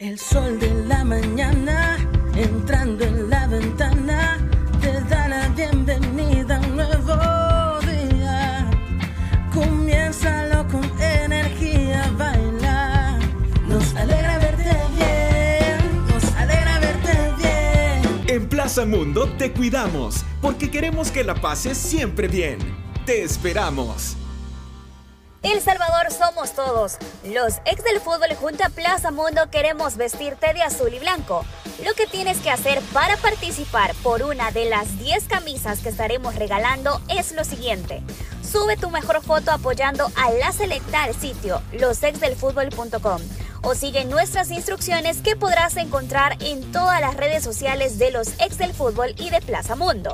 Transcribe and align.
El 0.00 0.16
sol 0.16 0.60
de 0.60 0.72
la 0.84 1.02
mañana 1.02 1.98
entrando 2.36 3.04
en 3.04 3.28
la 3.28 3.48
ventana 3.48 4.38
te 4.80 4.92
da 5.12 5.26
la 5.26 5.48
bienvenida 5.48 6.56
a 6.56 6.60
un 6.60 6.76
nuevo 6.76 7.80
día. 7.80 8.70
Comiénzalo 9.52 10.68
con 10.68 10.84
energía 11.02 12.04
a 12.04 12.10
bailar. 12.12 13.18
Nos 13.66 13.92
alegra 13.96 14.38
verte 14.38 14.76
bien, 14.94 16.06
nos 16.06 16.32
alegra 16.36 16.78
verte 16.78 17.12
bien. 17.36 18.24
En 18.28 18.48
Plaza 18.48 18.86
Mundo 18.86 19.28
te 19.36 19.50
cuidamos 19.50 20.24
porque 20.40 20.70
queremos 20.70 21.10
que 21.10 21.24
la 21.24 21.34
pases 21.34 21.76
siempre 21.76 22.28
bien. 22.28 22.60
Te 23.04 23.24
esperamos. 23.24 24.16
El 25.42 25.60
Salvador 25.60 26.12
somos 26.12 26.52
todos. 26.52 26.96
Los 27.24 27.58
ex 27.64 27.84
del 27.84 28.00
fútbol 28.00 28.34
junto 28.40 28.64
a 28.64 28.70
Plaza 28.70 29.12
Mundo 29.12 29.48
queremos 29.52 29.96
vestirte 29.96 30.52
de 30.52 30.62
azul 30.62 30.92
y 30.92 30.98
blanco. 30.98 31.44
Lo 31.84 31.94
que 31.94 32.08
tienes 32.08 32.38
que 32.38 32.50
hacer 32.50 32.80
para 32.92 33.16
participar 33.18 33.94
por 34.02 34.24
una 34.24 34.50
de 34.50 34.68
las 34.68 34.98
10 34.98 35.28
camisas 35.28 35.78
que 35.78 35.90
estaremos 35.90 36.34
regalando 36.34 37.00
es 37.08 37.30
lo 37.32 37.44
siguiente. 37.44 38.02
Sube 38.42 38.76
tu 38.76 38.90
mejor 38.90 39.22
foto 39.22 39.52
apoyando 39.52 40.10
a 40.16 40.32
la 40.32 40.50
selecta 40.50 41.04
al 41.04 41.14
sitio 41.14 41.62
losexdelfutbol.com 41.72 43.20
o 43.62 43.74
sigue 43.74 44.04
nuestras 44.06 44.50
instrucciones 44.50 45.18
que 45.18 45.36
podrás 45.36 45.76
encontrar 45.76 46.36
en 46.40 46.72
todas 46.72 47.00
las 47.00 47.16
redes 47.16 47.44
sociales 47.44 47.98
de 47.98 48.10
los 48.10 48.28
ex 48.40 48.58
del 48.58 48.72
fútbol 48.72 49.14
y 49.18 49.30
de 49.30 49.40
Plaza 49.40 49.76
Mundo. 49.76 50.10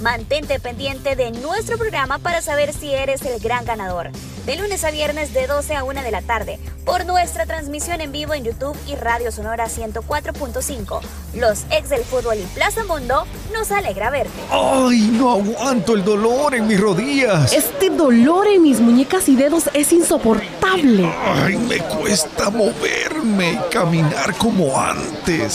Mantente 0.00 0.60
pendiente 0.60 1.16
de 1.16 1.32
nuestro 1.32 1.76
programa 1.76 2.18
para 2.18 2.40
saber 2.40 2.72
si 2.72 2.94
eres 2.94 3.22
el 3.22 3.40
gran 3.40 3.64
ganador. 3.64 4.10
De 4.46 4.56
lunes 4.56 4.84
a 4.84 4.92
viernes 4.92 5.34
de 5.34 5.46
12 5.48 5.74
a 5.74 5.84
1 5.84 6.02
de 6.02 6.10
la 6.10 6.22
tarde, 6.22 6.58
por 6.84 7.04
nuestra 7.04 7.44
transmisión 7.44 8.00
en 8.00 8.12
vivo 8.12 8.32
en 8.32 8.44
YouTube 8.44 8.76
y 8.86 8.94
Radio 8.94 9.30
Sonora 9.30 9.66
104.5. 9.66 11.00
Los 11.34 11.64
ex 11.70 11.90
del 11.90 12.02
fútbol 12.02 12.38
y 12.38 12.46
Plaza 12.54 12.84
Mundo 12.84 13.26
nos 13.52 13.70
alegra 13.72 14.08
verte. 14.08 14.32
¡Ay, 14.50 15.10
no 15.12 15.32
aguanto 15.32 15.94
el 15.94 16.04
dolor 16.04 16.54
en 16.54 16.66
mis 16.66 16.80
rodillas! 16.80 17.52
Este 17.52 17.90
dolor 17.90 18.46
en 18.46 18.62
mis 18.62 18.80
muñecas 18.80 19.28
y 19.28 19.36
dedos 19.36 19.68
es 19.74 19.92
insoportable. 19.92 21.12
¡Ay, 21.26 21.56
me 21.56 21.78
cuesta 21.78 22.48
moverme 22.48 23.52
y 23.52 23.70
caminar 23.70 24.34
como 24.36 24.80
antes! 24.80 25.52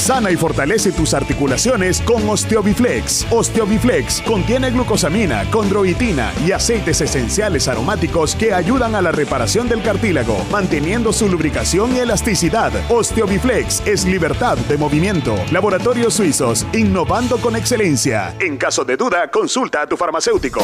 Sana 0.00 0.30
y 0.30 0.36
fortalece 0.36 0.92
tus 0.92 1.12
articulaciones 1.12 2.00
con 2.00 2.26
Osteobiflex. 2.26 3.26
Osteobiflex 3.56 4.20
contiene 4.20 4.70
glucosamina, 4.70 5.50
condroitina 5.50 6.30
y 6.46 6.52
aceites 6.52 7.00
esenciales 7.00 7.68
aromáticos 7.68 8.36
que 8.36 8.52
ayudan 8.52 8.94
a 8.94 9.00
la 9.00 9.12
reparación 9.12 9.66
del 9.66 9.80
cartílago, 9.80 10.44
manteniendo 10.50 11.10
su 11.10 11.26
lubricación 11.26 11.96
y 11.96 12.00
elasticidad. 12.00 12.70
Osteobiflex 12.90 13.82
es 13.86 14.04
libertad 14.04 14.58
de 14.58 14.76
movimiento. 14.76 15.34
Laboratorios 15.52 16.12
Suizos, 16.12 16.66
innovando 16.74 17.38
con 17.38 17.56
excelencia. 17.56 18.34
En 18.40 18.58
caso 18.58 18.84
de 18.84 18.98
duda, 18.98 19.30
consulta 19.30 19.80
a 19.80 19.86
tu 19.86 19.96
farmacéutico. 19.96 20.60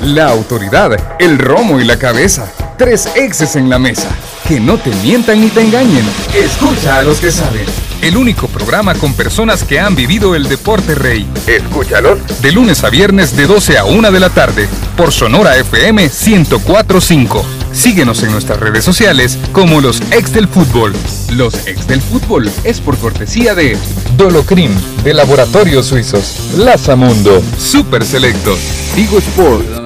La 0.00 0.28
autoridad, 0.28 1.20
el 1.20 1.38
romo 1.38 1.78
y 1.78 1.84
la 1.84 2.00
cabeza. 2.00 2.52
Tres 2.76 3.08
exes 3.14 3.54
en 3.54 3.70
la 3.70 3.78
mesa. 3.78 4.08
Que 4.48 4.58
no 4.58 4.76
te 4.76 4.90
mientan 5.04 5.40
ni 5.40 5.50
te 5.50 5.60
engañen. 5.60 6.04
Escucha 6.34 6.98
a 6.98 7.02
los 7.04 7.20
que 7.20 7.30
saben. 7.30 7.83
El 8.04 8.18
único 8.18 8.48
programa 8.48 8.94
con 8.94 9.14
personas 9.14 9.64
que 9.64 9.80
han 9.80 9.96
vivido 9.96 10.34
el 10.34 10.46
deporte 10.46 10.94
rey. 10.94 11.26
Escúchalo. 11.46 12.18
De 12.42 12.52
lunes 12.52 12.84
a 12.84 12.90
viernes 12.90 13.34
de 13.34 13.46
12 13.46 13.78
a 13.78 13.86
1 13.86 14.12
de 14.12 14.20
la 14.20 14.28
tarde. 14.28 14.68
Por 14.94 15.10
Sonora 15.10 15.56
FM 15.56 16.02
1045. 16.02 17.46
Síguenos 17.72 18.22
en 18.22 18.32
nuestras 18.32 18.60
redes 18.60 18.84
sociales 18.84 19.38
como 19.52 19.80
los 19.80 20.02
ex 20.12 20.34
del 20.34 20.48
fútbol. 20.48 20.92
Los 21.32 21.66
ex 21.66 21.86
del 21.86 22.02
fútbol 22.02 22.50
es 22.64 22.78
por 22.78 22.98
cortesía 22.98 23.54
de 23.54 23.78
Dolocrim, 24.18 24.72
de 25.02 25.14
Laboratorios 25.14 25.86
Suizos, 25.86 26.52
Lazamundo, 26.58 27.42
Super 27.58 28.04
Selectos, 28.04 28.58
Digo 28.94 29.16
Sport. 29.16 29.83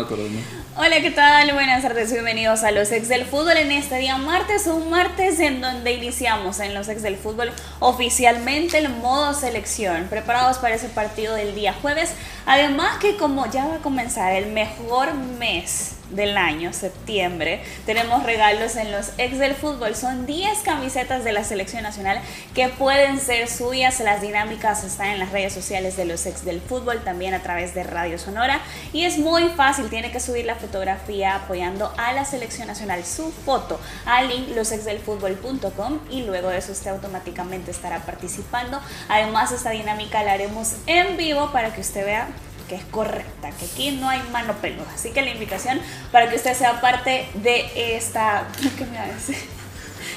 Hola, 0.80 1.00
¿qué 1.00 1.10
tal? 1.10 1.52
Buenas 1.54 1.82
tardes, 1.82 2.12
bienvenidos 2.12 2.62
a 2.62 2.70
los 2.70 2.92
ex 2.92 3.08
del 3.08 3.24
fútbol 3.24 3.56
en 3.56 3.72
este 3.72 3.98
día 3.98 4.16
martes, 4.16 4.68
un 4.68 4.88
martes 4.90 5.40
en 5.40 5.60
donde 5.60 5.90
iniciamos 5.90 6.60
en 6.60 6.72
los 6.72 6.88
ex 6.88 7.02
del 7.02 7.16
fútbol 7.16 7.50
oficialmente 7.80 8.78
el 8.78 8.88
modo 8.88 9.34
selección, 9.34 10.06
preparados 10.08 10.58
para 10.58 10.76
ese 10.76 10.88
partido 10.88 11.34
del 11.34 11.56
día 11.56 11.72
jueves, 11.72 12.14
además 12.46 12.98
que 12.98 13.16
como 13.16 13.50
ya 13.50 13.66
va 13.66 13.74
a 13.74 13.78
comenzar 13.78 14.32
el 14.34 14.52
mejor 14.52 15.14
mes 15.14 15.97
del 16.10 16.36
año, 16.36 16.72
septiembre, 16.72 17.62
tenemos 17.86 18.22
regalos 18.22 18.76
en 18.76 18.92
los 18.92 19.10
ex 19.18 19.38
del 19.38 19.54
fútbol. 19.54 19.94
Son 19.94 20.26
10 20.26 20.60
camisetas 20.60 21.24
de 21.24 21.32
la 21.32 21.44
selección 21.44 21.82
nacional 21.82 22.20
que 22.54 22.68
pueden 22.68 23.20
ser 23.20 23.48
suyas. 23.48 24.00
Las 24.00 24.20
dinámicas 24.20 24.84
están 24.84 25.08
en 25.08 25.18
las 25.18 25.32
redes 25.32 25.52
sociales 25.52 25.96
de 25.96 26.04
los 26.04 26.26
ex 26.26 26.44
del 26.44 26.60
fútbol, 26.60 27.02
también 27.04 27.34
a 27.34 27.42
través 27.42 27.74
de 27.74 27.84
Radio 27.84 28.18
Sonora. 28.18 28.60
Y 28.92 29.04
es 29.04 29.18
muy 29.18 29.48
fácil, 29.50 29.88
tiene 29.90 30.10
que 30.10 30.20
subir 30.20 30.44
la 30.44 30.54
fotografía 30.54 31.34
apoyando 31.34 31.92
a 31.96 32.12
la 32.12 32.24
selección 32.24 32.68
nacional, 32.68 33.04
su 33.04 33.30
foto 33.30 33.80
al 34.06 34.28
link 34.28 34.54
losexdelfutbol.com 34.54 36.00
y 36.10 36.22
luego 36.22 36.48
de 36.48 36.58
eso 36.58 36.72
usted 36.72 36.90
automáticamente 36.90 37.70
estará 37.70 38.00
participando. 38.00 38.80
Además, 39.08 39.52
esta 39.52 39.70
dinámica 39.70 40.22
la 40.22 40.32
haremos 40.32 40.74
en 40.86 41.16
vivo 41.16 41.50
para 41.52 41.72
que 41.74 41.80
usted 41.80 42.04
vea 42.04 42.28
que 42.68 42.76
es 42.76 42.84
correcta, 42.90 43.50
que 43.50 43.64
aquí 43.64 43.92
no 43.92 44.08
hay 44.08 44.22
mano 44.30 44.52
peluda. 44.54 44.86
Así 44.94 45.10
que 45.10 45.22
la 45.22 45.30
invitación 45.30 45.80
para 46.12 46.28
que 46.28 46.36
usted 46.36 46.54
sea 46.54 46.80
parte 46.80 47.28
de 47.34 47.96
esta... 47.96 48.46
¿Qué 48.78 48.84
me 48.84 48.98
va 48.98 49.04
a 49.04 49.08
decir? 49.08 49.36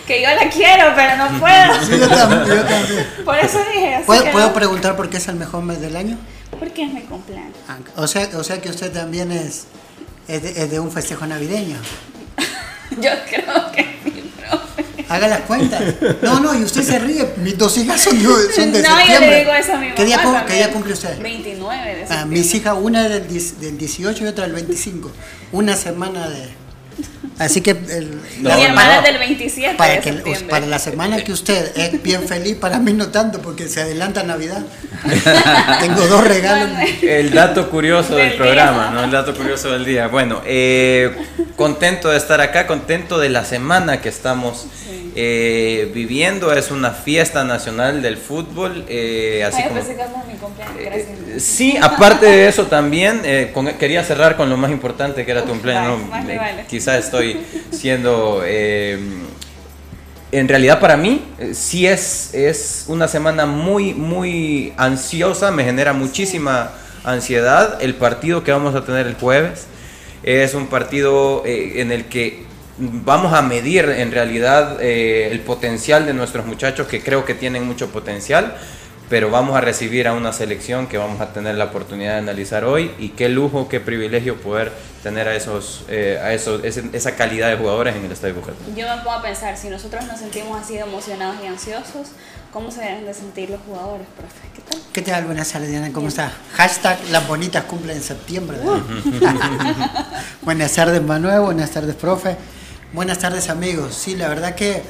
Que 0.07 0.22
yo 0.22 0.29
la 0.29 0.50
quiero, 0.50 0.94
pero 0.95 1.16
no 1.16 1.39
puedo. 1.39 1.85
Sí, 1.85 2.00
yo 2.00 2.07
también, 2.09 2.45
yo 2.45 2.63
también. 2.63 3.07
Por 3.25 3.38
eso 3.38 3.59
dije 3.72 3.95
así. 3.95 4.06
¿Puedo, 4.06 4.23
que 4.23 4.29
¿puedo 4.31 4.47
no. 4.47 4.53
preguntar 4.53 4.95
por 4.95 5.09
qué 5.09 5.17
es 5.17 5.28
el 5.28 5.35
mejor 5.35 5.63
mes 5.63 5.79
del 5.79 5.95
año? 5.95 6.17
Porque 6.59 6.84
es 6.84 6.94
mi 6.94 7.01
cumpleaños. 7.01 7.56
Ah, 7.67 7.78
O 7.95 8.07
sea, 8.07 8.28
o 8.35 8.44
sea 8.44 8.59
que 8.62 8.69
usted 8.69 8.91
también 8.91 9.31
es, 9.31 9.68
es, 10.28 10.41
de, 10.41 10.50
es 10.63 10.72
de 10.72 10.79
un 10.79 10.91
festejo 10.91 11.25
navideño. 11.28 11.78
Yo 13.00 13.12
creo 13.29 13.72
que. 13.72 14.10
Haga 15.11 15.27
las 15.27 15.41
cuentas. 15.41 15.81
No, 16.22 16.39
no, 16.39 16.57
y 16.57 16.63
usted 16.63 16.83
se 16.83 16.97
ríe. 16.99 17.27
Mis 17.38 17.57
dos 17.57 17.77
hijas 17.77 17.99
son, 18.01 18.17
de- 18.17 18.23
son 18.53 18.72
de 18.72 18.81
no, 18.83 18.95
septiembre. 18.97 19.13
yo 19.13 19.19
le 19.19 19.39
digo 19.39 19.51
eso 19.53 19.73
a 19.73 19.75
mi 19.77 19.83
mamá. 19.85 19.95
¿Qué 19.95 20.05
día, 20.05 20.17
cum- 20.22 20.33
también. 20.33 20.45
qué 20.47 20.53
día 20.55 20.69
cumple 20.72 20.94
usted? 20.94 21.19
29 21.22 21.85
de 21.85 21.91
Ah, 21.91 22.07
septiembre. 22.07 22.39
mis 22.39 22.55
hijas, 22.55 22.75
una 22.79 23.09
del, 23.09 23.27
10 23.27 23.59
del 23.59 23.77
18 23.77 24.23
y 24.23 24.27
otra 24.27 24.44
del 24.45 24.53
25. 24.53 25.11
Una 25.51 25.75
semana 25.75 26.29
de... 26.29 26.61
Así 27.39 27.61
que... 27.61 27.71
El, 27.71 28.19
mi 28.41 28.51
hermana 28.63 28.97
es 29.00 29.03
del 29.03 29.17
27 29.17 29.75
para, 29.75 29.94
de 29.94 30.00
que, 30.00 30.11
septiembre. 30.13 30.47
para 30.50 30.66
la 30.67 30.77
semana 30.77 31.23
que 31.23 31.31
usted 31.33 31.71
es 31.75 32.01
bien 32.03 32.27
feliz, 32.27 32.55
para 32.57 32.77
mí 32.77 32.94
no 32.94 33.07
tanto, 33.07 33.41
porque 33.41 33.67
se 33.67 33.81
adelanta 33.81 34.21
Navidad. 34.23 34.61
Tengo 35.79 36.07
dos 36.07 36.23
regalos. 36.23 36.69
El 37.01 37.31
dato 37.31 37.69
curioso 37.69 38.16
del 38.16 38.29
Del 38.29 38.38
programa, 38.38 38.83
día. 38.88 38.91
¿no? 38.91 39.03
El 39.05 39.11
dato 39.11 39.35
curioso 39.35 39.71
del 39.71 39.85
día. 39.85 40.07
Bueno, 40.07 40.41
eh, 40.45 41.16
contento 41.55 42.09
de 42.09 42.17
estar 42.17 42.41
acá, 42.41 42.67
contento 42.67 43.17
de 43.17 43.29
la 43.29 43.44
semana 43.44 44.01
que 44.01 44.09
estamos 44.09 44.67
eh, 45.16 45.91
viviendo. 45.94 46.51
Es 46.53 46.72
una 46.72 46.91
fiesta 46.91 47.44
nacional 47.44 48.01
del 48.01 48.17
fútbol. 48.17 48.85
eh, 48.88 49.44
así 49.45 49.61
Ay, 49.61 49.69
como, 49.69 50.23
mi 50.25 50.33
cumpleaños. 50.35 50.75
Gracias. 50.79 51.44
Sí, 51.44 51.77
aparte 51.81 52.25
de 52.25 52.47
eso 52.47 52.66
también, 52.67 53.21
eh, 53.23 53.51
con- 53.53 53.67
quería 53.73 54.03
cerrar 54.03 54.35
con 54.38 54.50
lo 54.50 54.57
más 54.57 54.71
importante 54.71 55.25
que 55.25 55.31
era 55.31 55.41
tu 55.44 55.50
cumpleaños. 55.50 56.09
Vale, 56.09 56.35
Eh. 56.35 56.66
Quizás 56.69 57.03
estoy 57.03 57.39
siendo... 57.71 58.41
eh, 58.45 59.00
en 60.33 60.47
realidad 60.47 60.79
para 60.79 60.95
mí 60.95 61.25
eh, 61.39 61.53
sí 61.53 61.85
es, 61.85 62.33
es 62.33 62.85
una 62.88 63.09
semana 63.09 63.45
muy, 63.45 63.94
muy 63.94 64.71
ansiosa, 64.77 65.51
me 65.51 65.66
genera 65.66 65.91
muchísima 65.91 66.71
ansiedad 67.03 67.81
el 67.81 67.95
partido 67.95 68.41
que 68.44 68.51
vamos 68.53 68.73
a 68.75 68.85
tener 68.85 69.07
el 69.07 69.16
jueves. 69.16 69.66
Es 70.23 70.53
un 70.53 70.67
partido 70.67 71.44
eh, 71.45 71.81
en 71.81 71.91
el 71.91 72.05
que 72.05 72.45
vamos 72.77 73.33
a 73.33 73.41
medir 73.41 73.85
en 73.85 74.11
realidad 74.11 74.77
eh, 74.81 75.29
el 75.31 75.39
potencial 75.41 76.06
de 76.06 76.13
nuestros 76.13 76.45
muchachos 76.45 76.88
que 76.88 77.01
creo 77.03 77.25
que 77.25 77.33
tienen 77.35 77.65
mucho 77.68 77.89
potencial 77.89 78.56
pero 79.09 79.29
vamos 79.29 79.57
a 79.57 79.62
recibir 79.62 80.07
a 80.07 80.13
una 80.13 80.31
selección 80.31 80.88
que 80.88 80.97
vamos 80.97 81.19
a 81.19 81.33
tener 81.33 81.56
la 81.56 81.65
oportunidad 81.65 82.13
de 82.13 82.19
analizar 82.19 82.63
hoy 82.63 82.91
y 82.97 83.09
qué 83.09 83.27
lujo, 83.27 83.68
qué 83.68 83.81
privilegio 83.81 84.38
poder 84.38 84.71
tener 85.03 85.27
a 85.27 85.35
esos, 85.35 85.83
eh, 85.89 86.18
a 86.23 86.31
esos 86.33 86.63
ese- 86.63 86.85
esa 86.94 87.18
calidad 87.18 87.50
de 87.50 87.57
jugadores 87.57 87.94
en 87.97 88.06
el 88.06 88.12
Estadio 88.13 88.35
Bujete. 88.35 88.56
Yo 88.74 88.88
me 88.88 88.95
pongo 89.01 89.12
a 89.12 89.21
pensar, 89.21 89.57
si 89.57 89.67
nosotros 89.67 90.06
nos 90.07 90.17
sentimos 90.17 90.62
así 90.62 90.75
de 90.75 90.79
emocionados 90.79 91.35
y 91.44 91.47
ansiosos, 91.47 92.07
¿cómo 92.53 92.71
se 92.71 92.79
deben 92.83 93.06
de 93.06 93.13
sentir 93.13 93.50
los 93.50 93.59
jugadores, 93.67 94.07
profe? 94.17 94.47
¿Qué 94.56 94.62
tal? 94.62 94.79
¿Qué 94.94 95.01
tal? 95.01 95.25
Buenas 95.25 95.51
tardes, 95.51 95.69
Diana. 95.71 95.91
¿Cómo 95.91 96.07
está? 96.07 96.31
Hashtag 96.53 96.97
las 97.12 97.27
bonitas 97.27 97.65
cumplen 97.65 97.97
en 97.97 98.03
septiembre. 98.03 98.59
Buenas 100.41 100.74
tardes, 100.74 101.01
Manuel. 101.03 101.41
Buenas 101.41 101.71
tardes, 101.71 101.95
profe. 101.95 102.38
Buenas 102.93 103.19
tardes, 103.19 103.49
amigos. 103.49 103.95
Sí, 103.95 104.15
la 104.15 104.27
verdad 104.27 104.55
que, 104.55 104.83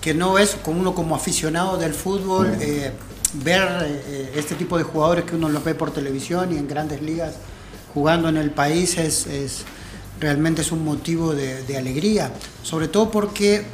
que 0.00 0.14
no 0.14 0.38
es 0.38 0.56
como 0.62 0.80
uno 0.80 0.94
como 0.94 1.14
aficionado 1.16 1.76
del 1.78 1.94
fútbol 1.94 2.56
eh, 2.60 2.92
ver 3.44 3.68
eh, 3.82 4.32
este 4.36 4.54
tipo 4.54 4.78
de 4.78 4.84
jugadores 4.84 5.24
que 5.24 5.34
uno 5.34 5.48
los 5.48 5.64
ve 5.64 5.74
por 5.74 5.90
televisión 5.92 6.52
y 6.52 6.58
en 6.58 6.68
grandes 6.68 7.02
ligas 7.02 7.34
jugando 7.92 8.28
en 8.28 8.36
el 8.36 8.50
país 8.50 8.98
es, 8.98 9.26
es- 9.26 9.64
realmente 10.20 10.60
es 10.60 10.70
un 10.70 10.84
motivo 10.84 11.34
de, 11.34 11.62
de 11.64 11.76
alegría. 11.78 12.30
Sobre 12.62 12.88
todo 12.88 13.10
porque 13.10 13.64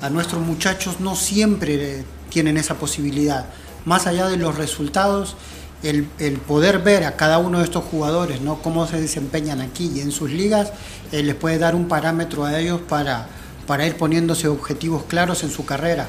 a 0.00 0.08
nuestros 0.10 0.40
muchachos 0.42 0.98
no 1.00 1.14
siempre 1.14 2.04
tienen 2.30 2.56
esa 2.56 2.74
posibilidad. 2.76 3.46
Más 3.84 4.06
allá 4.06 4.26
de 4.28 4.38
los 4.38 4.56
resultados, 4.56 5.36
el, 5.82 6.04
poder 6.46 6.80
ver 6.80 7.04
a 7.04 7.16
cada 7.16 7.38
uno 7.38 7.58
de 7.58 7.64
estos 7.64 7.84
jugadores, 7.84 8.40
¿no? 8.40 8.60
cómo 8.62 8.86
se 8.86 9.00
desempeñan 9.00 9.60
aquí 9.60 9.90
y 9.94 10.00
en 10.00 10.12
sus 10.12 10.30
ligas, 10.30 10.72
eh, 11.12 11.22
les 11.22 11.34
puede 11.34 11.58
dar 11.58 11.74
un 11.74 11.88
parámetro 11.88 12.44
a 12.44 12.58
ellos 12.58 12.80
para, 12.88 13.26
para 13.66 13.86
ir 13.86 13.96
poniéndose 13.96 14.48
objetivos 14.48 15.04
claros 15.04 15.42
en 15.42 15.50
su 15.50 15.64
carrera. 15.64 16.08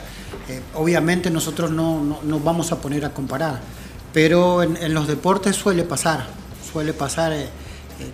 Eh, 0.49 0.61
obviamente 0.75 1.29
nosotros 1.29 1.71
no 1.71 2.19
nos 2.23 2.43
vamos 2.43 2.71
a 2.71 2.81
poner 2.81 3.05
a 3.05 3.13
comparar, 3.13 3.61
pero 4.13 4.63
en, 4.63 4.93
los 4.93 5.07
deportes 5.07 5.55
suele 5.55 5.83
pasar, 5.83 6.27
suele 6.71 6.93
pasar, 6.93 7.31
eh, 7.33 7.47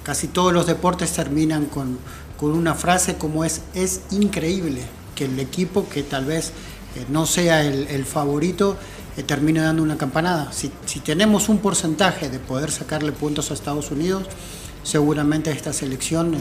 casi 0.03 0.27
todos 0.27 0.53
los 0.53 0.67
deportes 0.67 1.11
terminan 1.13 1.65
con, 1.65 1.97
con 2.39 2.51
una 2.51 2.75
frase 2.75 3.15
como 3.15 3.43
es, 3.43 3.61
es 3.73 4.01
increíble 4.11 4.81
que 5.15 5.25
el 5.25 5.39
equipo 5.39 5.89
que 5.89 6.03
tal 6.03 6.25
vez 6.25 6.51
no 7.09 7.25
sea 7.25 7.63
el, 7.63 7.87
el 7.87 8.05
favorito, 8.05 8.77
termine 9.23 9.61
dando 9.61 9.83
una 9.83 9.97
campanada. 9.97 10.51
Si, 10.51 10.71
si, 10.85 10.99
tenemos 10.99 11.49
un 11.49 11.59
porcentaje 11.59 12.29
de 12.29 12.39
poder 12.39 12.71
sacarle 12.71 13.11
puntos 13.11 13.49
a 13.51 13.53
Estados 13.53 13.91
Unidos, 13.91 14.23
seguramente 14.83 15.51
esta 15.51 15.73
selección 15.73 16.35
eh, 16.35 16.37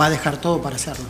va 0.00 0.06
a 0.06 0.10
dejar 0.10 0.36
todo 0.36 0.62
para 0.62 0.76
hacerlo. 0.76 1.04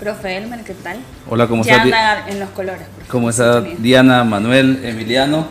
Profe 0.00 0.36
Elmer, 0.36 0.62
¿qué 0.62 0.74
tal? 0.74 0.98
Hola, 1.28 1.46
¿cómo 1.48 1.62
estás? 1.62 1.86
en 2.28 2.40
los 2.40 2.50
colores. 2.50 2.86
¿Cómo 3.08 3.30
está 3.30 3.60
Diana, 3.60 4.24
Manuel, 4.24 4.80
Emiliano? 4.84 5.48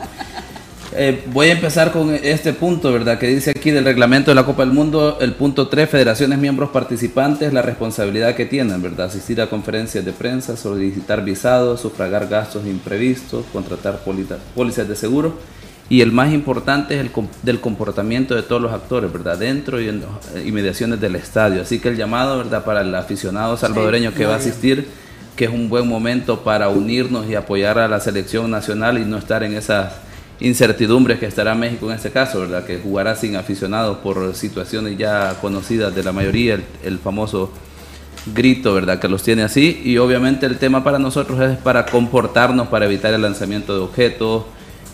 Eh, 0.94 1.24
voy 1.34 1.50
a 1.50 1.52
empezar 1.52 1.92
con 1.92 2.14
este 2.14 2.54
punto, 2.54 2.94
¿verdad? 2.94 3.20
Que 3.20 3.28
dice 3.28 3.52
aquí 3.52 3.72
del 3.72 3.84
reglamento 3.84 4.32
de 4.32 4.36
la 4.36 4.46
Copa 4.46 4.64
del 4.64 4.74
Mundo, 4.74 5.18
el 5.20 5.34
punto 5.34 5.68
3, 5.68 5.90
federaciones 5.90 6.40
miembros 6.40 6.70
participantes, 6.70 7.52
la 7.52 7.62
responsabilidad 7.62 8.36
que 8.36 8.46
tienen, 8.46 8.82
¿verdad? 8.82 9.08
Asistir 9.08 9.42
a 9.42 9.50
conferencias 9.50 10.06
de 10.06 10.14
prensa, 10.14 10.56
solicitar 10.56 11.26
visados, 11.26 11.82
sufragar 11.82 12.28
gastos 12.28 12.66
imprevistos, 12.66 13.46
contratar 13.52 14.00
pólizas 14.56 14.88
de 14.88 14.96
seguro. 14.96 15.38
Y 15.90 16.02
el 16.02 16.12
más 16.12 16.34
importante 16.34 16.96
es 16.96 17.02
el 17.02 17.12
del 17.44 17.60
comportamiento 17.60 18.36
de 18.36 18.44
todos 18.44 18.62
los 18.62 18.74
actores, 18.74 19.12
¿verdad? 19.12 19.38
Dentro 19.38 19.82
y 19.82 19.90
en 19.90 20.04
inmediaciones 20.46 21.00
del 21.00 21.16
estadio. 21.16 21.62
Así 21.62 21.80
que 21.80 21.90
el 21.90 21.98
llamado, 21.98 22.38
¿verdad? 22.38 22.64
Para 22.64 22.82
el 22.82 22.94
aficionado 22.96 23.56
salvadoreño 23.58 24.14
que 24.14 24.26
va 24.26 24.34
a 24.34 24.38
asistir, 24.38 24.88
que 25.36 25.46
es 25.46 25.52
un 25.52 25.70
buen 25.70 25.88
momento 25.88 26.44
para 26.44 26.70
unirnos 26.70 27.30
y 27.30 27.36
apoyar 27.36 27.78
a 27.78 27.88
la 27.88 28.00
selección 28.00 28.52
nacional 28.52 28.98
y 28.98 29.06
no 29.06 29.18
estar 29.18 29.44
en 29.44 29.54
esas 29.54 30.07
incertidumbres 30.40 31.20
que 31.20 31.26
estará 31.26 31.56
México 31.56 31.90
en 31.90 31.96
este 31.96 32.12
caso, 32.12 32.40
¿verdad? 32.42 32.66
Que 32.66 32.78
jugará 32.78 33.16
sin 33.16 33.36
aficionados 33.36 33.98
por 33.98 34.36
situaciones 34.36 34.98
ya 34.98 35.36
conocidas 35.42 35.96
de 35.96 36.04
la 36.04 36.12
mayoría, 36.12 36.60
el, 36.84 37.00
famoso 37.00 37.52
grito, 38.34 38.74
¿verdad? 38.74 39.00
Que 39.00 39.08
los 39.08 39.24
tiene 39.24 39.44
así. 39.44 39.82
Y 39.84 39.98
obviamente 39.98 40.46
el 40.46 40.58
tema 40.58 40.84
para 40.84 41.00
nosotros 41.00 41.40
es 41.40 41.58
para 41.58 41.86
comportarnos, 41.86 42.68
para 42.68 42.86
evitar 42.86 43.14
el 43.14 43.22
lanzamiento 43.22 43.74
de 43.74 43.82
objetos 43.82 44.44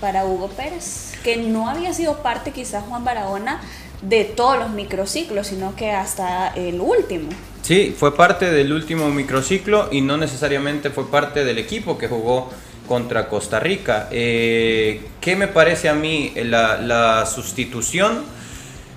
para 0.00 0.24
Hugo 0.24 0.48
Pérez? 0.48 1.12
Que 1.22 1.36
no 1.36 1.68
había 1.68 1.92
sido 1.94 2.22
parte 2.22 2.50
quizás 2.50 2.84
Juan 2.84 3.04
Barahona 3.04 3.60
de 4.02 4.24
todos 4.24 4.58
los 4.58 4.70
microciclos, 4.70 5.46
sino 5.46 5.74
que 5.76 5.90
hasta 5.90 6.48
el 6.48 6.80
último. 6.80 7.30
Sí, 7.62 7.94
fue 7.98 8.14
parte 8.14 8.50
del 8.50 8.72
último 8.72 9.08
microciclo 9.08 9.88
y 9.90 10.02
no 10.02 10.18
necesariamente 10.18 10.90
fue 10.90 11.10
parte 11.10 11.44
del 11.44 11.58
equipo 11.58 11.96
que 11.96 12.08
jugó 12.08 12.50
contra 12.86 13.28
Costa 13.28 13.60
Rica. 13.60 14.08
Eh, 14.10 15.02
¿Qué 15.20 15.36
me 15.36 15.48
parece 15.48 15.88
a 15.88 15.94
mí 15.94 16.32
la, 16.36 17.26
sustitución? 17.26 18.22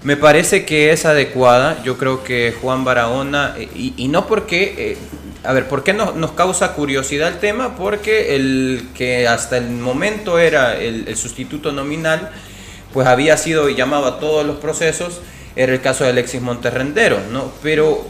Me 0.03 0.17
parece 0.17 0.65
que 0.65 0.91
es 0.91 1.05
adecuada. 1.05 1.81
Yo 1.83 1.97
creo 1.97 2.23
que 2.23 2.53
Juan 2.61 2.83
Barahona, 2.83 3.55
eh, 3.57 3.93
y, 3.97 4.07
no 4.07 4.27
porque, 4.27 4.75
eh, 4.77 4.97
a 5.43 5.53
ver, 5.53 5.67
¿por 5.67 5.83
qué 5.83 5.93
no, 5.93 6.11
nos 6.11 6.31
causa 6.31 6.73
curiosidad 6.73 7.29
el 7.29 7.39
tema? 7.39 7.75
Porque 7.75 8.35
el 8.35 8.89
que 8.93 9.27
hasta 9.27 9.57
el 9.57 9.69
momento 9.69 10.39
era 10.39 10.77
el, 10.77 11.15
sustituto 11.15 11.71
nominal, 11.71 12.29
pues 12.93 13.07
había 13.07 13.37
sido 13.37 13.69
llamado 13.69 14.05
a 14.05 14.19
todos 14.19 14.45
los 14.45 14.57
procesos, 14.57 15.21
era 15.55 15.73
el 15.73 15.81
caso 15.81 16.03
de 16.03 16.11
Alexis 16.11 16.41
Monterrendero, 16.41 17.19
¿no? 17.31 17.51
Pero 17.63 18.05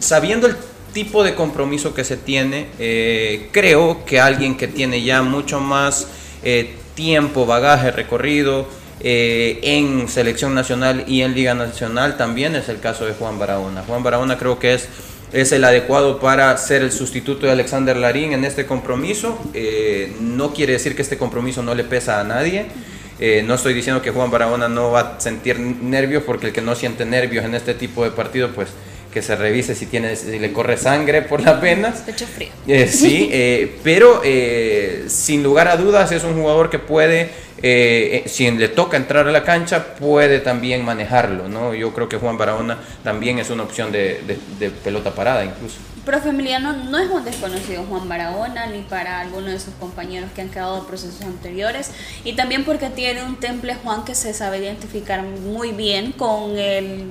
sabiendo 0.00 0.46
el 0.46 0.56
tipo 0.92 1.24
de 1.24 1.34
compromiso 1.34 1.94
que 1.94 2.04
se 2.04 2.16
tiene, 2.16 2.68
eh, 2.78 3.48
creo 3.52 4.04
que 4.04 4.20
alguien 4.20 4.56
que 4.56 4.68
tiene 4.68 5.02
ya 5.02 5.22
mucho 5.22 5.60
más 5.60 6.06
eh, 6.44 6.74
tiempo, 6.94 7.46
bagaje, 7.46 7.90
recorrido 7.90 8.66
eh, 9.00 9.58
en 9.62 10.08
selección 10.08 10.54
nacional 10.54 11.04
y 11.08 11.22
en 11.22 11.34
liga 11.34 11.54
nacional 11.54 12.16
también 12.16 12.54
es 12.54 12.68
el 12.68 12.78
caso 12.78 13.06
de 13.06 13.14
Juan 13.14 13.38
Barahona. 13.38 13.82
Juan 13.86 14.02
Barahona 14.02 14.38
creo 14.38 14.58
que 14.58 14.74
es, 14.74 14.88
es 15.32 15.52
el 15.52 15.64
adecuado 15.64 16.20
para 16.20 16.56
ser 16.58 16.82
el 16.82 16.92
sustituto 16.92 17.46
de 17.46 17.52
Alexander 17.52 17.96
Larín 17.96 18.32
en 18.32 18.44
este 18.44 18.66
compromiso. 18.66 19.38
no 20.20 20.52
quiere 20.52 20.74
decir 20.74 20.94
que 20.94 21.02
este 21.02 21.16
compromiso 21.18 21.62
no 21.62 21.74
le 21.74 21.84
pesa 21.84 22.20
a 22.20 22.24
nadie. 22.24 22.66
no 23.44 23.54
estoy 23.54 23.72
diciendo 23.72 24.02
que 24.02 24.10
Juan 24.10 24.30
Barahona 24.30 24.68
no 24.68 24.90
va 24.90 25.00
a 25.00 25.20
sentir 25.20 25.58
nervios, 25.58 26.22
porque 26.24 26.48
el 26.48 26.52
que 26.52 26.60
no 26.60 26.74
siente 26.74 27.06
nervios 27.06 27.44
en 27.44 27.54
este 27.54 27.72
tipo 27.72 28.04
de 28.04 28.10
partido, 28.10 28.50
pues 28.50 28.68
que 29.12 29.22
se 29.22 29.36
revise 29.36 29.74
si, 29.74 29.86
tiene, 29.86 30.16
si 30.16 30.38
le 30.38 30.52
corre 30.52 30.76
sangre 30.76 31.22
por 31.22 31.42
las 31.42 31.60
venas. 31.60 32.00
Pecho 32.00 32.26
frío. 32.26 32.48
Eh, 32.66 32.88
sí, 32.88 33.28
eh, 33.30 33.76
pero 33.84 34.22
eh, 34.24 35.04
sin 35.08 35.42
lugar 35.42 35.68
a 35.68 35.76
dudas 35.76 36.10
es 36.12 36.24
un 36.24 36.34
jugador 36.34 36.70
que 36.70 36.78
puede, 36.78 37.30
si 37.62 38.50
le 38.50 38.68
toca 38.68 38.96
entrar 38.96 39.26
a 39.28 39.32
la 39.32 39.44
cancha, 39.44 39.94
puede 39.94 40.40
también 40.40 40.84
manejarlo. 40.84 41.48
¿no? 41.48 41.74
Yo 41.74 41.92
creo 41.94 42.08
que 42.08 42.16
Juan 42.18 42.36
Barahona 42.36 42.78
también 43.04 43.38
es 43.38 43.50
una 43.50 43.62
opción 43.62 43.92
de 43.92 44.72
pelota 44.84 45.14
parada 45.14 45.44
incluso. 45.44 45.76
Profe 46.04 46.30
Emiliano, 46.30 46.72
no 46.72 46.98
es 46.98 47.08
un 47.10 47.24
desconocido 47.24 47.84
Juan 47.84 48.08
Barahona 48.08 48.66
ni 48.66 48.80
para 48.80 49.20
alguno 49.20 49.46
de 49.46 49.60
sus 49.60 49.72
compañeros 49.74 50.30
que 50.34 50.40
han 50.42 50.48
quedado 50.48 50.78
en 50.78 50.84
procesos 50.84 51.22
anteriores 51.22 51.92
y 52.24 52.32
también 52.32 52.64
porque 52.64 52.90
tiene 52.90 53.22
un 53.22 53.38
temple 53.38 53.76
Juan 53.76 54.04
que 54.04 54.16
se 54.16 54.34
sabe 54.34 54.58
identificar 54.58 55.22
muy 55.22 55.70
bien 55.70 56.10
con 56.10 56.56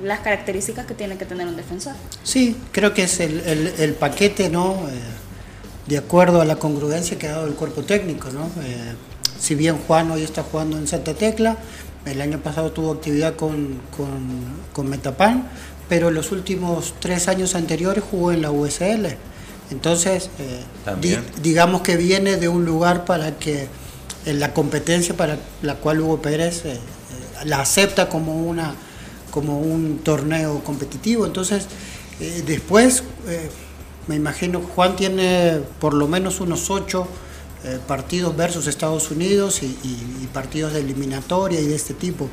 las 0.04 0.20
características 0.20 0.86
que 0.86 0.94
tiene 0.94 1.18
que 1.18 1.26
tener 1.26 1.48
un 1.48 1.56
defensor. 1.56 1.94
Sí, 2.24 2.58
creo 2.74 2.94
que 2.94 3.04
es 3.04 3.22
el, 3.22 3.96
paquete, 3.98 4.50
¿no? 4.50 4.74
Eh, 4.90 5.00
de 5.88 5.98
acuerdo 5.98 6.42
a 6.42 6.46
la 6.46 6.58
congruencia 6.58 7.18
que 7.18 7.28
ha 7.28 7.32
dado 7.32 7.48
el 7.48 7.54
cuerpo 7.54 7.84
técnico, 7.84 8.30
¿no? 8.32 8.52
Eh, 8.62 8.94
si 9.42 9.56
bien 9.56 9.78
Juan 9.88 10.12
hoy 10.12 10.22
está 10.24 10.44
jugando 10.44 10.78
en 10.78 10.88
Santa 10.88 11.16
Tecla, 11.16 11.58
el 12.06 12.22
año 12.22 12.40
pasado 12.40 12.72
tuvo 12.72 12.92
actividad 12.92 13.36
con, 13.36 13.82
con, 13.96 14.30
con 14.72 14.88
Metapan, 14.88 15.50
pero 15.90 16.12
los 16.12 16.32
últimos 16.32 16.94
tres 17.00 17.28
años 17.28 17.56
anteriores 17.56 18.04
jugó 18.10 18.32
en 18.32 18.44
la 18.44 18.52
USL. 18.52 19.18
Entonces, 19.72 20.30
eh, 20.40 21.20
digamos 21.42 21.82
que 21.82 21.98
viene 21.98 22.38
de 22.38 22.48
un 22.50 22.66
lugar 22.66 23.06
para 23.06 23.40
que 23.40 23.68
en 24.26 24.40
la 24.40 24.54
competencia 24.54 25.18
para 25.18 25.40
la 25.64 25.76
cual 25.76 26.02
Hugo 26.02 26.22
Pérez 26.22 26.66
eh, 26.66 26.74
eh, 26.74 26.80
la 27.46 27.62
acepta 27.62 28.10
como, 28.10 28.36
una, 28.46 28.76
como 29.32 29.60
un 29.60 30.00
torneo 30.04 30.64
competitivo. 30.64 31.26
Entonces, 31.26 31.66
después, 32.46 33.04
me 34.08 34.16
imagino, 34.16 34.62
Juan 34.62 34.96
tiene 34.96 35.62
por 35.80 35.96
lo 35.96 36.08
menos 36.08 36.40
unos 36.40 36.70
ocho 36.70 37.08
partidos 37.88 38.36
versus 38.36 38.68
Estados 38.68 39.12
Unidos 39.12 39.62
y, 39.62 39.66
y 39.66 40.28
partidos 40.34 40.74
de 40.74 40.80
eliminatoria 40.80 41.60
y 41.62 41.68
de 41.68 41.76
este 41.76 41.94
tipo. 41.94 42.30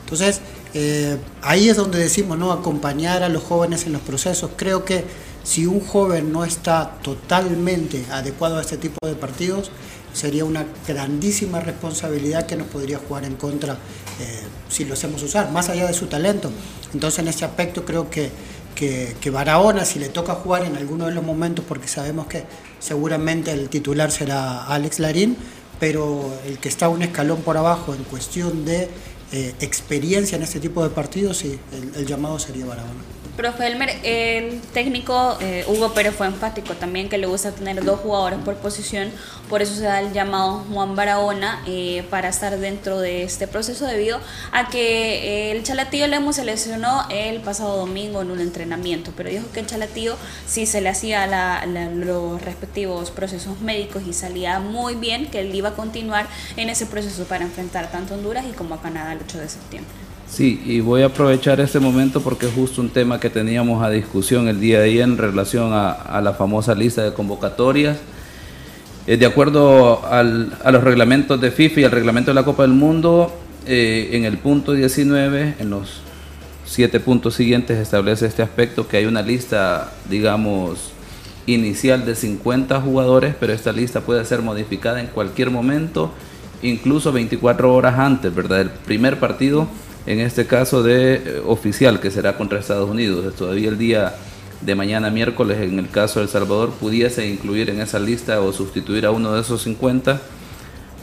Entonces, 0.00 0.40
eh, 0.74 1.18
ahí 1.42 1.68
es 1.68 1.76
donde 1.76 1.98
decimos, 1.98 2.38
¿no? 2.38 2.52
Acompañar 2.52 3.22
a 3.22 3.28
los 3.28 3.42
jóvenes 3.42 3.86
en 3.86 3.92
los 3.92 4.02
procesos. 4.02 4.50
Creo 4.56 4.84
que 4.84 5.04
si 5.44 5.66
un 5.66 5.80
joven 5.80 6.32
no 6.32 6.44
está 6.44 6.98
totalmente 7.02 8.04
adecuado 8.10 8.58
a 8.58 8.60
este 8.60 8.76
tipo 8.76 9.06
de 9.06 9.14
partidos, 9.14 9.70
sería 10.12 10.44
una 10.44 10.66
grandísima 10.86 11.60
responsabilidad 11.60 12.46
que 12.46 12.56
nos 12.56 12.68
podría 12.68 12.98
jugar 12.98 13.24
en 13.24 13.36
contra 13.36 13.74
eh, 14.20 14.42
si 14.68 14.84
lo 14.84 14.94
hacemos 14.94 15.22
usar, 15.22 15.50
más 15.52 15.68
allá 15.68 15.86
de 15.86 15.94
su 15.94 16.06
talento. 16.06 16.50
Entonces 16.92 17.20
en 17.20 17.28
ese 17.28 17.44
aspecto 17.44 17.84
creo 17.84 18.10
que, 18.10 18.30
que, 18.78 19.30
Barahona, 19.30 19.84
si 19.84 19.98
le 19.98 20.08
toca 20.08 20.34
jugar 20.34 20.64
en 20.64 20.76
alguno 20.76 21.06
de 21.06 21.12
los 21.12 21.24
momentos, 21.24 21.64
porque 21.66 21.88
sabemos 21.88 22.26
que 22.26 22.44
seguramente 22.78 23.50
el 23.50 23.68
titular 23.68 24.12
será 24.12 24.66
Alex 24.66 25.00
Larín, 25.00 25.36
pero 25.80 26.32
el 26.46 26.58
que 26.58 26.68
está 26.68 26.88
un 26.88 27.02
escalón 27.02 27.42
por 27.42 27.56
abajo 27.56 27.94
en 27.94 28.04
cuestión 28.04 28.64
de 28.64 28.88
eh, 29.32 29.54
experiencia 29.60 30.36
en 30.36 30.42
este 30.42 30.60
tipo 30.60 30.84
de 30.84 30.90
partidos, 30.90 31.38
sí, 31.38 31.58
el, 31.72 32.00
el 32.00 32.06
llamado 32.06 32.38
sería 32.38 32.66
Barahona. 32.66 33.17
Profe 33.38 33.68
Elmer, 33.68 34.00
el 34.02 34.60
técnico 34.74 35.38
eh, 35.40 35.64
Hugo 35.68 35.94
Pérez 35.94 36.12
fue 36.12 36.26
enfático 36.26 36.74
también 36.74 37.08
que 37.08 37.18
le 37.18 37.28
gusta 37.28 37.52
tener 37.52 37.84
dos 37.84 38.00
jugadores 38.00 38.40
por 38.40 38.56
posición, 38.56 39.12
por 39.48 39.62
eso 39.62 39.76
se 39.76 39.82
da 39.82 40.00
el 40.00 40.12
llamado 40.12 40.64
Juan 40.72 40.96
Barahona 40.96 41.62
eh, 41.64 42.04
para 42.10 42.30
estar 42.30 42.58
dentro 42.58 42.98
de 42.98 43.22
este 43.22 43.46
proceso 43.46 43.86
debido 43.86 44.18
a 44.50 44.68
que 44.68 45.50
eh, 45.50 45.52
el 45.52 45.62
Chalatillo 45.62 46.08
le 46.08 46.16
hemos 46.16 46.34
seleccionó 46.34 47.06
el 47.10 47.40
pasado 47.40 47.76
domingo 47.76 48.22
en 48.22 48.32
un 48.32 48.40
entrenamiento, 48.40 49.12
pero 49.16 49.30
dijo 49.30 49.46
que 49.52 49.60
el 49.60 49.66
Chalatillo 49.66 50.16
si 50.48 50.66
se 50.66 50.80
le 50.80 50.88
hacía 50.88 51.24
la, 51.28 51.64
los 51.64 52.42
respectivos 52.42 53.12
procesos 53.12 53.60
médicos 53.60 54.02
y 54.04 54.14
salía 54.14 54.58
muy 54.58 54.96
bien, 54.96 55.30
que 55.30 55.42
él 55.42 55.54
iba 55.54 55.68
a 55.68 55.74
continuar 55.74 56.26
en 56.56 56.70
ese 56.70 56.86
proceso 56.86 57.22
para 57.22 57.44
enfrentar 57.44 57.88
tanto 57.92 58.14
a 58.14 58.16
Honduras 58.16 58.44
y 58.50 58.52
como 58.52 58.74
a 58.74 58.82
Canadá 58.82 59.12
el 59.12 59.20
8 59.20 59.38
de 59.38 59.48
septiembre. 59.48 60.07
Sí, 60.28 60.62
y 60.66 60.80
voy 60.80 61.02
a 61.02 61.06
aprovechar 61.06 61.58
este 61.60 61.80
momento 61.80 62.20
porque 62.20 62.46
es 62.46 62.52
justo 62.52 62.80
un 62.80 62.90
tema 62.90 63.18
que 63.18 63.30
teníamos 63.30 63.82
a 63.82 63.90
discusión 63.90 64.46
el 64.46 64.60
día 64.60 64.78
de 64.78 64.90
ayer 64.90 65.02
en 65.02 65.16
relación 65.16 65.72
a, 65.72 66.20
la 66.22 66.34
famosa 66.34 66.74
lista 66.74 67.02
de 67.02 67.12
convocatorias. 67.12 67.98
Eh, 69.06 69.16
de 69.16 69.24
acuerdo 69.24 70.06
al, 70.06 70.52
a 70.62 70.70
los 70.70 70.84
reglamentos 70.84 71.40
de 71.40 71.50
FIFA 71.50 71.80
y 71.80 71.84
al 71.84 71.90
reglamento 71.92 72.30
de 72.30 72.34
la 72.34 72.44
Copa 72.44 72.62
del 72.62 72.72
Mundo, 72.72 73.32
eh, 73.66 74.10
en 74.12 74.26
el 74.26 74.36
punto 74.36 74.72
19, 74.74 75.56
en 75.58 75.70
los 75.70 76.02
siete 76.66 77.00
puntos 77.00 77.34
siguientes 77.34 77.78
establece 77.78 78.26
este 78.26 78.42
aspecto 78.42 78.86
que 78.86 78.98
hay 78.98 79.06
una 79.06 79.22
lista, 79.22 79.92
digamos, 80.10 80.92
inicial 81.46 82.04
de 82.04 82.14
50 82.14 82.82
jugadores, 82.82 83.34
pero 83.40 83.54
esta 83.54 83.72
lista 83.72 84.02
puede 84.02 84.24
ser 84.26 84.42
modificada 84.42 85.00
en 85.00 85.06
cualquier 85.06 85.50
momento, 85.50 86.12
incluso 86.62 87.12
24 87.12 87.72
horas 87.72 87.98
antes, 87.98 88.34
¿verdad? 88.34 88.60
El 88.60 88.70
primer 88.70 89.18
partido 89.18 89.66
en 90.08 90.20
este 90.20 90.46
caso 90.46 90.82
de 90.82 91.14
eh, 91.16 91.42
oficial 91.46 92.00
que 92.00 92.10
será 92.10 92.36
contra 92.38 92.58
Estados 92.58 92.88
Unidos. 92.88 93.34
Todavía 93.34 93.68
el 93.68 93.76
día 93.76 94.14
de 94.62 94.74
mañana 94.74 95.10
miércoles, 95.10 95.58
en 95.60 95.78
el 95.78 95.90
caso 95.90 96.20
de 96.20 96.24
El 96.24 96.30
Salvador, 96.30 96.72
pudiese 96.80 97.28
incluir 97.28 97.68
en 97.68 97.82
esa 97.82 97.98
lista 97.98 98.40
o 98.40 98.50
sustituir 98.52 99.04
a 99.04 99.10
uno 99.10 99.34
de 99.34 99.42
esos 99.42 99.62
50 99.62 100.18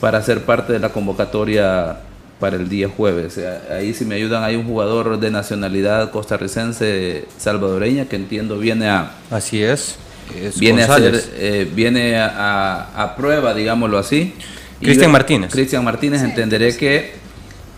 para 0.02 0.22
ser 0.24 0.44
parte 0.44 0.74
de 0.74 0.80
la 0.80 0.90
convocatoria 0.90 2.00
para 2.40 2.56
el 2.56 2.68
día 2.68 2.90
jueves. 2.90 3.40
Ahí 3.70 3.94
si 3.94 4.06
me 4.06 4.16
ayudan, 4.16 4.44
hay 4.44 4.56
un 4.56 4.66
jugador 4.66 5.20
de 5.20 5.30
nacionalidad 5.30 6.10
costarricense 6.10 7.26
salvadoreña 7.38 8.06
que 8.06 8.16
entiendo 8.16 8.58
viene 8.58 8.90
a... 8.90 9.12
Así 9.30 9.62
es. 9.62 9.98
es 10.36 10.60
viene 10.60 10.82
a, 10.84 10.94
hacer, 10.94 11.24
eh, 11.36 11.70
viene 11.74 12.18
a, 12.18 12.90
a, 13.04 13.16
prueba, 13.16 13.54
digámoslo 13.54 14.00
así. 14.00 14.34
Cristian 14.82 15.12
Martínez. 15.12 15.52
Cristian 15.52 15.84
Martínez, 15.84 16.22
sí, 16.22 16.26
entenderé 16.26 16.72
sí. 16.72 16.80
que 16.80 17.25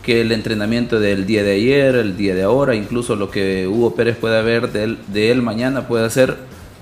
que 0.07 0.21
el 0.21 0.31
entrenamiento 0.31 1.01
del 1.01 1.25
día 1.25 1.43
de 1.43 1.55
ayer, 1.55 1.95
el 1.95 2.15
día 2.15 2.33
de 2.33 2.43
ahora, 2.43 2.75
incluso 2.75 3.17
lo 3.17 3.29
que 3.29 3.67
Hugo 3.67 3.93
Pérez 3.93 4.15
pueda 4.15 4.41
ver 4.41 4.71
de 4.71 4.85
él, 4.85 4.97
de 5.11 5.31
él 5.31 5.41
mañana 5.41 5.85
puede 5.85 6.09
ser 6.09 6.37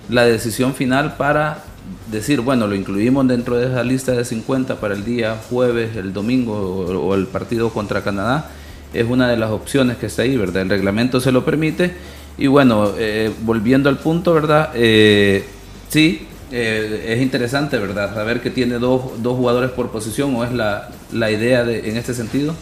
la 0.09 0.25
decisión 0.25 0.75
final 0.75 1.15
para 1.17 1.63
decir, 2.11 2.41
bueno, 2.41 2.67
lo 2.67 2.75
incluimos 2.75 3.27
dentro 3.27 3.57
de 3.57 3.65
esa 3.65 3.83
lista 3.83 4.11
de 4.11 4.25
50 4.25 4.79
para 4.79 4.93
el 4.93 5.03
día 5.03 5.37
jueves, 5.49 5.95
el 5.95 6.13
domingo 6.13 6.53
o, 6.53 7.15
el 7.15 7.25
partido 7.25 7.71
contra 7.71 8.03
Canadá, 8.03 8.51
es 8.93 9.09
una 9.09 9.27
de 9.27 9.37
las 9.37 9.49
opciones 9.49 9.97
que 9.97 10.05
está 10.05 10.21
ahí, 10.21 10.37
¿verdad? 10.37 10.61
El 10.61 10.69
reglamento 10.69 11.19
se 11.19 11.31
lo 11.31 11.43
permite. 11.43 11.95
Y 12.37 12.45
bueno, 12.45 12.91
eh, 12.95 13.31
volviendo 13.41 13.89
al 13.89 13.97
punto, 13.97 14.35
¿verdad? 14.35 14.69
Eh, 14.75 15.45
sí, 15.89 16.27
eh, 16.51 17.07
es 17.07 17.23
interesante, 17.23 17.79
¿verdad? 17.79 18.13
Saber 18.13 18.41
que 18.41 18.51
tiene 18.51 18.77
dos, 18.77 19.23
dos 19.23 19.35
jugadores 19.35 19.71
por 19.71 19.89
posición 19.89 20.35
o 20.35 20.43
es 20.43 20.53
la, 20.53 20.91
la 21.11 21.31
idea 21.31 21.63
de, 21.63 21.89
en 21.89 21.97
este 21.97 22.13
sentido 22.13 22.53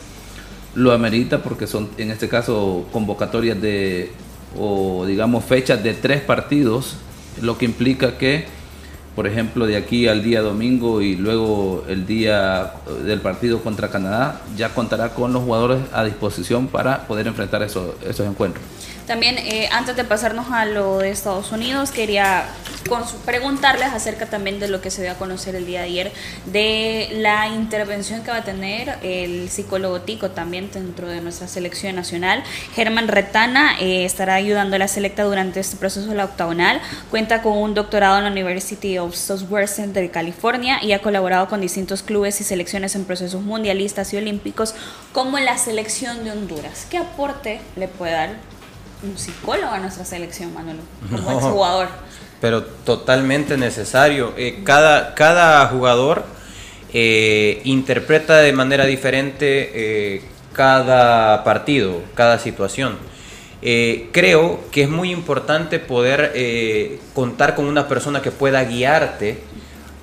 lo 0.75 0.92
amerita 0.92 1.44
porque 1.44 1.68
son 1.68 1.89
en 1.98 2.12
este 2.12 2.27
caso 2.27 2.86
convocatorias 2.92 3.62
de 3.62 4.12
o 4.58 5.06
digamos 5.06 5.44
fechas 5.46 5.84
de 5.84 5.94
tres 5.94 6.22
partidos, 6.22 6.96
lo 7.42 7.58
que 7.58 7.65
implica 7.65 8.18
que 8.18 8.46
por 9.15 9.27
ejemplo 9.27 9.68
de 9.68 9.77
aquí 9.77 10.08
al 10.08 10.24
día 10.24 10.42
domingo 10.42 11.01
y 11.01 11.15
luego 11.15 11.84
el 11.88 12.06
día 12.08 12.74
del 13.06 13.22
partido 13.22 13.62
contra 13.62 13.89
Canadá 13.89 14.42
ya 14.56 14.74
contará 14.74 15.10
con 15.10 15.34
los 15.34 15.44
jugadores 15.44 15.80
a 15.94 16.03
disposición 16.03 16.68
para 16.68 17.08
poder 17.08 17.27
enfrentar 17.27 17.62
esos, 17.62 17.96
esos 18.08 18.27
encuentros. 18.27 18.63
También, 19.07 19.38
eh, 19.38 19.67
antes 19.72 19.95
de 19.95 20.03
pasarnos 20.05 20.51
a 20.51 20.65
lo 20.65 21.00
de 21.00 21.12
Estados 21.12 21.51
Unidos, 21.51 21.91
quería 21.91 22.45
preguntarles 23.25 23.88
acerca 23.93 24.25
también 24.27 24.60
de 24.60 24.67
lo 24.67 24.81
que 24.81 24.91
se 24.91 25.01
dio 25.01 25.12
a 25.12 25.15
conocer 25.15 25.55
el 25.55 25.65
día 25.65 25.79
de 25.81 25.86
ayer, 25.86 26.12
de 26.45 27.10
la 27.13 27.48
intervención 27.48 28.24
que 28.24 28.31
va 28.31 28.38
a 28.38 28.43
tener 28.43 28.98
el 29.01 29.50
psicólogo 29.50 30.01
Tico 30.01 30.31
también 30.31 30.69
dentro 30.72 31.07
de 31.07 31.22
nuestra 31.22 31.48
selección 31.48 31.95
nacional. 31.95 32.43
Germán 32.75 33.07
Retana 33.07 33.77
eh, 33.79 34.05
estará 34.05 34.36
ayudando 34.36 34.75
a 34.75 34.79
la 34.79 34.88
selecta 34.88 35.24
durante 35.24 35.60
este 35.60 35.77
proceso 35.77 36.10
de 36.10 36.15
la 36.15 36.25
octagonal. 36.25 36.81
Cuenta 37.10 37.41
con 37.41 37.57
un 37.57 37.74
doctorado 37.74 38.17
en 38.17 38.25
la 38.25 38.31
University 38.31 38.98
of 38.98 39.15
Southwestern 39.15 39.93
de 39.93 40.10
California 40.10 40.79
y 40.81 40.91
ha 40.91 41.00
colaborado 41.00 41.48
con 41.48 41.62
distintos 41.62 42.03
clubes 42.03 42.39
y 42.41 42.43
selecciones 42.43 42.95
en 42.95 43.05
procesos 43.05 43.41
mundialistas 43.41 44.13
y 44.13 44.17
olímpicos, 44.17 44.75
como 45.12 45.39
la 45.39 45.57
selección 45.57 46.24
de 46.24 46.31
Honduras. 46.31 46.88
¿Qué 46.89 46.98
aporte 46.98 47.62
le 47.75 47.88
puede 47.88 48.13
dar 48.13 48.53
un 49.03 49.17
psicólogo 49.17 49.72
a 49.72 49.79
nuestra 49.79 50.05
selección, 50.05 50.53
Manolo, 50.53 50.79
como 51.10 51.31
no, 51.31 51.39
jugador. 51.39 51.88
Pero 52.41 52.63
totalmente 52.63 53.57
necesario. 53.57 54.33
Eh, 54.38 54.62
cada, 54.63 55.13
cada 55.13 55.65
jugador 55.67 56.25
eh, 56.93 57.62
interpreta 57.65 58.38
de 58.38 58.53
manera 58.53 58.86
diferente 58.86 59.72
eh, 59.74 60.22
cada 60.53 61.43
partido, 61.43 62.01
cada 62.15 62.39
situación. 62.39 62.98
Creo 64.12 64.60
que 64.72 64.83
es 64.83 64.89
muy 64.89 65.10
importante 65.12 65.79
poder 65.79 67.00
contar 67.13 67.55
con 67.55 67.63
una 67.63 67.88
persona 67.88 68.22
que 68.22 68.29
pueda 68.29 68.62
guiarte 68.65 69.41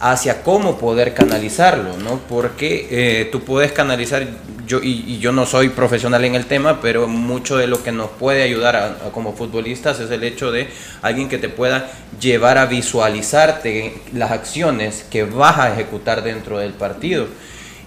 hacia 0.01 0.43
cómo 0.43 0.79
poder 0.79 1.13
canalizarlo, 1.13 1.99
¿no? 1.99 2.21
Porque 2.29 2.89
eh, 2.91 3.29
tú 3.31 3.43
puedes 3.43 3.71
canalizar, 3.73 4.27
yo, 4.67 4.81
y, 4.83 5.19
yo 5.19 5.31
no 5.31 5.45
soy 5.45 5.69
profesional 5.69 6.25
en 6.25 6.35
el 6.35 6.47
tema, 6.47 6.81
pero 6.81 7.07
mucho 7.07 7.59
de 7.59 7.67
lo 7.67 7.83
que 7.83 7.93
nos 7.93 8.09
puede 8.09 8.43
ayudar 8.43 8.77
a 8.77 8.97
como 9.13 9.35
futbolistas 9.35 10.01
es 10.01 10.11
el 10.11 10.25
hecho 10.25 10.51
de 10.51 10.69
alguien 11.03 11.29
que 11.29 11.37
te 11.37 11.51
pueda 11.51 11.91
llevar 12.19 12.57
a 12.57 12.65
visualizarte 12.65 13.95
las 14.15 14.31
acciones 14.31 15.05
que 15.11 15.25
vas 15.25 15.59
a 15.59 15.73
ejecutar 15.73 16.23
dentro 16.23 16.59
del 16.59 16.73
partido. 16.73 17.27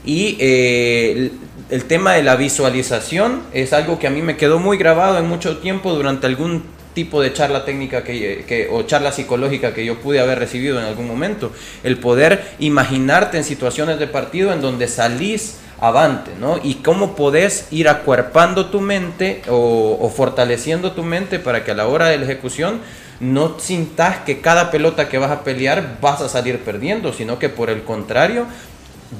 Y 0.05 0.37
eh, 0.39 1.13
el, 1.13 1.31
el 1.71 1.85
tema 1.85 2.13
de 2.13 2.21
la 2.21 2.35
visualización 2.35 3.41
es 3.53 3.73
algo 3.73 3.97
que 3.97 4.05
a 4.05 4.11
mí 4.11 4.21
me 4.21 4.37
quedó 4.37 4.59
muy 4.59 4.77
grabado 4.77 5.17
en 5.17 5.27
mucho 5.27 5.57
tiempo 5.57 5.93
durante 5.93 6.27
algún 6.27 6.63
tipo 6.93 7.21
de 7.21 7.33
charla 7.33 7.65
técnica 7.65 8.03
que, 8.03 8.69
o 8.71 8.83
charla 8.83 9.11
psicológica 9.11 9.73
que 9.73 9.85
yo 9.85 9.99
pude 9.99 10.19
haber 10.19 10.39
recibido 10.39 10.79
en 10.79 10.85
algún 10.85 11.07
momento. 11.07 11.51
El 11.83 11.97
poder 11.97 12.43
imaginarte 12.59 13.37
en 13.37 13.43
situaciones 13.43 13.99
de 13.99 14.07
partido 14.07 14.53
en 14.53 14.61
donde 14.61 14.87
salís 14.87 15.57
avante, 15.79 16.31
¿no? 16.39 16.59
Y 16.63 16.75
cómo 16.75 17.15
podés 17.15 17.67
ir 17.71 17.89
acuerpando 17.89 18.67
tu 18.67 18.79
mente 18.79 19.41
o, 19.49 19.97
o, 19.99 20.09
fortaleciendo 20.09 20.93
tu 20.93 21.03
mente 21.03 21.39
para 21.39 21.65
que 21.65 21.71
a 21.71 21.75
la 21.75 21.87
hora 21.87 22.07
de 22.07 22.17
la 22.17 22.23
ejecución 22.23 22.79
no 23.19 23.59
sintas 23.59 24.19
que 24.19 24.39
cada 24.39 24.71
pelota 24.71 25.09
que 25.09 25.17
vas 25.17 25.31
a 25.31 25.43
pelear 25.43 25.97
vas 25.99 26.21
a 26.21 26.29
salir 26.29 26.59
perdiendo, 26.59 27.11
sino 27.11 27.37
que 27.37 27.49
por 27.49 27.69
el 27.69 27.83
contrario 27.83 28.45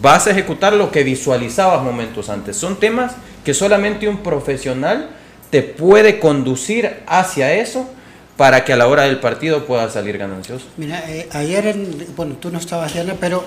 vas 0.02 0.28
a 0.28 0.32
ejecutar 0.32 0.74
lo 0.74 0.92
que 0.92 1.04
visualizabas 1.04 1.84
momentos 1.84 2.30
antes. 2.30 2.58
Son 2.58 2.78
temas 2.78 3.14
que 3.44 3.54
solamente 3.54 4.08
un 4.08 4.18
profesional 4.18 5.10
te 5.54 5.62
puede 5.62 6.20
conducir 6.20 7.04
hacia 7.06 7.54
eso 7.54 7.88
para 8.38 8.66
que 8.66 8.74
a 8.74 8.76
la 8.76 8.88
hora 8.88 9.04
del 9.04 9.20
partido 9.20 9.68
pueda 9.68 9.88
salir 9.88 10.18
ganancioso. 10.18 10.66
Mira, 10.78 11.08
eh, 11.08 11.30
ayer, 11.32 11.68
en, 11.68 12.08
bueno, 12.16 12.38
tú 12.40 12.50
no 12.50 12.58
estabas, 12.58 12.94
Diana, 12.94 13.18
pero 13.20 13.44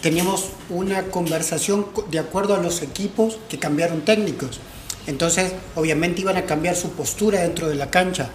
teníamos 0.00 0.46
una 0.70 1.02
conversación 1.08 1.84
de 2.10 2.18
acuerdo 2.18 2.54
a 2.54 2.62
los 2.62 2.80
equipos 2.80 3.38
que 3.50 3.58
cambiaron 3.58 4.00
técnicos. 4.06 4.58
Entonces, 5.06 5.52
obviamente 5.74 6.22
iban 6.22 6.38
a 6.38 6.46
cambiar 6.46 6.76
su 6.76 6.92
postura 6.92 7.42
dentro 7.42 7.68
de 7.68 7.74
la 7.74 7.90
cancha. 7.90 8.30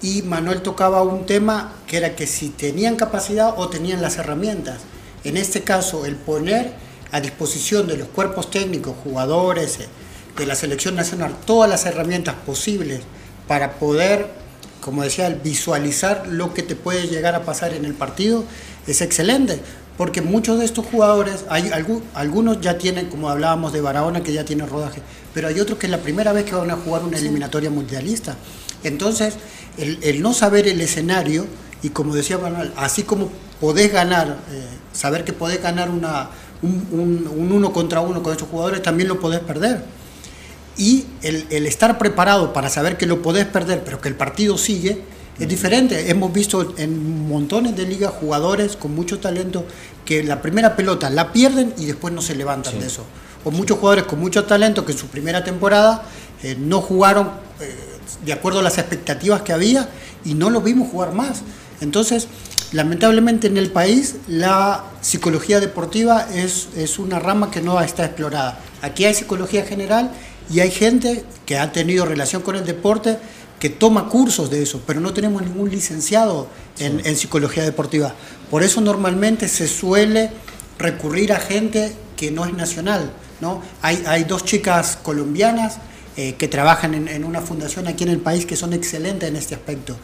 Y 0.00 0.22
Manuel 0.22 0.62
tocaba 0.62 1.02
un 1.02 1.26
tema 1.26 1.72
que 1.88 1.96
era 1.96 2.14
que 2.14 2.28
si 2.28 2.50
tenían 2.50 2.94
capacidad 2.94 3.54
o 3.56 3.68
tenían 3.68 4.00
las 4.00 4.18
herramientas. 4.18 4.82
En 5.24 5.36
este 5.36 5.64
caso, 5.64 6.06
el 6.06 6.14
poner 6.14 6.74
a 7.10 7.20
disposición 7.20 7.88
de 7.88 7.96
los 7.96 8.06
cuerpos 8.06 8.52
técnicos, 8.52 8.94
jugadores, 9.02 9.80
eh, 9.80 9.88
de 10.38 10.46
la 10.46 10.54
selección 10.54 10.94
nacional 10.94 11.34
todas 11.44 11.68
las 11.68 11.84
herramientas 11.84 12.34
posibles 12.46 13.00
para 13.46 13.72
poder, 13.72 14.26
como 14.80 15.02
decía, 15.02 15.28
visualizar 15.42 16.26
lo 16.28 16.54
que 16.54 16.62
te 16.62 16.76
puede 16.76 17.08
llegar 17.08 17.34
a 17.34 17.42
pasar 17.42 17.72
en 17.74 17.84
el 17.84 17.94
partido, 17.94 18.44
es 18.86 19.00
excelente. 19.00 19.60
porque 19.96 20.22
muchos 20.22 20.60
de 20.60 20.64
estos 20.64 20.86
jugadores, 20.86 21.44
hay 21.48 21.72
algunos 22.14 22.60
ya 22.60 22.78
tienen, 22.78 23.06
como 23.06 23.28
hablábamos 23.30 23.72
de 23.72 23.80
Barahona, 23.80 24.22
que 24.22 24.32
ya 24.32 24.44
tiene 24.44 24.64
rodaje, 24.64 25.02
pero 25.34 25.48
hay 25.48 25.58
otros 25.58 25.76
que 25.76 25.86
es 25.86 25.90
la 25.90 25.98
primera 25.98 26.32
vez 26.32 26.44
que 26.44 26.54
van 26.54 26.70
a 26.70 26.76
jugar 26.76 27.02
una 27.02 27.18
eliminatoria 27.18 27.68
mundialista. 27.68 28.36
Entonces, 28.84 29.34
el, 29.76 30.22
no 30.22 30.34
saber 30.34 30.68
el 30.68 30.80
escenario, 30.80 31.46
y 31.82 31.88
como 31.88 32.14
decía 32.14 32.38
Manuel, 32.38 32.72
así 32.76 33.02
como 33.02 33.28
podés 33.60 33.92
ganar, 33.92 34.38
eh, 34.52 34.66
saber 34.92 35.24
que 35.24 35.32
podés 35.32 35.60
ganar 35.60 35.90
una, 35.90 36.30
un, 36.62 37.28
uno 37.52 37.72
contra 37.72 38.00
uno 38.00 38.22
con 38.22 38.32
estos 38.32 38.48
jugadores, 38.48 38.82
también 38.82 39.08
lo 39.08 39.18
podés 39.18 39.40
perder. 39.40 39.82
Y 40.78 41.04
el, 41.22 41.46
el 41.50 41.66
estar 41.66 41.98
preparado 41.98 42.52
para 42.54 42.70
saber 42.70 42.96
que 42.96 43.04
lo 43.04 43.20
podés 43.20 43.44
perder, 43.44 43.82
pero 43.84 44.00
que 44.00 44.08
el 44.08 44.14
partido 44.14 44.56
sigue, 44.56 45.02
es 45.38 45.48
diferente. 45.48 46.10
Hemos 46.10 46.32
visto 46.32 46.74
en 46.78 47.28
montones 47.28 47.76
de 47.76 47.86
ligas 47.86 48.12
jugadores 48.12 48.76
con 48.76 48.94
mucho 48.94 49.18
talento 49.18 49.64
que 50.04 50.24
la 50.24 50.40
primera 50.40 50.74
pelota 50.74 51.10
la 51.10 51.32
pierden 51.32 51.74
y 51.78 51.84
después 51.84 52.12
no 52.14 52.22
se 52.22 52.34
levantan 52.34 52.80
de 52.80 52.86
eso. 52.86 53.04
O 53.44 53.50
muchos 53.50 53.78
jugadores 53.78 54.04
con 54.04 54.18
mucho 54.18 54.44
talento 54.44 54.84
que 54.84 54.92
en 54.92 54.98
su 54.98 55.06
primera 55.06 55.44
temporada 55.44 56.02
eh, 56.42 56.56
no 56.58 56.80
jugaron 56.80 57.30
eh, 57.60 57.74
de 58.24 58.32
acuerdo 58.32 58.60
a 58.60 58.62
las 58.62 58.78
expectativas 58.78 59.42
que 59.42 59.52
había 59.52 59.88
y 60.24 60.34
no 60.34 60.50
lo 60.50 60.60
vimos 60.60 60.90
jugar 60.90 61.12
más. 61.12 61.42
Entonces, 61.80 62.26
lamentablemente 62.72 63.46
en 63.46 63.56
el 63.56 63.70
país 63.70 64.16
la 64.26 64.84
psicología 65.00 65.60
deportiva 65.60 66.26
es, 66.34 66.68
es 66.76 66.98
una 66.98 67.18
rama 67.18 67.50
que 67.50 67.60
no 67.60 67.80
está 67.80 68.04
explorada. 68.04 68.58
Aquí 68.82 69.04
hay 69.04 69.14
psicología 69.14 69.64
general 69.64 70.10
y 70.50 70.60
hay 70.60 70.70
gente 70.70 71.24
que 71.46 71.58
ha 71.58 71.72
tenido 71.72 72.04
relación 72.04 72.42
con 72.42 72.56
el 72.56 72.64
deporte 72.64 73.18
que 73.58 73.70
toma 73.70 74.08
cursos 74.08 74.50
de 74.50 74.62
eso, 74.62 74.80
pero 74.86 75.00
no 75.00 75.12
tenemos 75.12 75.42
ningún 75.42 75.70
licenciado 75.70 76.48
en, 76.78 77.16
psicología 77.16 77.64
deportiva. 77.64 78.14
Por 78.50 78.62
eso 78.62 78.80
normalmente 78.80 79.48
se 79.48 79.66
suele 79.66 80.30
recurrir 80.78 81.32
a 81.32 81.40
gente 81.40 81.94
que 82.16 82.30
no 82.30 82.44
es 82.44 82.54
nacional. 82.54 83.12
¿no? 83.40 83.62
Hay, 83.82 84.04
hay 84.06 84.24
dos 84.24 84.44
chicas 84.44 84.96
colombianas 85.02 85.78
eh, 86.16 86.34
que 86.34 86.48
trabajan 86.48 86.94
en, 86.94 87.08
en, 87.08 87.24
una 87.24 87.40
fundación 87.40 87.88
aquí 87.88 88.04
en 88.04 88.10
el 88.10 88.18
país 88.18 88.46
que 88.46 88.56
son 88.56 88.72
excelentes 88.72 89.28
en 89.28 89.36
este 89.36 89.54
aspecto 89.54 89.96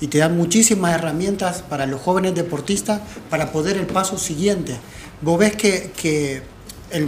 y 0.00 0.06
te 0.06 0.18
dan 0.18 0.36
muchísimas 0.36 0.94
herramientas 0.94 1.62
para 1.62 1.86
los 1.86 2.00
jóvenes 2.00 2.34
deportistas 2.34 3.00
para 3.28 3.52
poder 3.52 3.76
el 3.76 3.86
paso 3.86 4.18
siguiente. 4.18 4.76
Vos 5.20 5.38
ves 5.38 5.54
que, 5.56 5.92
que 5.96 6.42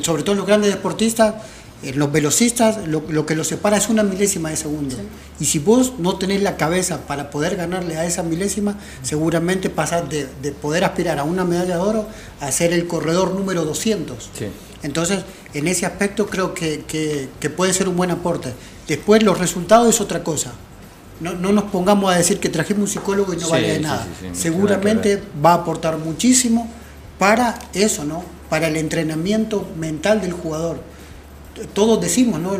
sobre 0.03 0.23
todo 0.23 0.35
los 0.35 0.47
grandes 0.47 0.71
deportistas, 0.71 1.35
eh, 1.83 1.93
los 1.95 2.13
velocistas, 2.13 2.87
lo, 2.87 3.27
que 3.27 3.35
los 3.35 3.49
separa 3.49 3.77
es 3.77 3.89
una 3.89 4.05
milésima 4.05 4.51
de 4.51 4.57
segundo. 4.57 4.95
Y 5.41 5.47
si 5.47 5.59
vos 5.59 5.95
no 5.99 6.17
tenés 6.17 6.43
la 6.43 6.57
cabeza 6.57 7.07
para 7.07 7.31
poder 7.31 7.57
ganarle 7.57 7.97
a 7.97 8.07
esa 8.07 8.23
milésima, 8.23 8.79
seguramente 9.03 9.69
pasás 9.69 10.05
de, 10.09 10.27
poder 10.53 10.85
aspirar 10.85 11.19
a 11.19 11.25
una 11.25 11.45
medalla 11.45 11.75
de 11.75 11.81
oro 11.81 12.07
a 12.41 12.53
ser 12.53 12.73
el 12.73 12.87
corredor 12.87 13.35
número 13.35 13.65
200. 13.65 14.31
Entonces, 14.85 15.25
en 15.55 15.67
ese 15.67 15.87
aspecto 15.87 16.27
creo 16.27 16.55
que, 16.55 17.29
puede 17.57 17.73
ser 17.75 17.89
un 17.89 17.97
buen 17.97 18.13
aporte. 18.13 18.53
Después, 18.87 19.23
los 19.25 19.39
resultados 19.39 19.93
es 19.93 20.01
otra 20.01 20.23
cosa. 20.23 20.53
No, 21.21 21.35
nos 21.35 21.65
pongamos 21.65 22.13
a 22.13 22.17
decir 22.17 22.39
que 22.39 22.49
trajimos 22.49 22.83
un 22.83 22.89
psicólogo 22.89 23.33
y 23.35 23.37
no 23.37 23.49
vale 23.49 23.73
de 23.73 23.81
nada. 23.81 24.07
Seguramente 24.33 25.21
va 25.45 25.53
a 25.53 25.55
aportar 25.55 25.99
muchísimo 25.99 26.69
para 27.19 27.59
eso, 27.75 28.05
¿no? 28.05 28.25
Para 28.49 28.69
el 28.69 28.77
entrenamiento 28.77 29.67
mental 29.77 30.21
del 30.21 30.33
jugador 30.33 30.92
todos 31.75 32.01
decimos, 32.01 32.41
¿no? 32.41 32.57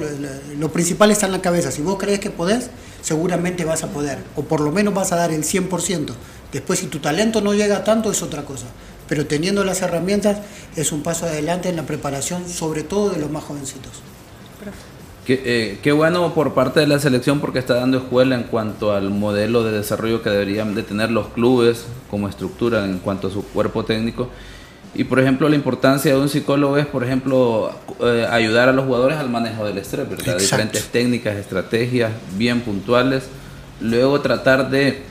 Lo, 0.59 0.73
principal 0.73 1.11
está 1.11 1.27
en 1.27 1.33
la 1.33 1.43
cabeza. 1.43 1.71
Si 1.71 1.83
vos 1.83 1.97
crees 1.99 2.21
que 2.21 2.31
podés, 2.31 2.71
seguramente 3.01 3.65
vas 3.65 3.83
a 3.85 3.89
poder. 3.89 4.19
O 4.37 4.43
por 4.43 4.61
lo 4.61 4.71
menos 4.71 4.95
vas 4.95 5.13
a 5.13 5.17
dar 5.17 5.33
el 5.33 5.45
100%. 5.45 6.13
Después, 6.53 6.79
si 6.79 6.87
tu 6.87 6.99
talento 6.99 7.41
no 7.41 7.55
llega 7.55 7.85
tanto, 7.85 8.11
es 8.11 8.23
otra 8.23 8.45
cosa. 8.45 8.67
Pero 9.09 9.27
teniendo 9.27 9.65
las 9.65 9.83
herramientas, 9.83 10.39
es 10.77 10.93
un 10.93 11.03
paso 11.03 11.27
adelante 11.27 11.69
en 11.69 11.77
la 11.77 11.85
preparación, 11.85 12.49
sobre 12.49 12.83
todo 12.83 13.11
de 13.11 13.19
los 13.19 13.31
más 13.31 13.45
jovencitos. 13.45 14.03
Qué, 15.27 15.79
eh, 15.85 15.93
bueno 15.93 16.35
por 16.35 16.53
parte 16.53 16.81
de 16.81 16.89
la 16.89 16.99
selección 16.99 17.41
porque 17.41 17.61
está 17.61 17.75
dando 17.75 17.99
escuela 17.99 18.35
en 18.35 18.43
cuanto 18.43 18.93
al 18.93 19.11
modelo 19.11 19.63
de 19.63 19.71
desarrollo 19.71 20.21
que 20.21 20.31
deberían 20.31 20.75
de 20.75 20.83
tener 20.83 21.13
los 21.13 21.29
clubes 21.29 21.85
como 22.11 22.29
estructura 22.29 22.85
en 22.85 22.99
cuanto 22.99 23.29
a 23.29 23.31
su 23.31 23.45
cuerpo 23.45 23.85
técnico 23.85 24.31
y 24.95 25.05
por 25.05 25.19
ejemplo, 25.19 25.49
la 25.49 25.57
importancia 25.57 26.13
de 26.13 26.21
un 26.21 26.29
psicólogo 26.29 26.77
es, 26.77 26.87
por 26.87 27.03
ejemplo, 27.03 27.73
eh, 28.01 28.27
ayudar 28.31 28.69
a 28.69 28.73
los 28.73 28.85
jugadores 28.85 29.17
al 29.17 29.31
manejo 29.31 29.65
del 29.65 29.79
estrés, 29.79 30.09
¿verdad? 30.09 30.37
Diferentes 30.39 30.89
técnicas, 30.89 31.37
estrategias 31.37 32.13
bien 32.37 32.61
puntuales. 32.61 33.25
Luego 33.81 34.21
tratar 34.21 34.69
de 34.69 35.03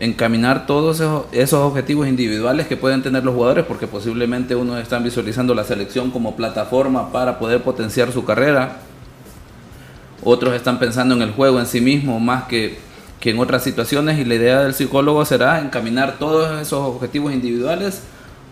encaminar 0.00 0.66
todos 0.66 0.96
esos, 0.96 1.26
esos, 1.30 1.60
objetivos 1.60 2.08
individuales 2.08 2.66
que 2.66 2.76
pueden 2.76 3.02
tener 3.02 3.22
los 3.22 3.34
jugadores, 3.34 3.64
porque 3.66 3.86
posiblemente 3.86 4.56
unos 4.56 4.80
están 4.80 5.04
visualizando 5.04 5.54
la 5.54 5.62
selección 5.62 6.10
como 6.10 6.34
plataforma 6.34 7.12
para 7.12 7.38
poder 7.38 7.62
potenciar 7.62 8.10
su 8.10 8.24
carrera. 8.24 8.78
Otros 10.24 10.54
están 10.54 10.80
pensando 10.80 11.14
en 11.14 11.22
el 11.22 11.30
juego 11.30 11.60
en 11.60 11.66
sí 11.66 11.80
mismo 11.80 12.18
más 12.18 12.44
que, 12.44 12.78
que 13.20 13.30
en 13.30 13.38
otras 13.38 13.62
situaciones 13.62 14.18
y 14.18 14.24
la 14.24 14.34
idea 14.34 14.60
del 14.62 14.74
psicólogo 14.74 15.24
será 15.24 15.60
encaminar 15.60 16.16
todos 16.18 16.60
esos 16.60 16.80
objetivos 16.80 17.32
individuales 17.32 18.02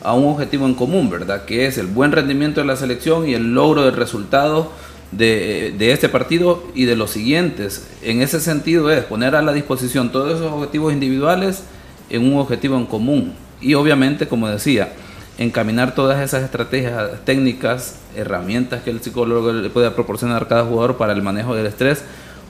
a 0.02 0.14
un 0.14 0.26
objetivo 0.26 0.66
en 0.66 0.74
común, 0.74 1.10
¿verdad? 1.10 1.44
Que 1.44 1.66
es 1.66 1.78
el 1.78 1.86
buen 1.86 2.12
rendimiento 2.12 2.60
de 2.60 2.66
la 2.66 2.76
selección 2.76 3.28
y 3.28 3.34
el 3.34 3.54
logro 3.54 3.84
del 3.84 3.96
resultado 3.96 4.70
de, 5.12 5.92
este 5.92 6.08
partido 6.08 6.62
y 6.74 6.84
de 6.84 6.96
los 6.96 7.10
siguientes. 7.10 7.88
En 8.02 8.22
ese 8.22 8.40
sentido 8.40 8.90
es 8.90 9.04
poner 9.04 9.34
a 9.34 9.42
la 9.42 9.52
disposición 9.52 10.12
todos 10.12 10.34
esos 10.34 10.52
objetivos 10.52 10.92
individuales 10.92 11.64
en 12.10 12.30
un 12.30 12.38
objetivo 12.38 12.76
en 12.76 12.86
común. 12.86 13.34
Y 13.60 13.74
obviamente, 13.74 14.28
como 14.28 14.48
decía, 14.48 14.92
encaminar 15.38 15.94
todas 15.94 16.20
esas 16.20 16.42
estrategias 16.42 17.24
técnicas, 17.24 17.96
herramientas 18.16 18.82
que 18.82 18.90
el 18.90 19.00
psicólogo 19.00 19.52
le 19.52 19.70
puede 19.70 19.90
proporcionar 19.90 20.42
a 20.44 20.48
cada 20.48 20.64
jugador 20.64 20.96
para 20.96 21.12
el 21.12 21.22
manejo 21.22 21.54
del 21.54 21.66
estrés 21.66 22.04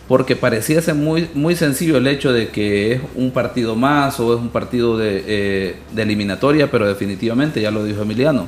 porque 0.09 0.35
parecía 0.35 0.81
ser 0.81 0.94
muy, 0.94 1.29
muy 1.35 1.55
sencillo 1.55 1.99
el 1.99 2.07
hecho 2.07 2.33
de 2.33 2.49
que 2.49 2.92
es 2.92 3.01
un 3.14 3.31
partido 3.31 3.77
más 3.77 4.18
o 4.18 4.35
es 4.35 4.40
un 4.40 4.49
partido 4.49 4.97
de, 4.97 5.23
eh, 5.27 5.77
de, 5.92 6.03
eliminatoria, 6.03 6.71
pero 6.71 6.88
definitivamente, 6.88 7.61
ya 7.61 7.71
lo 7.71 7.85
dijo 7.85 8.03
Emiliano, 8.03 8.47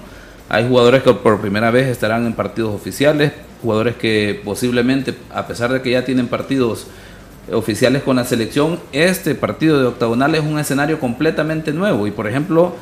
hay 0.49 0.67
jugadores 0.67 1.03
que 1.03 1.13
por 1.13 1.41
primera 1.41 1.71
vez 1.71 1.87
estarán 1.87 2.27
en 2.27 2.33
partidos 2.33 2.75
oficiales, 2.75 3.33
jugadores 3.63 3.95
que 3.97 4.41
posiblemente, 4.43 5.15
a 5.33 5.47
pesar 5.47 5.71
de 5.71 5.83
que 5.83 5.91
ya 5.91 6.05
tienen 6.05 6.29
partidos 6.29 6.87
oficiales 7.53 8.03
con 8.03 8.17
la 8.17 8.25
selección, 8.25 8.81
este 8.93 9.35
partido 9.35 9.79
de 9.79 9.87
octagonal 9.87 10.35
es 10.35 10.41
un 10.41 10.59
escenario 10.59 10.99
completamente 10.99 11.73
nuevo. 11.73 12.07
Y 12.07 12.11
por 12.11 12.27
ejemplo, 12.27 12.75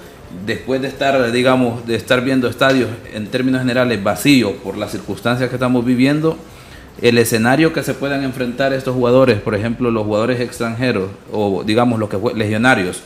después 0.47 0.81
de 0.81 0.89
estar, 0.89 1.31
digamos, 1.33 1.87
de 1.87 1.97
estar 1.97 2.23
viendo 2.23 2.49
estadios 2.49 2.89
en 3.13 3.27
términos 3.27 3.61
generales 3.61 4.03
vacíos 4.03 4.53
por 4.63 4.77
las 4.77 4.93
circunstancias 4.93 5.49
que 5.49 5.57
estamos 5.57 5.85
viviendo, 5.85 6.39
el 7.01 7.19
escenario 7.19 7.73
que 7.73 7.83
se 7.83 7.95
puedan 7.95 8.25
enfrentar 8.25 8.73
estos 8.73 8.95
jugadores, 8.95 9.41
por 9.41 9.55
ejemplo, 9.55 9.91
los 9.91 10.05
jugadores 10.05 10.41
extranjeros 10.41 11.11
o 11.33 11.63
digamos 11.65 11.99
los 11.99 12.09
que 12.09 12.19
legionarios 12.35 13.03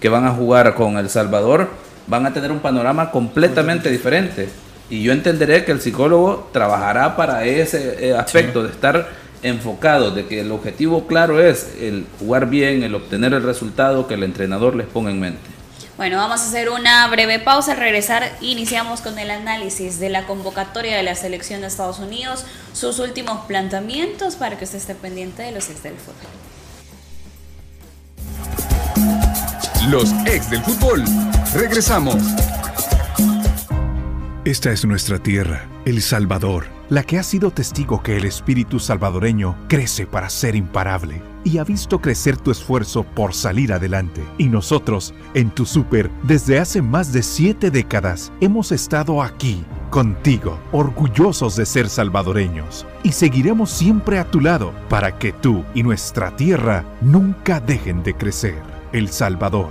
que 0.00 0.08
van 0.08 0.26
a 0.26 0.30
jugar 0.30 0.74
con 0.74 0.98
El 0.98 1.08
Salvador, 1.08 1.68
van 2.06 2.26
a 2.26 2.32
tener 2.32 2.52
un 2.52 2.60
panorama 2.60 3.10
completamente 3.10 3.90
diferente. 3.90 4.48
Y 4.90 5.02
yo 5.02 5.12
entenderé 5.12 5.64
que 5.64 5.72
el 5.72 5.80
psicólogo 5.80 6.50
trabajará 6.52 7.16
para 7.16 7.44
ese 7.44 8.08
eh, 8.08 8.14
aspecto 8.14 8.62
de 8.62 8.70
estar 8.70 9.08
enfocado, 9.42 10.10
de 10.10 10.26
que 10.26 10.40
el 10.40 10.52
objetivo 10.52 11.06
claro 11.06 11.40
es 11.40 11.74
el 11.80 12.06
jugar 12.18 12.48
bien, 12.48 12.82
el 12.82 12.94
obtener 12.94 13.32
el 13.32 13.42
resultado 13.42 14.06
que 14.06 14.14
el 14.14 14.22
entrenador 14.22 14.76
les 14.76 14.86
ponga 14.86 15.10
en 15.10 15.20
mente. 15.20 15.40
Bueno, 15.96 16.16
vamos 16.16 16.40
a 16.40 16.48
hacer 16.48 16.70
una 16.70 17.06
breve 17.06 17.38
pausa. 17.38 17.72
Al 17.72 17.78
regresar, 17.78 18.36
iniciamos 18.40 19.00
con 19.00 19.18
el 19.18 19.30
análisis 19.30 20.00
de 20.00 20.08
la 20.08 20.26
convocatoria 20.26 20.96
de 20.96 21.04
la 21.04 21.14
selección 21.14 21.60
de 21.60 21.68
Estados 21.68 22.00
Unidos, 22.00 22.44
sus 22.72 22.98
últimos 22.98 23.46
planteamientos 23.46 24.34
para 24.34 24.58
que 24.58 24.64
usted 24.64 24.78
esté 24.78 24.96
pendiente 24.96 25.42
de 25.42 25.52
los 25.52 25.70
ex 25.70 25.82
del 25.84 25.94
fútbol. 25.94 26.30
Los 29.88 30.12
ex 30.26 30.50
del 30.50 30.62
fútbol. 30.62 31.04
Regresamos. 31.54 32.16
Esta 34.44 34.72
es 34.72 34.84
nuestra 34.84 35.20
tierra, 35.20 35.68
El 35.86 36.02
Salvador, 36.02 36.66
la 36.88 37.04
que 37.04 37.18
ha 37.18 37.22
sido 37.22 37.52
testigo 37.52 38.02
que 38.02 38.16
el 38.16 38.24
espíritu 38.24 38.80
salvadoreño 38.80 39.56
crece 39.68 40.06
para 40.06 40.28
ser 40.28 40.56
imparable 40.56 41.22
y 41.44 41.58
ha 41.58 41.64
visto 41.64 42.00
crecer 42.00 42.36
tu 42.36 42.50
esfuerzo 42.50 43.04
por 43.04 43.34
salir 43.34 43.72
adelante. 43.72 44.22
Y 44.38 44.48
nosotros, 44.48 45.14
en 45.34 45.50
tu 45.50 45.66
super, 45.66 46.10
desde 46.22 46.58
hace 46.58 46.82
más 46.82 47.12
de 47.12 47.22
siete 47.22 47.70
décadas, 47.70 48.32
hemos 48.40 48.72
estado 48.72 49.22
aquí, 49.22 49.62
contigo, 49.90 50.58
orgullosos 50.72 51.56
de 51.56 51.66
ser 51.66 51.88
salvadoreños. 51.88 52.86
Y 53.02 53.12
seguiremos 53.12 53.70
siempre 53.70 54.18
a 54.18 54.30
tu 54.30 54.40
lado 54.40 54.72
para 54.88 55.18
que 55.18 55.32
tú 55.32 55.64
y 55.74 55.82
nuestra 55.82 56.34
tierra 56.34 56.84
nunca 57.00 57.60
dejen 57.60 58.02
de 58.02 58.14
crecer. 58.14 58.62
El 58.92 59.08
Salvador, 59.08 59.68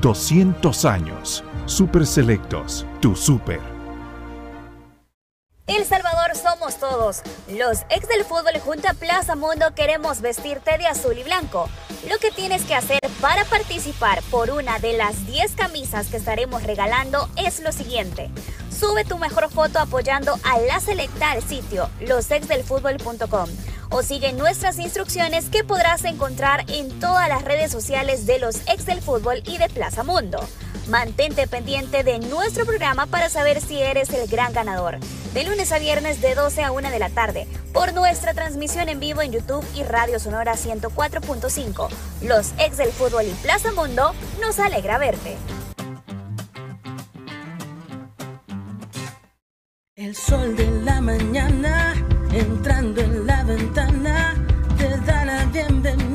200 0.00 0.84
años. 0.84 1.44
Super 1.66 2.06
Selectos, 2.06 2.86
tu 3.00 3.14
super. 3.16 3.75
El 5.66 5.84
Salvador 5.84 6.36
somos 6.36 6.76
todos. 6.76 7.22
Los 7.48 7.80
ex 7.90 8.06
del 8.06 8.24
fútbol 8.24 8.56
junto 8.64 8.88
a 8.88 8.94
Plaza 8.94 9.34
Mundo 9.34 9.74
queremos 9.74 10.20
vestirte 10.20 10.78
de 10.78 10.86
azul 10.86 11.18
y 11.18 11.24
blanco. 11.24 11.68
Lo 12.08 12.18
que 12.18 12.30
tienes 12.30 12.62
que 12.62 12.76
hacer 12.76 13.00
para 13.20 13.44
participar 13.46 14.22
por 14.30 14.50
una 14.50 14.78
de 14.78 14.96
las 14.96 15.26
10 15.26 15.56
camisas 15.56 16.06
que 16.06 16.18
estaremos 16.18 16.62
regalando 16.62 17.28
es 17.36 17.58
lo 17.58 17.72
siguiente. 17.72 18.30
Sube 18.70 19.04
tu 19.04 19.18
mejor 19.18 19.50
foto 19.50 19.80
apoyando 19.80 20.38
a 20.44 20.60
la 20.60 20.78
selecta 20.78 21.32
al 21.32 21.42
sitio 21.42 21.90
losexdelfutbol.com 22.00 23.48
o 23.90 24.02
sigue 24.02 24.32
nuestras 24.34 24.78
instrucciones 24.78 25.48
que 25.48 25.64
podrás 25.64 26.04
encontrar 26.04 26.64
en 26.70 27.00
todas 27.00 27.28
las 27.28 27.42
redes 27.42 27.72
sociales 27.72 28.24
de 28.24 28.38
los 28.38 28.56
ex 28.68 28.86
del 28.86 29.00
fútbol 29.00 29.42
y 29.46 29.58
de 29.58 29.68
Plaza 29.68 30.04
Mundo. 30.04 30.38
Mantente 30.88 31.48
pendiente 31.48 32.04
de 32.04 32.20
nuestro 32.20 32.64
programa 32.64 33.06
para 33.06 33.28
saber 33.28 33.60
si 33.60 33.80
eres 33.80 34.10
el 34.10 34.28
gran 34.28 34.52
ganador. 34.52 34.98
De 35.34 35.42
lunes 35.42 35.72
a 35.72 35.80
viernes 35.80 36.20
de 36.20 36.36
12 36.36 36.62
a 36.62 36.70
1 36.70 36.90
de 36.90 36.98
la 37.00 37.10
tarde, 37.10 37.48
por 37.72 37.92
nuestra 37.92 38.34
transmisión 38.34 38.88
en 38.88 39.00
vivo 39.00 39.20
en 39.20 39.32
YouTube 39.32 39.66
y 39.74 39.82
Radio 39.82 40.20
Sonora 40.20 40.54
104.5. 40.54 41.88
Los 42.22 42.52
ex 42.58 42.76
del 42.76 42.92
fútbol 42.92 43.24
y 43.26 43.34
Plaza 43.42 43.72
Mundo, 43.72 44.12
nos 44.40 44.60
alegra 44.60 44.98
verte. 44.98 45.36
El 49.96 50.14
sol 50.14 50.54
de 50.54 50.70
la 50.82 51.00
mañana 51.00 51.94
entrando 52.32 53.00
en 53.00 53.26
la 53.26 53.42
ventana 53.42 54.34
te 54.78 54.88
da 54.98 55.24
la 55.24 55.44
bienvenida 55.46 56.05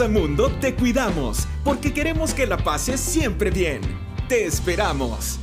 Mundo 0.00 0.50
te 0.60 0.74
cuidamos 0.74 1.46
porque 1.62 1.92
queremos 1.92 2.32
que 2.32 2.46
la 2.46 2.56
pases 2.56 2.98
siempre 2.98 3.50
bien. 3.50 3.82
Te 4.26 4.46
esperamos. 4.46 5.38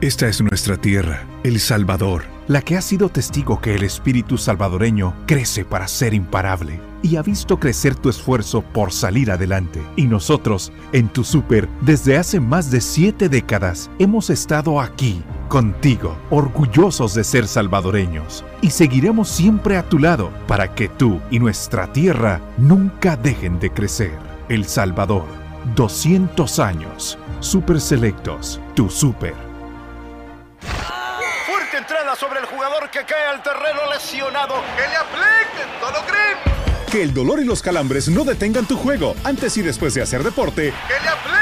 Esta 0.00 0.26
es 0.28 0.42
nuestra 0.42 0.76
tierra, 0.76 1.26
El 1.44 1.60
Salvador, 1.60 2.24
la 2.48 2.62
que 2.62 2.76
ha 2.76 2.80
sido 2.80 3.08
testigo 3.08 3.60
que 3.60 3.76
el 3.76 3.84
espíritu 3.84 4.36
salvadoreño 4.36 5.14
crece 5.26 5.64
para 5.64 5.86
ser 5.86 6.12
imparable 6.12 6.80
y 7.02 7.16
ha 7.16 7.22
visto 7.22 7.60
crecer 7.60 7.94
tu 7.94 8.08
esfuerzo 8.08 8.62
por 8.62 8.92
salir 8.92 9.30
adelante. 9.30 9.80
Y 9.96 10.06
nosotros, 10.06 10.72
en 10.92 11.08
tu 11.08 11.22
super, 11.22 11.68
desde 11.82 12.16
hace 12.16 12.40
más 12.40 12.70
de 12.70 12.80
siete 12.80 13.28
décadas, 13.28 13.90
hemos 13.98 14.28
estado 14.28 14.80
aquí, 14.80 15.22
contigo, 15.50 16.16
orgullosos 16.30 17.12
de 17.12 17.24
ser 17.24 17.46
salvadoreños. 17.46 18.44
Y 18.62 18.70
seguiremos 18.70 19.28
siempre 19.28 19.76
a 19.76 19.82
tu 19.82 19.98
lado 19.98 20.30
para 20.46 20.74
que 20.74 20.88
tú 20.88 21.20
y 21.30 21.40
nuestra 21.40 21.92
tierra 21.92 22.40
nunca 22.56 23.16
dejen 23.16 23.58
de 23.58 23.70
crecer. 23.70 24.16
El 24.48 24.64
Salvador, 24.64 25.26
200 25.74 26.58
años. 26.60 27.18
Super 27.40 27.80
Selectos, 27.80 28.60
tu 28.74 28.88
super. 28.88 29.34
Fuerte 31.46 31.78
entrada 31.78 32.14
sobre 32.14 32.38
el 32.38 32.46
jugador 32.46 32.88
que 32.90 33.04
cae 33.04 33.26
al 33.26 33.42
terreno 33.42 33.80
lesionado. 33.92 34.54
Que 34.76 34.88
le 34.88 34.96
apliquen 34.96 35.80
Dolocrim. 35.80 36.90
Que 36.92 37.02
el 37.02 37.12
dolor 37.12 37.40
y 37.40 37.44
los 37.44 37.60
calambres 37.60 38.08
no 38.08 38.24
detengan 38.24 38.66
tu 38.66 38.76
juego 38.76 39.16
antes 39.24 39.56
y 39.56 39.62
después 39.62 39.94
de 39.94 40.02
hacer 40.02 40.22
deporte. 40.22 40.72
Que 40.86 41.02
le 41.02 41.08
apliquen. 41.08 41.39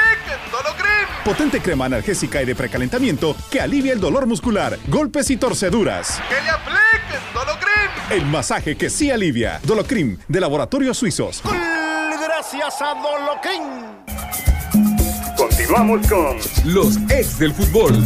Potente 1.29 1.61
crema 1.61 1.85
analgésica 1.85 2.41
y 2.41 2.45
de 2.45 2.55
precalentamiento 2.55 3.35
que 3.51 3.61
alivia 3.61 3.93
el 3.93 3.99
dolor 3.99 4.25
muscular, 4.25 4.79
golpes 4.87 5.29
y 5.29 5.37
torceduras. 5.37 6.19
Que 6.27 6.41
le 6.41 6.49
apliquen 6.49 7.21
Dolocrim. 7.35 7.91
El 8.09 8.25
masaje 8.25 8.75
que 8.75 8.89
sí 8.89 9.11
alivia. 9.11 9.59
Dolocrim, 9.61 10.17
de 10.27 10.39
Laboratorios 10.39 10.97
Suizos. 10.97 11.43
Gracias 11.43 12.81
a 12.81 12.95
Dolocrim. 12.95 13.61
Continuamos 15.37 16.07
con 16.07 16.37
Los 16.65 16.97
ex 17.11 17.37
del 17.37 17.53
fútbol. 17.53 18.03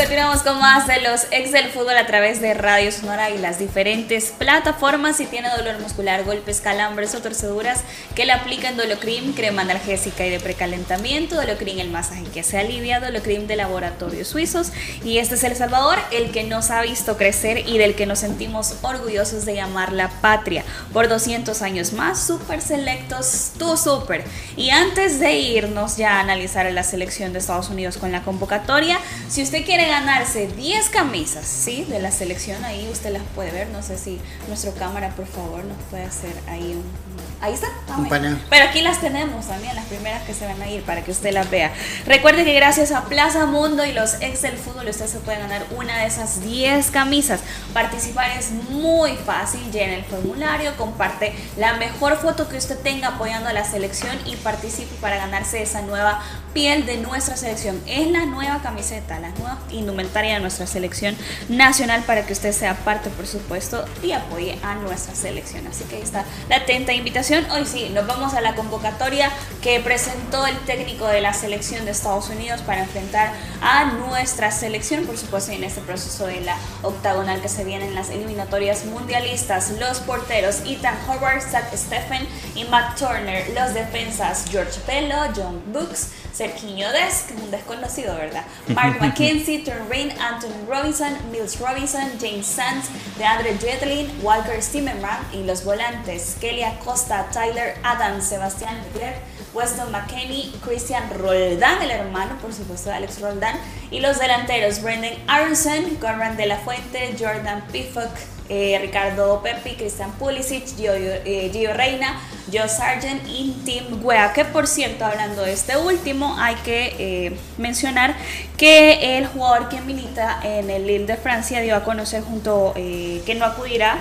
Continuamos 0.00 0.40
con 0.40 0.58
más 0.58 0.86
de 0.86 0.98
los 1.02 1.26
ex 1.30 1.52
del 1.52 1.68
fútbol 1.68 1.94
a 1.98 2.06
través 2.06 2.40
de 2.40 2.54
Radio 2.54 2.90
Sonora 2.90 3.28
y 3.28 3.36
las 3.36 3.58
diferentes 3.58 4.32
plataformas. 4.38 5.18
Si 5.18 5.26
tiene 5.26 5.50
dolor 5.50 5.78
muscular, 5.78 6.24
golpes, 6.24 6.62
calambres 6.62 7.14
o 7.14 7.20
torceduras, 7.20 7.80
que 8.14 8.24
le 8.24 8.32
apliquen 8.32 8.78
Dolocrim, 8.78 9.34
crema 9.34 9.60
analgésica 9.60 10.24
y 10.24 10.30
de 10.30 10.40
precalentamiento, 10.40 11.36
Dolocrim 11.36 11.80
el 11.80 11.90
masaje 11.90 12.24
que 12.32 12.42
se 12.42 12.56
alivia, 12.56 12.98
Dolocrim 12.98 13.46
de 13.46 13.56
laboratorios 13.56 14.28
suizos. 14.28 14.72
Y 15.04 15.18
este 15.18 15.34
es 15.34 15.44
El 15.44 15.54
Salvador, 15.54 15.98
el 16.12 16.30
que 16.30 16.44
nos 16.44 16.70
ha 16.70 16.80
visto 16.80 17.18
crecer 17.18 17.68
y 17.68 17.76
del 17.76 17.94
que 17.94 18.06
nos 18.06 18.20
sentimos 18.20 18.76
orgullosos 18.80 19.44
de 19.44 19.54
llamar 19.54 19.92
la 19.92 20.08
patria. 20.08 20.64
Por 20.94 21.10
200 21.10 21.60
años 21.60 21.92
más, 21.92 22.26
super 22.26 22.62
selectos, 22.62 23.50
tu 23.58 23.76
super. 23.76 24.24
Y 24.56 24.70
antes 24.70 25.20
de 25.20 25.34
irnos 25.34 25.98
ya 25.98 26.16
a 26.16 26.20
analizar 26.20 26.72
la 26.72 26.84
selección 26.84 27.34
de 27.34 27.40
Estados 27.40 27.68
Unidos 27.68 27.98
con 27.98 28.12
la 28.12 28.22
convocatoria, 28.22 28.98
si 29.28 29.42
usted 29.42 29.62
quiere 29.66 29.89
ganarse 29.90 30.46
10 30.46 30.88
camisas, 30.88 31.46
¿sí? 31.46 31.84
De 31.84 31.98
la 31.98 32.10
selección, 32.10 32.64
ahí 32.64 32.88
usted 32.90 33.12
las 33.12 33.22
puede 33.34 33.50
ver. 33.50 33.68
No 33.68 33.82
sé 33.82 33.98
si 33.98 34.20
nuestro 34.48 34.74
cámara, 34.74 35.10
por 35.16 35.26
favor, 35.26 35.64
nos 35.64 35.76
puede 35.90 36.04
hacer 36.04 36.32
ahí 36.48 36.72
un... 36.74 37.10
Ahí 37.42 37.54
está. 37.54 37.68
Un. 37.96 38.08
Pero 38.50 38.68
aquí 38.68 38.82
las 38.82 39.00
tenemos 39.00 39.46
también, 39.46 39.74
las 39.74 39.86
primeras 39.86 40.22
que 40.24 40.34
se 40.34 40.46
van 40.46 40.60
a 40.60 40.68
ir 40.68 40.82
para 40.82 41.02
que 41.02 41.10
usted 41.10 41.32
las 41.32 41.50
vea. 41.50 41.72
Recuerde 42.04 42.44
que 42.44 42.52
gracias 42.52 42.92
a 42.92 43.04
Plaza 43.06 43.46
Mundo 43.46 43.84
y 43.86 43.92
los 43.92 44.20
ex 44.20 44.42
del 44.42 44.58
fútbol 44.58 44.88
usted 44.88 45.06
se 45.06 45.20
puede 45.20 45.38
ganar 45.38 45.64
una 45.74 45.98
de 45.98 46.06
esas 46.06 46.42
10 46.42 46.90
camisas. 46.90 47.40
Participar 47.72 48.30
es 48.38 48.50
muy 48.50 49.16
fácil, 49.16 49.60
llena 49.72 49.94
el 49.94 50.04
formulario, 50.04 50.76
comparte 50.76 51.32
la 51.56 51.74
mejor 51.74 52.18
foto 52.18 52.46
que 52.48 52.58
usted 52.58 52.78
tenga 52.78 53.08
apoyando 53.08 53.48
a 53.48 53.54
la 53.54 53.64
selección 53.64 54.16
y 54.26 54.36
participe 54.36 54.94
para 55.00 55.16
ganarse 55.16 55.62
esa 55.62 55.80
nueva 55.80 56.22
piel 56.52 56.84
de 56.84 56.98
nuestra 56.98 57.38
selección. 57.38 57.80
Es 57.86 58.06
la 58.10 58.26
nueva 58.26 58.60
camiseta, 58.60 59.18
la 59.18 59.30
nueva 59.30 59.58
indumentaria 59.80 60.34
de 60.34 60.40
nuestra 60.40 60.66
selección 60.66 61.16
nacional 61.48 62.04
para 62.06 62.26
que 62.26 62.32
usted 62.32 62.52
sea 62.52 62.74
parte, 62.74 63.10
por 63.10 63.26
supuesto, 63.26 63.84
y 64.02 64.12
apoye 64.12 64.58
a 64.62 64.74
nuestra 64.76 65.14
selección. 65.14 65.66
Así 65.66 65.84
que 65.84 65.96
ahí 65.96 66.02
está 66.02 66.24
la 66.48 66.56
atenta 66.56 66.92
invitación. 66.92 67.44
Hoy 67.50 67.66
sí, 67.66 67.90
nos 67.90 68.06
vamos 68.06 68.34
a 68.34 68.40
la 68.40 68.54
convocatoria 68.54 69.30
que 69.62 69.80
presentó 69.80 70.46
el 70.46 70.56
técnico 70.60 71.06
de 71.06 71.20
la 71.20 71.32
selección 71.32 71.84
de 71.84 71.90
Estados 71.90 72.28
Unidos 72.28 72.60
para 72.62 72.82
enfrentar 72.82 73.32
a 73.60 73.84
nuestra 73.84 74.50
selección, 74.50 75.04
por 75.04 75.16
supuesto, 75.16 75.52
en 75.52 75.64
este 75.64 75.80
proceso 75.80 76.26
de 76.26 76.40
la 76.40 76.56
octagonal 76.82 77.40
que 77.40 77.48
se 77.48 77.64
viene 77.64 77.86
en 77.86 77.94
las 77.94 78.10
eliminatorias 78.10 78.84
mundialistas. 78.84 79.72
Los 79.78 80.00
porteros 80.00 80.60
Ethan 80.66 80.96
Howard, 81.08 81.42
Zach 81.42 81.74
Stephen 81.74 82.26
y 82.54 82.64
Matt 82.64 82.98
Turner. 82.98 83.50
Los 83.54 83.74
defensas 83.74 84.44
George 84.50 84.80
Bello, 84.86 85.16
John 85.34 85.62
Brooks, 85.72 86.08
Serginho 86.32 86.90
Dest, 86.92 87.30
un 87.32 87.50
desconocido, 87.50 88.14
¿verdad? 88.16 88.44
Mark 88.68 88.98
McKenzie, 89.00 89.62
Turn 89.70 89.88
Rain, 89.88 90.10
Anthony 90.18 90.66
Robinson, 90.66 91.16
Mills 91.30 91.60
Robinson, 91.60 92.18
James 92.18 92.44
Sands, 92.44 92.88
DeAndre 93.18 93.56
Jetlin, 93.60 94.10
Walker 94.20 94.60
Stimmerman 94.60 95.24
y 95.32 95.44
los 95.44 95.64
volantes 95.64 96.36
Kelly 96.40 96.64
Acosta, 96.64 97.28
Tyler 97.32 97.76
Adams, 97.84 98.24
Sebastián 98.24 98.78
Leclerc, 98.82 99.18
Weston 99.54 99.92
McKenney, 99.92 100.52
Christian 100.64 101.08
Roldán, 101.16 101.80
el 101.82 101.92
hermano, 101.92 102.36
por 102.38 102.52
supuesto, 102.52 102.90
de 102.90 102.96
Alex 102.96 103.20
Roldán, 103.20 103.60
y 103.92 104.00
los 104.00 104.18
delanteros 104.18 104.82
Brendan 104.82 105.14
Aronson, 105.28 105.94
Conrad 106.00 106.32
de 106.32 106.46
la 106.46 106.56
Fuente, 106.56 107.14
Jordan 107.16 107.64
Pifok, 107.70 108.10
eh, 108.50 108.78
Ricardo 108.82 109.40
Pepi, 109.42 109.76
Cristian 109.76 110.10
Pulisic, 110.12 110.66
Gio, 110.76 110.92
eh, 110.92 111.50
Gio 111.52 111.72
Reina, 111.72 112.20
Joe 112.52 112.68
Sargent 112.68 113.22
y 113.28 113.56
Tim 113.64 114.04
Wea. 114.04 114.32
Que 114.32 114.44
por 114.44 114.66
cierto, 114.66 115.04
hablando 115.04 115.42
de 115.42 115.52
este 115.52 115.76
último, 115.76 116.36
hay 116.36 116.56
que 116.56 116.96
eh, 116.98 117.36
mencionar 117.58 118.16
que 118.56 119.18
el 119.18 119.28
jugador 119.28 119.68
que 119.68 119.80
milita 119.80 120.40
en 120.42 120.68
el 120.68 120.84
Lille 120.84 121.06
de 121.06 121.16
Francia 121.16 121.60
dio 121.60 121.76
a 121.76 121.84
conocer 121.84 122.22
junto 122.22 122.72
que 122.74 123.34
no 123.38 123.44
acudirá 123.44 123.98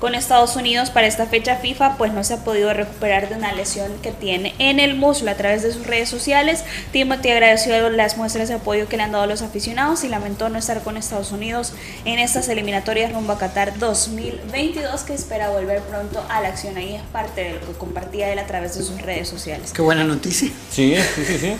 con 0.00 0.14
Estados 0.14 0.56
Unidos 0.56 0.90
para 0.90 1.06
esta 1.06 1.26
fecha 1.26 1.56
FIFA, 1.56 1.96
pues 1.98 2.12
no 2.12 2.24
se 2.24 2.34
ha 2.34 2.38
podido 2.38 2.72
recuperar 2.72 3.28
de 3.28 3.36
una 3.36 3.52
lesión 3.52 3.92
que 4.02 4.10
tiene 4.10 4.54
en 4.58 4.80
el 4.80 4.96
muslo 4.96 5.30
a 5.30 5.34
través 5.34 5.62
de 5.62 5.72
sus 5.72 5.86
redes 5.86 6.08
sociales. 6.08 6.64
Timothy 6.90 7.30
agradeció 7.30 7.90
las 7.90 8.16
muestras 8.16 8.48
de 8.48 8.54
apoyo 8.54 8.88
que 8.88 8.96
le 8.96 9.04
han 9.04 9.12
dado 9.12 9.26
los 9.26 9.42
aficionados 9.42 10.02
y 10.02 10.08
lamentó 10.08 10.48
no 10.48 10.58
estar 10.58 10.82
con 10.82 10.96
Estados 10.96 11.32
Unidos 11.32 11.74
en 12.04 12.18
estas 12.18 12.48
eliminatorias 12.48 13.12
rumbo 13.12 13.34
a 13.34 13.38
Qatar 13.38 13.78
2022, 13.78 15.02
que 15.02 15.14
espera 15.14 15.50
volver 15.50 15.80
pronto 15.82 16.24
a 16.30 16.40
la 16.40 16.48
acción. 16.48 16.76
Ahí 16.78 16.94
es 16.94 17.02
parte 17.12 17.44
de 17.44 17.52
lo 17.54 17.60
que 17.60 17.72
compartía 17.74 18.32
él 18.32 18.38
a 18.38 18.46
través 18.46 18.76
de 18.76 18.82
sus 18.82 19.02
redes 19.02 19.28
sociales. 19.28 19.72
Qué 19.72 19.82
buena 19.82 20.04
noticia. 20.04 20.50
Sí, 20.70 20.96
sí, 21.14 21.24
sí, 21.24 21.38
sí. 21.38 21.56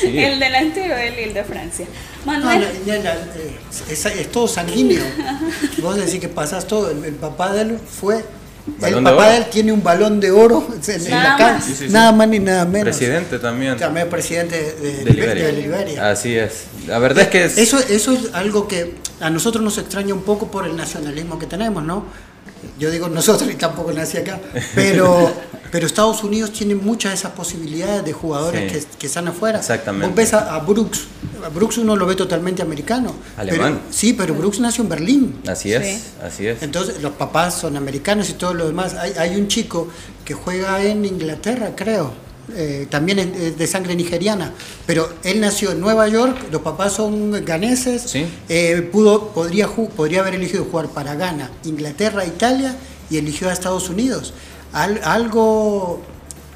Sí. 0.00 0.18
El 0.18 0.38
delantero 0.38 0.96
del 0.96 1.16
Lille 1.16 1.34
de 1.34 1.44
Francia. 1.44 1.86
Manuel. 2.24 2.66
no, 2.86 2.92
es, 3.90 4.06
es 4.06 4.32
todo 4.32 4.48
sanguíneo. 4.48 5.02
Vos 5.78 5.96
decís 5.96 6.20
que 6.20 6.28
pasas 6.28 6.66
todo. 6.66 6.90
El, 6.90 7.04
el 7.04 7.14
papá 7.14 7.52
de 7.52 7.62
él 7.62 7.78
fue 7.78 8.24
el 8.80 9.02
papá 9.02 9.30
de 9.30 9.36
él 9.38 9.46
tiene 9.50 9.72
un 9.72 9.82
balón 9.82 10.20
de 10.20 10.30
oro 10.30 10.66
en, 10.86 11.10
la 11.10 11.36
cara. 11.36 11.60
nada 11.88 12.12
más 12.12 12.28
ni 12.28 12.38
nada 12.38 12.64
menos. 12.64 12.96
Presidente 12.96 13.38
también. 13.38 13.76
También 13.76 14.08
presidente 14.08 14.76
de, 14.80 15.52
Liberia. 15.52 16.10
Así 16.10 16.36
es. 16.36 16.64
La 16.86 16.98
verdad 16.98 17.24
es 17.24 17.28
que 17.28 17.62
Eso, 17.62 17.78
eso 17.78 18.12
es 18.12 18.32
algo 18.34 18.68
que 18.68 18.94
a 19.20 19.30
nosotros 19.30 19.64
nos 19.64 19.78
extraña 19.78 20.14
un 20.14 20.22
poco 20.22 20.50
por 20.50 20.66
el 20.66 20.76
nacionalismo 20.76 21.38
que 21.38 21.46
tenemos, 21.46 21.82
¿no? 21.82 22.04
Yo 22.78 22.90
digo 22.90 23.08
nosotros 23.08 23.50
y 23.50 23.54
tampoco 23.54 23.92
nací 23.92 24.16
acá, 24.16 24.40
pero, 24.74 25.32
pero 25.70 25.86
Estados 25.86 26.24
Unidos 26.24 26.52
tiene 26.52 26.74
muchas 26.74 27.12
de 27.12 27.16
esas 27.16 27.32
posibilidades 27.32 28.04
de 28.04 28.12
jugadores 28.12 28.72
que, 28.72 28.82
que, 28.98 29.06
están 29.06 29.28
afuera. 29.28 29.58
Exactamente. 29.58 30.06
Vos 30.06 30.16
ves 30.16 30.32
a, 30.32 30.58
Brooks, 30.60 31.02
a 31.44 31.48
Brooks 31.48 31.78
uno 31.78 31.96
lo 31.96 32.06
ve 32.06 32.14
totalmente 32.14 32.62
americano. 32.62 33.14
Alemán. 33.36 33.82
sí, 33.90 34.14
pero 34.14 34.34
Brooks 34.34 34.60
nació 34.60 34.84
en 34.84 34.90
Berlín. 34.90 35.40
Así 35.46 35.72
es, 35.72 36.12
así 36.22 36.46
es. 36.46 36.62
Entonces 36.62 37.02
los 37.02 37.12
papás 37.12 37.54
son 37.54 37.76
americanos 37.76 38.30
y 38.30 38.34
todo 38.34 38.54
lo 38.54 38.66
demás. 38.66 38.94
Hay, 38.94 39.12
hay 39.18 39.36
un 39.36 39.48
chico 39.48 39.88
que 40.24 40.34
juega 40.34 40.82
en 40.82 41.04
Inglaterra, 41.04 41.72
creo 41.76 42.31
eh, 42.54 42.86
también 42.90 43.18
es 43.18 43.56
de 43.56 43.66
sangre 43.66 43.94
nigeriana, 43.94 44.52
pero 44.86 45.08
él 45.22 45.40
nació 45.40 45.72
en 45.72 45.80
Nueva 45.80 46.08
York, 46.08 46.36
los 46.50 46.62
papás 46.62 46.94
son 46.94 47.44
ganeses, 47.44 48.14
eh, 48.48 48.88
pudo, 48.90 49.28
podría, 49.28 49.68
podría 49.68 50.20
haber 50.20 50.34
elegido 50.34 50.64
jugar 50.64 50.88
para 50.88 51.14
Ghana, 51.14 51.50
Inglaterra, 51.64 52.26
Italia 52.26 52.76
y 53.10 53.18
eligió 53.18 53.48
a 53.48 53.52
Estados 53.52 53.88
Unidos. 53.88 54.34
algo 54.72 56.02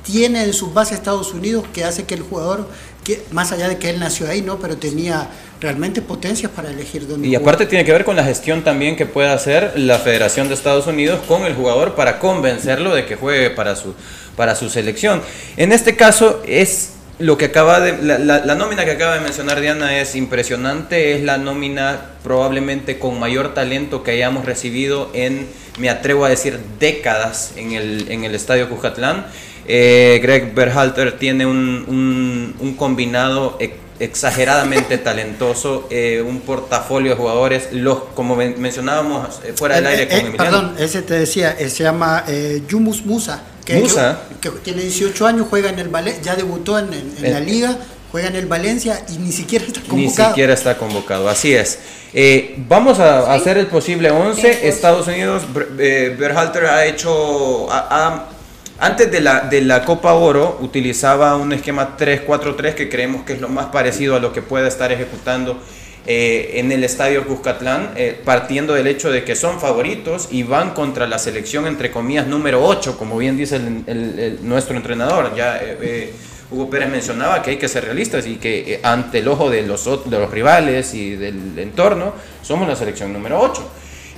tiene 0.02 0.44
en 0.44 0.52
sus 0.52 0.72
bases 0.72 0.98
Estados 0.98 1.34
Unidos 1.34 1.64
que 1.72 1.84
hace 1.84 2.04
que 2.04 2.14
el 2.14 2.22
jugador, 2.22 2.68
que, 3.06 3.22
más 3.30 3.52
allá 3.52 3.68
de 3.68 3.78
que 3.78 3.88
él 3.88 4.00
nació 4.00 4.28
ahí, 4.28 4.42
¿no? 4.42 4.58
pero 4.58 4.76
tenía 4.76 5.28
realmente 5.60 6.02
potencias 6.02 6.50
para 6.50 6.70
elegir 6.70 7.06
dónde 7.06 7.28
Y 7.28 7.36
aparte 7.36 7.66
tiene 7.66 7.84
que 7.84 7.92
ver 7.92 8.04
con 8.04 8.16
la 8.16 8.24
gestión 8.24 8.64
también 8.64 8.96
que 8.96 9.06
puede 9.06 9.28
hacer 9.28 9.78
la 9.78 9.98
Federación 9.98 10.48
de 10.48 10.54
Estados 10.54 10.88
Unidos 10.88 11.20
con 11.28 11.44
el 11.44 11.54
jugador 11.54 11.94
para 11.94 12.18
convencerlo 12.18 12.92
de 12.94 13.06
que 13.06 13.14
juegue 13.14 13.50
para 13.50 13.76
su 13.76 13.94
para 14.36 14.54
su 14.54 14.68
selección. 14.68 15.22
En 15.56 15.72
este 15.72 15.96
caso 15.96 16.42
es 16.46 16.92
lo 17.18 17.38
que 17.38 17.46
acaba 17.46 17.80
de 17.80 18.02
la, 18.02 18.54
nómina 18.54 18.84
que 18.84 18.90
acaba 18.90 19.14
de 19.14 19.20
mencionar 19.20 19.60
Diana 19.60 19.98
es 19.98 20.14
impresionante, 20.14 21.14
es 21.14 21.22
la 21.22 21.38
nómina 21.38 22.10
probablemente 22.22 22.98
con 22.98 23.18
mayor 23.18 23.54
talento 23.54 24.02
que 24.02 24.10
hayamos 24.10 24.44
recibido 24.44 25.10
en, 25.14 25.48
me 25.78 25.88
atrevo 25.88 26.26
a 26.26 26.28
decir, 26.28 26.60
décadas 26.78 27.52
en 27.56 27.72
el, 27.72 28.10
en 28.10 28.24
el 28.24 28.34
Estadio 28.34 28.68
Cujatlán. 28.68 29.26
Eh, 29.68 30.20
Greg 30.22 30.54
Berhalter 30.54 31.18
tiene 31.18 31.46
un, 31.46 32.54
un, 32.58 32.74
combinado 32.74 33.58
exageradamente 33.98 34.98
talentoso, 35.08 35.86
eh, 35.90 36.22
un 36.26 36.40
portafolio 36.40 37.12
de 37.12 37.16
jugadores, 37.16 37.68
los 37.72 37.98
como 38.14 38.36
mencionábamos 38.36 39.40
eh, 39.44 39.52
fuera 39.56 39.76
del 39.76 39.86
aire 39.86 40.08
con 40.08 40.36
Perdón, 40.36 40.74
ese 40.78 41.02
te 41.02 41.14
decía, 41.14 41.56
se 41.58 41.82
llama 41.82 42.24
Yumus 42.68 43.04
Musa 43.04 43.42
que, 43.66 44.50
tiene 44.62 44.82
18 44.82 45.26
años, 45.26 45.46
juega 45.50 45.70
en 45.70 45.78
el 45.78 45.88
ballet, 45.88 46.22
ya 46.22 46.36
debutó 46.36 46.78
en, 46.78 46.88
la 47.20 47.40
liga, 47.40 47.76
juega 48.12 48.28
en 48.28 48.36
el 48.36 48.46
Valencia 48.46 49.04
y 49.08 49.18
ni 49.18 49.32
siquiera 49.32 49.64
está 49.66 49.80
convocado. 49.80 50.00
Ni 50.00 50.10
siquiera 50.10 50.54
está 50.54 50.78
convocado, 50.78 51.28
así 51.28 51.52
es. 51.52 51.78
Eh, 52.14 52.54
vamos 52.68 53.00
a 53.00 53.34
hacer 53.34 53.58
el 53.58 53.66
posible 53.66 54.10
11. 54.10 54.68
Estados 54.68 55.08
Unidos, 55.08 55.42
eh, 55.78 56.14
Berhalter 56.18 56.66
ha 56.66 56.86
hecho, 56.86 57.66
antes 58.78 59.10
de 59.10 59.20
la, 59.20 59.40
de 59.40 59.62
la 59.62 59.84
Copa 59.84 60.12
Oro, 60.12 60.58
utilizaba 60.60 61.36
un 61.36 61.52
esquema 61.52 61.96
3-4-3 61.96 62.74
que 62.74 62.88
creemos 62.88 63.24
que 63.24 63.32
es 63.32 63.40
lo 63.40 63.48
más 63.48 63.66
parecido 63.66 64.16
a 64.16 64.20
lo 64.20 64.32
que 64.32 64.42
puede 64.42 64.68
estar 64.68 64.92
ejecutando 64.92 65.60
eh, 66.08 66.60
en 66.60 66.70
el 66.70 66.84
estadio 66.84 67.26
Cuscatlán, 67.26 67.90
eh, 67.96 68.20
partiendo 68.24 68.74
del 68.74 68.86
hecho 68.86 69.10
de 69.10 69.24
que 69.24 69.34
son 69.34 69.58
favoritos 69.58 70.28
y 70.30 70.44
van 70.44 70.70
contra 70.70 71.08
la 71.08 71.18
selección, 71.18 71.66
entre 71.66 71.90
comillas, 71.90 72.28
número 72.28 72.64
8, 72.64 72.96
como 72.96 73.18
bien 73.18 73.36
dice 73.36 73.56
el, 73.56 74.38
nuestro 74.42 74.76
entrenador. 74.76 75.34
Ya 75.34 75.58
eh, 75.60 76.12
Hugo 76.50 76.70
Pérez 76.70 76.90
mencionaba 76.90 77.42
que 77.42 77.50
hay 77.50 77.56
que 77.56 77.66
ser 77.66 77.86
realistas 77.86 78.24
y 78.26 78.36
que 78.36 78.78
ante 78.84 79.18
el 79.18 79.26
ojo 79.26 79.50
de 79.50 79.62
los, 79.62 79.84
de 80.08 80.18
los 80.18 80.30
rivales 80.30 80.94
y 80.94 81.16
del 81.16 81.58
entorno, 81.58 82.12
somos 82.40 82.68
la 82.68 82.76
selección 82.76 83.12
número 83.12 83.40
8. 83.40 83.68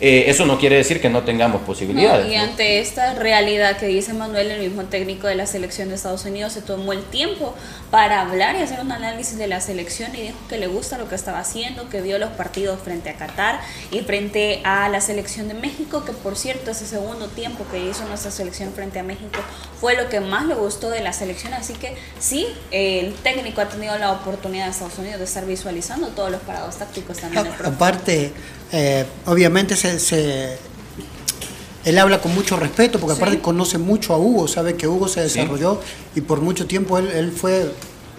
Eh, 0.01 0.25
eso 0.29 0.47
no 0.47 0.59
quiere 0.59 0.77
decir 0.77 1.01
que 1.01 1.09
no 1.11 1.23
tengamos 1.23 1.63
posibilidades. 1.63 2.31
y 2.31 2.37
ante 2.37 2.81
esta 2.81 3.15
realidad 3.15 3.77
que 3.79 3.87
dice 3.87 4.13
Manuel, 4.13 4.51
el 4.51 4.61
mismo 4.61 4.85
técnico 4.85 5.27
de 5.27 5.35
la 5.35 5.47
selección 5.47 5.89
de 5.89 5.97
Estados 5.97 6.25
Unidos, 6.25 6.53
se 6.53 6.63
tomó 6.63 6.93
el 6.93 7.03
tiempo 7.05 7.55
para 7.91 8.21
hablar 8.21 8.57
y 8.57 8.63
hacer 8.63 8.81
un 8.81 8.93
análisis 8.93 9.39
de 9.39 9.47
la 9.49 9.61
selección 9.61 10.15
y 10.15 10.23
dijo 10.23 10.37
que 10.49 10.59
le 10.59 10.67
gusta 10.67 10.99
lo 10.99 11.09
que 11.09 11.15
estaba 11.15 11.41
haciendo, 11.41 11.89
que 11.89 12.01
vio 12.01 12.19
los 12.19 12.31
partidos 12.31 12.81
frente 12.81 13.11
a 13.11 13.15
Qatar 13.15 13.61
y 13.91 14.01
frente 14.01 14.61
a 14.65 14.89
la 14.89 15.01
selección 15.01 15.49
de 15.49 15.55
México, 15.55 16.05
que 16.05 16.13
por 16.13 16.37
cierto 16.37 16.71
ese 16.71 16.87
segundo 16.87 17.27
tiempo 17.29 17.65
que 17.71 17.79
hizo 17.79 18.05
nuestra 18.07 18.31
selección 18.31 18.73
frente 18.73 18.99
a 18.99 19.03
México 19.03 19.41
fue 19.81 19.97
lo 19.97 20.09
que 20.09 20.21
más 20.21 20.47
le 20.47 20.55
gustó 20.55 20.91
de 20.91 21.01
la 21.01 21.13
selección, 21.13 21.55
así 21.55 21.75
que 21.75 21.97
sí, 22.19 22.47
el 22.71 23.15
técnico 23.15 23.61
ha 23.61 23.69
tenido 23.69 23.97
la 23.99 24.13
oportunidad 24.13 24.67
de 24.67 24.71
Estados 24.71 24.99
Unidos 24.99 25.19
de 25.19 25.25
estar 25.25 25.47
visualizando 25.47 26.09
todos 26.09 26.31
los 26.31 26.41
parados 26.43 26.77
tácticos 26.77 27.19
también. 27.19 27.49
Aparte, 27.65 28.33
eh, 28.73 29.05
obviamente 29.27 29.77
se, 29.77 30.59
él 31.85 31.99
habla 31.99 32.21
con 32.21 32.35
mucho 32.35 32.57
respeto, 32.57 32.99
porque 32.99 33.17
aparte 33.17 33.41
conoce 33.41 33.79
mucho 33.79 34.13
a 34.15 34.19
Hugo, 34.19 34.49
sabe 34.49 34.75
que 34.75 34.87
Hugo 34.87 35.09
se 35.09 35.23
desarrolló 35.23 35.81
y 36.15 36.21
por 36.21 36.41
mucho 36.41 36.67
tiempo 36.67 36.99
él, 36.99 37.33
fue 37.33 37.71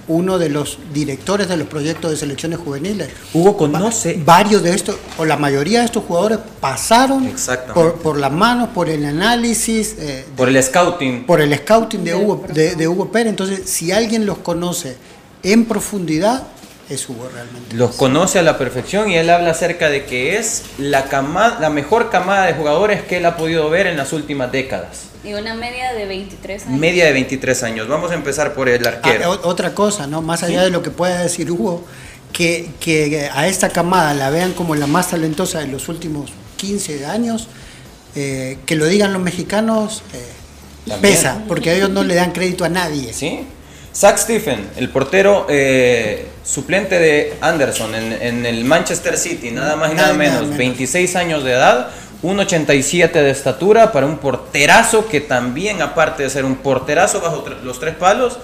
uno 0.07 0.39
de 0.39 0.49
los 0.49 0.79
directores 0.91 1.47
de 1.47 1.55
los 1.55 1.67
proyectos 1.67 2.09
de 2.09 2.17
selecciones 2.17 2.57
juveniles. 2.57 3.09
Hugo 3.31 3.55
conoce. 3.55 4.19
varios 4.25 4.63
de 4.63 4.73
estos, 4.73 4.95
o 5.19 5.25
la 5.25 5.37
mayoría 5.37 5.79
de 5.81 5.85
estos 5.85 6.03
jugadores 6.03 6.39
pasaron 6.59 7.31
por, 7.75 7.95
por 8.01 8.17
las 8.17 8.31
manos, 8.31 8.69
por 8.69 8.89
el 8.89 9.05
análisis. 9.05 9.97
Eh, 9.99 10.25
por 10.35 10.49
el 10.49 10.63
scouting. 10.63 11.27
Por 11.27 11.41
el 11.41 11.55
scouting 11.55 12.03
de, 12.03 12.15
Hugo, 12.15 12.43
de 12.51 12.87
Hugo 12.87 13.11
Pérez. 13.11 13.29
Entonces, 13.29 13.69
si 13.69 13.91
alguien 13.91 14.25
los 14.25 14.39
conoce 14.39 14.97
en 15.43 15.65
profundidad, 15.65 16.47
es 16.89 17.07
Hugo 17.07 17.29
realmente. 17.31 17.75
Los 17.75 17.95
conoce 17.95 18.39
a 18.39 18.41
la 18.41 18.57
perfección 18.57 19.09
y 19.09 19.15
él 19.15 19.29
habla 19.29 19.51
acerca 19.51 19.89
de 19.89 20.05
que 20.05 20.37
es 20.37 20.63
la, 20.77 21.05
camada, 21.05 21.59
la 21.59 21.69
mejor 21.69 22.09
camada 22.09 22.47
de 22.47 22.53
jugadores 22.53 23.03
que 23.03 23.17
él 23.17 23.25
ha 23.25 23.37
podido 23.37 23.69
ver 23.69 23.87
en 23.87 23.95
las 23.95 24.11
últimas 24.11 24.51
décadas. 24.51 25.09
Y 25.23 25.33
una 25.33 25.53
media 25.53 25.93
de 25.93 26.05
23 26.05 26.65
años. 26.65 26.79
Media 26.79 27.05
de 27.05 27.13
23 27.13 27.63
años. 27.63 27.87
Vamos 27.87 28.11
a 28.11 28.15
empezar 28.15 28.53
por 28.53 28.69
el 28.69 28.85
arquero. 28.85 29.33
Ah, 29.33 29.39
otra 29.43 29.75
cosa, 29.75 30.07
¿no? 30.07 30.21
Más 30.21 30.43
allá 30.43 30.63
de 30.63 30.71
lo 30.71 30.81
que 30.81 30.91
pueda 30.91 31.21
decir 31.21 31.51
Hugo, 31.51 31.83
que, 32.31 32.71
que, 32.79 33.29
a 33.31 33.47
esta 33.47 33.69
camada 33.69 34.13
la 34.13 34.29
vean 34.29 34.53
como 34.53 34.75
la 34.75 34.87
más 34.87 35.09
talentosa 35.09 35.59
de 35.59 35.67
los 35.67 35.89
últimos 35.89 36.31
15 36.57 37.05
años, 37.05 37.47
eh, 38.15 38.57
que 38.65 38.75
lo 38.75 38.85
digan 38.85 39.13
los 39.13 39.21
mexicanos, 39.21 40.03
eh, 40.13 40.93
pesa, 41.01 41.43
porque 41.47 41.75
ellos 41.75 41.89
no 41.89 42.03
le 42.03 42.15
dan 42.15 42.31
crédito 42.31 42.65
a 42.65 42.69
nadie. 42.69 43.13
Sí. 43.13 43.45
Zach 43.93 44.17
Stephen, 44.17 44.69
el 44.77 44.89
portero 44.89 45.47
eh, 45.49 46.27
suplente 46.43 46.99
de 46.99 47.35
Anderson 47.41 47.95
en, 47.95 48.45
el 48.45 48.63
Manchester 48.63 49.17
City, 49.17 49.51
nada 49.51 49.75
más 49.75 49.91
y 49.91 49.95
nada, 49.95 50.13
menos, 50.13 50.55
26 50.55 51.15
años 51.15 51.43
de 51.43 51.53
edad, 51.53 51.89
1,87 52.21 53.11
de 53.11 53.29
estatura 53.31 53.91
para 53.91 54.05
un 54.05 54.17
porterazo 54.17 55.07
que 55.07 55.21
también, 55.21 55.81
aparte 55.81 56.23
de 56.23 56.29
ser 56.29 56.45
un 56.45 56.55
porterazo 56.57 57.21
bajo 57.21 57.45
los 57.63 57.79
tres 57.79 57.95
palos, 57.95 58.37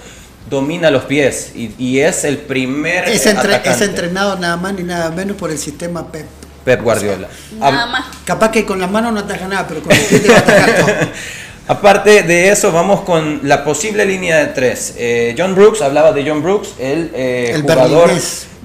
domina 0.50 0.90
los 0.90 1.04
pies 1.04 1.52
y, 1.54 1.98
es 2.00 2.24
el 2.24 2.38
primer. 2.38 3.08
Es, 3.08 3.26
es, 3.26 3.80
entrenado 3.82 4.36
nada 4.38 4.56
más 4.56 4.74
ni 4.74 4.82
nada 4.82 5.10
menos 5.10 5.36
por 5.36 5.50
el 5.50 5.58
sistema 5.58 6.10
Pep. 6.10 6.26
Pep 6.64 6.82
Guardiola. 6.82 7.28
Nada 7.58 7.86
más. 7.86 8.06
Capaz 8.24 8.50
que 8.50 8.64
con 8.64 8.80
las 8.80 8.90
manos 8.90 9.12
no 9.12 9.20
ataja 9.20 9.46
nada, 9.46 9.66
pero 9.68 9.82
con 9.82 9.92
el 9.92 10.00
pie 10.00 10.18
te 10.18 10.28
va 10.28 10.36
a 10.36 10.38
atacar 10.38 10.74
todo. 10.76 10.88
Aparte 11.68 12.22
de 12.22 12.50
eso, 12.50 12.70
vamos 12.70 13.00
con 13.00 13.40
la 13.42 13.64
posible 13.64 14.04
línea 14.06 14.38
de 14.38 14.46
tres. 14.46 14.94
Eh, 14.98 15.34
John 15.36 15.54
Brooks, 15.54 15.82
hablaba 15.82 16.12
de 16.12 16.28
John 16.28 16.42
Brooks, 16.42 16.74
el, 16.78 17.10
eh, 17.14 17.58
jugador 17.60 18.10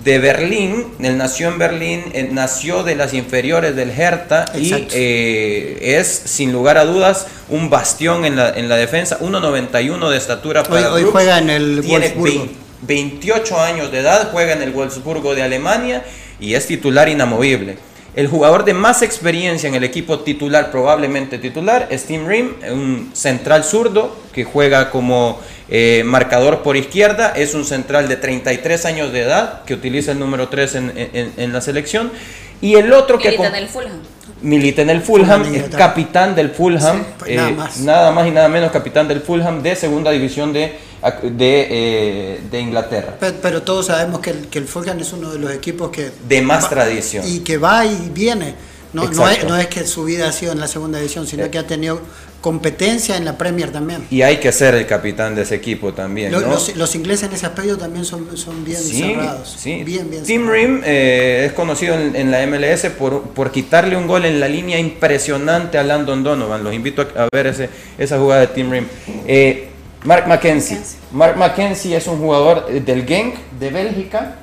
de 0.03 0.19
Berlín, 0.19 0.85
él 0.99 1.17
nació 1.17 1.47
en 1.47 1.57
Berlín, 1.57 2.03
nació 2.31 2.83
de 2.83 2.95
las 2.95 3.13
inferiores 3.13 3.75
del 3.75 3.91
Hertha 3.91 4.45
y 4.55 4.71
eh, 4.91 5.97
es, 5.99 6.07
sin 6.07 6.51
lugar 6.51 6.77
a 6.77 6.85
dudas, 6.85 7.27
un 7.49 7.69
bastión 7.69 8.25
en 8.25 8.35
la, 8.35 8.49
en 8.51 8.69
la 8.69 8.77
defensa, 8.77 9.19
1.91 9.19 10.09
de 10.09 10.17
estatura 10.17 10.63
para 10.63 10.93
hoy, 10.93 11.03
hoy 11.03 11.09
juega 11.11 11.37
en 11.37 11.49
el 11.49 11.81
Wolfsburgo. 11.81 12.47
28 12.83 13.61
años 13.61 13.91
de 13.91 13.99
edad, 13.99 14.29
juega 14.31 14.53
en 14.53 14.63
el 14.63 14.71
Wolfsburgo 14.71 15.35
de 15.35 15.43
Alemania 15.43 16.03
y 16.39 16.55
es 16.55 16.65
titular 16.65 17.07
inamovible. 17.09 17.77
El 18.13 18.27
jugador 18.27 18.65
de 18.65 18.73
más 18.73 19.01
experiencia 19.03 19.69
en 19.69 19.75
el 19.75 19.85
equipo 19.85 20.19
titular, 20.19 20.69
probablemente 20.69 21.37
titular, 21.37 21.87
es 21.91 22.03
Tim 22.05 22.27
Rim, 22.27 22.55
un 22.69 23.11
central 23.13 23.63
zurdo 23.63 24.13
que 24.33 24.43
juega 24.43 24.89
como 24.89 25.39
eh, 25.69 26.03
marcador 26.05 26.61
por 26.61 26.75
izquierda. 26.75 27.29
Es 27.29 27.53
un 27.53 27.63
central 27.63 28.09
de 28.09 28.17
33 28.17 28.85
años 28.85 29.13
de 29.13 29.21
edad 29.21 29.63
que 29.63 29.73
utiliza 29.73 30.11
el 30.11 30.19
número 30.19 30.49
3 30.49 30.75
en, 30.75 31.53
la 31.53 31.61
selección. 31.61 32.11
Y 32.59 32.75
el 32.75 32.91
otro 32.91 33.17
que... 33.17 33.29
Milita 33.29 33.47
en 33.47 33.55
el 33.55 33.69
Fulham. 33.69 34.01
Milita 34.41 34.81
en 34.81 34.89
el 34.89 35.01
Fulham, 35.01 35.43
es 35.53 35.69
capitán 35.75 36.35
del 36.35 36.49
Fulham, 36.49 37.03
pues 37.19 37.35
nada, 37.35 37.49
eh, 37.49 37.53
más. 37.53 37.77
nada 37.79 38.11
más 38.11 38.27
y 38.27 38.31
nada 38.31 38.49
menos 38.49 38.71
capitán 38.71 39.07
del 39.07 39.21
Fulham 39.21 39.61
de 39.61 39.75
segunda 39.75 40.11
división 40.11 40.51
de 40.51 40.79
de, 41.23 41.67
eh, 41.69 42.41
de 42.49 42.59
Inglaterra. 42.59 43.17
Pero, 43.19 43.63
todos 43.63 43.87
sabemos 43.87 44.19
que 44.19 44.29
el, 44.31 44.47
que 44.47 44.59
el 44.59 44.65
Fulham 44.65 44.99
es 44.99 45.11
uno 45.13 45.31
de 45.31 45.39
los 45.39 45.51
equipos 45.51 45.89
que... 45.89 46.11
De 46.27 46.41
más 46.41 46.69
tradición. 46.69 47.25
Y 47.27 47.39
que 47.39 47.57
va 47.57 47.85
y 47.85 48.09
viene. 48.13 48.53
No, 48.93 49.09
no, 49.09 49.29
es, 49.29 49.43
no 49.45 49.57
es 49.57 49.67
que 49.67 49.85
su 49.85 50.03
vida 50.03 50.27
ha 50.27 50.31
sido 50.31 50.51
en 50.51 50.59
la 50.59 50.67
segunda 50.67 50.97
división, 50.99 51.25
sino 51.25 51.49
que 51.49 51.57
ha 51.57 51.65
tenido 51.65 52.01
competencia 52.41 53.15
en 53.17 53.23
la 53.23 53.37
Premier 53.37 53.71
también. 53.71 54.05
Y 54.09 54.21
hay 54.23 54.37
que 54.37 54.51
ser 54.51 54.73
el 54.75 54.85
capitán 54.87 55.35
de 55.35 55.43
ese 55.43 55.55
equipo 55.55 55.93
también. 55.93 56.31
¿no? 56.31 56.39
Los, 56.41 56.75
los, 56.75 56.95
ingleses 56.95 57.29
en 57.29 57.33
ese 57.35 57.45
aspecto 57.45 57.77
también 57.77 58.03
son, 58.03 58.35
son 58.35 58.65
bien 58.65 58.81
Sí, 58.81 58.99
cerrados. 59.13 59.55
sí. 59.59 59.83
Bien, 59.83 60.09
bien 60.09 60.23
Tim 60.23 60.41
cerrados. 60.45 60.53
Rim 60.53 60.81
eh, 60.83 61.45
es 61.47 61.53
conocido 61.53 61.95
en, 61.95 62.15
en 62.15 62.31
la 62.31 62.45
MLS 62.47 62.87
por, 62.97 63.29
por 63.29 63.51
quitarle 63.51 63.95
un 63.95 64.07
gol 64.07 64.25
en 64.25 64.39
la 64.39 64.47
línea 64.47 64.79
impresionante 64.79 65.77
a 65.77 65.83
Landon 65.83 66.23
Donovan. 66.23 66.63
Los 66.63 66.73
invito 66.73 67.07
a, 67.15 67.23
a 67.23 67.27
ver 67.31 67.47
ese, 67.47 67.69
esa 67.97 68.17
jugada 68.17 68.41
de 68.41 68.47
Tim 68.47 68.71
Rim. 68.71 68.87
Eh, 69.27 69.69
Mark 70.03 70.27
McKenzie. 70.27 70.79
Mark 71.11 71.37
McKenzie 71.37 71.95
es 71.95 72.07
un 72.07 72.17
jugador 72.17 72.65
eh, 72.69 72.79
del 72.79 73.05
Genk 73.05 73.35
de 73.59 73.69
Bélgica. 73.69 74.37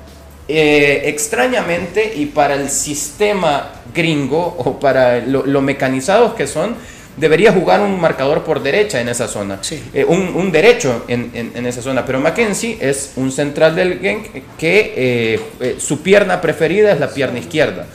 Eh, 0.51 1.03
extrañamente 1.07 2.11
y 2.15 2.25
para 2.25 2.55
el 2.55 2.71
sistema 2.71 3.71
gringo 3.93 4.55
o 4.57 4.79
para 4.79 5.19
lo, 5.19 5.45
lo 5.45 5.61
mecanizados 5.61 6.33
que 6.33 6.47
son, 6.47 6.73
debería 7.17 7.51
jugar 7.51 7.81
un 7.81 8.01
marcador 8.01 8.43
por 8.43 8.63
derecha 8.63 8.99
en 8.99 9.09
esa 9.09 9.27
zona. 9.27 9.59
Eh, 9.93 10.03
un, 10.07 10.29
un 10.35 10.51
derecho 10.51 11.05
en, 11.07 11.29
en- 11.35 11.51
en 11.53 11.65
esa 11.67 11.83
zona. 11.83 12.03
Pero 12.03 12.19
Mackenzie 12.19 12.77
es 12.81 13.11
un 13.15 13.31
central 13.31 13.75
del 13.75 13.99
Genk 13.99 14.57
que 14.57 14.93
eh, 14.97 15.39
eh, 15.59 15.75
su 15.79 16.01
pierna 16.01 16.41
preferida 16.41 16.91
es 16.93 16.99
la 16.99 17.13
pierna 17.13 17.37
izquierda. 17.37 17.85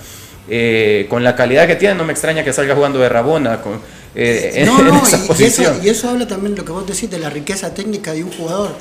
Con 1.08 1.24
la 1.24 1.34
calidad 1.34 1.66
que 1.66 1.74
tiene, 1.74 1.94
no 1.96 2.04
me 2.04 2.12
extraña 2.12 2.44
que 2.44 2.52
salga 2.52 2.74
jugando 2.76 2.98
de 3.00 3.08
Rabona 3.08 3.62
con, 3.62 3.80
en, 4.14 4.66
No, 4.66 4.80
no, 4.82 5.02
esa 5.02 5.16
y- 5.24 5.26
posición. 5.26 5.74
eso, 5.76 5.82
y 5.84 5.88
eso 5.88 6.08
habla 6.10 6.28
también 6.28 6.54
de 6.54 6.58
lo 6.60 6.64
que 6.66 6.72
vos 6.72 6.86
decís 6.86 7.10
de 7.10 7.18
la 7.18 7.30
riqueza 7.30 7.74
técnica 7.74 8.12
de 8.12 8.22
un 8.22 8.30
jugador. 8.30 8.76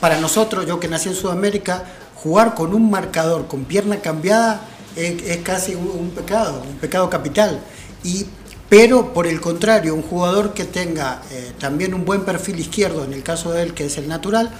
Para 0.00 0.18
nosotros, 0.18 0.66
yo 0.66 0.78
que 0.80 0.88
nací 0.88 1.08
en 1.08 1.14
Sudamérica, 1.14 1.84
jugar 2.22 2.54
con 2.54 2.74
un 2.74 2.90
marcador 2.90 3.46
con 3.48 3.64
pierna 3.64 4.00
cambiada 4.00 4.60
es, 4.96 5.38
casi 5.38 5.74
un, 5.74 5.88
un 5.88 6.10
pecado, 6.10 6.62
un 6.68 6.78
pecado 6.78 7.08
capital. 7.10 7.60
Y, 8.04 8.26
pero 8.68 9.12
por 9.12 9.26
el 9.26 9.40
contrario, 9.40 9.94
un 9.94 10.02
jugador 10.02 10.54
que 10.54 10.64
tenga 10.64 11.22
eh, 11.30 11.52
también 11.58 11.94
un 11.94 12.04
buen 12.04 12.24
perfil 12.24 12.58
izquierdo, 12.58 13.04
en 13.04 13.12
el 13.12 13.22
caso 13.22 13.52
de 13.52 13.62
él, 13.62 13.74
que 13.74 13.86
es 13.86 13.98
el 13.98 14.08
natural, 14.08 14.50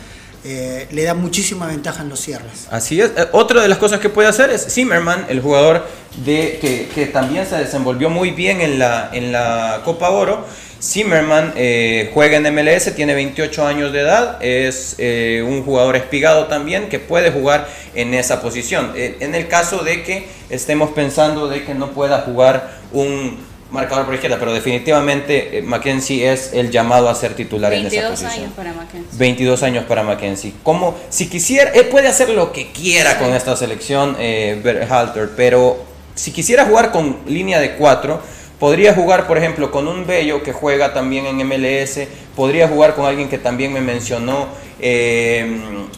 eh, 0.44 0.88
le 0.90 1.04
da 1.04 1.14
muchísima 1.14 1.66
ventaja 1.66 2.02
en 2.02 2.08
los 2.08 2.20
cierres. 2.20 2.66
Así 2.70 3.00
es. 3.00 3.12
Eh, 3.16 3.28
Otra 3.32 3.62
de 3.62 3.68
las 3.68 3.78
cosas 3.78 4.00
que 4.00 4.08
puede 4.08 4.28
hacer 4.28 4.50
es 4.50 4.66
Zimmerman, 4.74 5.26
el 5.28 5.40
jugador 5.40 5.86
de, 6.24 6.58
que, 6.60 6.90
que 6.92 7.06
también 7.06 7.46
se 7.46 7.56
desenvolvió 7.56 8.10
muy 8.10 8.32
bien 8.32 8.60
en 8.60 8.78
la, 8.78 9.10
en 9.12 9.30
la 9.30 9.82
Copa 9.84 10.10
Oro. 10.10 10.44
Zimmerman 10.82 11.52
eh, 11.54 12.10
juega 12.12 12.38
en 12.38 12.54
MLS, 12.54 12.92
tiene 12.96 13.14
28 13.14 13.66
años 13.66 13.92
de 13.92 14.00
edad, 14.00 14.42
es 14.42 14.96
eh, 14.98 15.44
un 15.46 15.62
jugador 15.62 15.94
espigado 15.94 16.46
también 16.46 16.88
que 16.88 16.98
puede 16.98 17.30
jugar 17.30 17.68
en 17.94 18.14
esa 18.14 18.42
posición. 18.42 18.92
Eh, 18.96 19.16
en 19.20 19.36
el 19.36 19.46
caso 19.46 19.84
de 19.84 20.02
que 20.02 20.26
estemos 20.50 20.90
pensando 20.90 21.46
de 21.46 21.64
que 21.64 21.74
no 21.74 21.92
pueda 21.92 22.22
jugar 22.22 22.80
un 22.90 23.38
marcador 23.70 24.06
por 24.06 24.14
izquierda, 24.14 24.38
pero 24.40 24.52
definitivamente 24.52 25.62
Mackenzie 25.64 26.30
es 26.30 26.52
el 26.52 26.72
llamado 26.72 27.08
a 27.08 27.14
ser 27.14 27.34
titular 27.34 27.72
en 27.72 27.86
esa 27.86 28.08
22 28.08 28.10
posición. 28.10 28.32
años 28.32 28.54
para 28.56 28.72
Mackenzie. 28.72 29.18
22 29.18 29.62
años 29.62 29.84
para 29.84 30.02
Mackenzie. 30.02 30.52
Como 30.64 30.98
si 31.10 31.28
quisiera, 31.28 31.70
él 31.70 31.86
puede 31.86 32.08
hacer 32.08 32.28
lo 32.30 32.52
que 32.52 32.72
quiera 32.72 33.18
con 33.20 33.32
esta 33.32 33.56
selección, 33.56 34.16
Berhalter, 34.18 35.30
pero 35.36 35.84
si 36.14 36.32
quisiera 36.32 36.66
jugar 36.66 36.90
con 36.90 37.18
línea 37.26 37.60
de 37.60 37.76
4, 37.76 38.41
podría 38.62 38.94
jugar, 38.94 39.26
por 39.26 39.38
ejemplo, 39.38 39.72
con 39.72 39.88
un 39.88 40.06
Bello 40.06 40.44
que 40.44 40.52
juega 40.52 40.94
también 40.94 41.26
en 41.26 41.44
MLS, 41.44 42.06
podría 42.36 42.68
jugar 42.68 42.94
con 42.94 43.06
alguien 43.06 43.28
que 43.28 43.36
también 43.36 43.72
me 43.72 43.80
mencionó. 43.80 44.46
eh, 44.78 45.88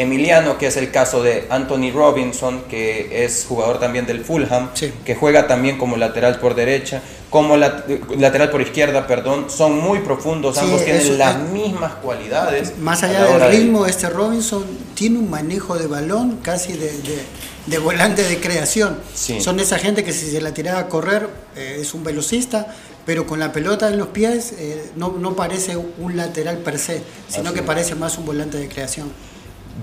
Emiliano, 0.00 0.58
que 0.58 0.66
es 0.66 0.76
el 0.76 0.90
caso 0.90 1.22
de 1.22 1.46
Anthony 1.50 1.90
Robinson, 1.92 2.62
que 2.68 3.24
es 3.24 3.46
jugador 3.48 3.78
también 3.80 4.06
del 4.06 4.24
Fulham, 4.24 4.70
que 5.04 5.14
juega 5.14 5.46
también 5.46 5.78
como 5.78 5.96
lateral 5.96 6.38
por 6.38 6.54
derecha, 6.54 7.02
como 7.30 7.56
la- 7.56 7.84
lateral 8.18 8.50
por 8.50 8.60
izquierda, 8.62 9.06
perdón, 9.06 9.46
son 9.48 9.78
muy 9.80 10.00
profundos, 10.00 10.56
Sí, 10.56 10.60
ambos 10.64 10.84
tienen 10.84 11.02
eso- 11.02 11.14
las 11.14 11.38
mismas 11.50 11.94
cualidades. 11.94 12.78
Más 12.78 13.02
allá 13.02 13.24
del 13.24 13.38
de- 13.40 13.48
ritmo, 13.48 13.86
este 13.86 14.08
Robinson 14.08 14.64
tiene 14.94 15.18
un 15.18 15.28
manejo 15.30 15.76
de 15.76 15.86
balón 15.86 16.38
casi 16.42 16.72
de, 16.74 16.86
de- 16.92 17.22
de 17.66 17.78
volante 17.78 18.22
de 18.22 18.38
creación. 18.38 18.98
Sí. 19.14 19.40
Son 19.40 19.58
esa 19.58 19.78
gente 19.78 20.04
que 20.04 20.12
si 20.12 20.30
se 20.30 20.40
la 20.40 20.54
tiraba 20.54 20.78
a 20.80 20.88
correr 20.88 21.28
eh, 21.56 21.78
es 21.80 21.94
un 21.94 22.04
velocista, 22.04 22.72
pero 23.04 23.26
con 23.26 23.38
la 23.40 23.52
pelota 23.52 23.88
en 23.88 23.98
los 23.98 24.08
pies 24.08 24.52
eh, 24.58 24.90
no, 24.94 25.14
no 25.18 25.34
parece 25.34 25.76
un 25.76 26.16
lateral 26.16 26.58
per 26.58 26.78
se, 26.78 27.02
sino 27.28 27.48
Así 27.50 27.54
que 27.58 27.62
parece 27.64 27.94
más 27.96 28.18
un 28.18 28.24
volante 28.26 28.56
de 28.58 28.68
creación. 28.68 29.10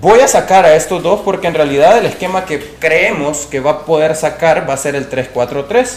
Voy 0.00 0.20
a 0.20 0.28
sacar 0.28 0.64
a 0.64 0.74
estos 0.74 1.02
dos 1.02 1.20
porque 1.20 1.46
en 1.46 1.54
realidad 1.54 1.98
el 1.98 2.06
esquema 2.06 2.46
que 2.46 2.58
creemos 2.78 3.46
que 3.46 3.60
va 3.60 3.70
a 3.70 3.84
poder 3.84 4.16
sacar 4.16 4.68
va 4.68 4.74
a 4.74 4.76
ser 4.76 4.96
el 4.96 5.08
3-4-3. 5.08 5.88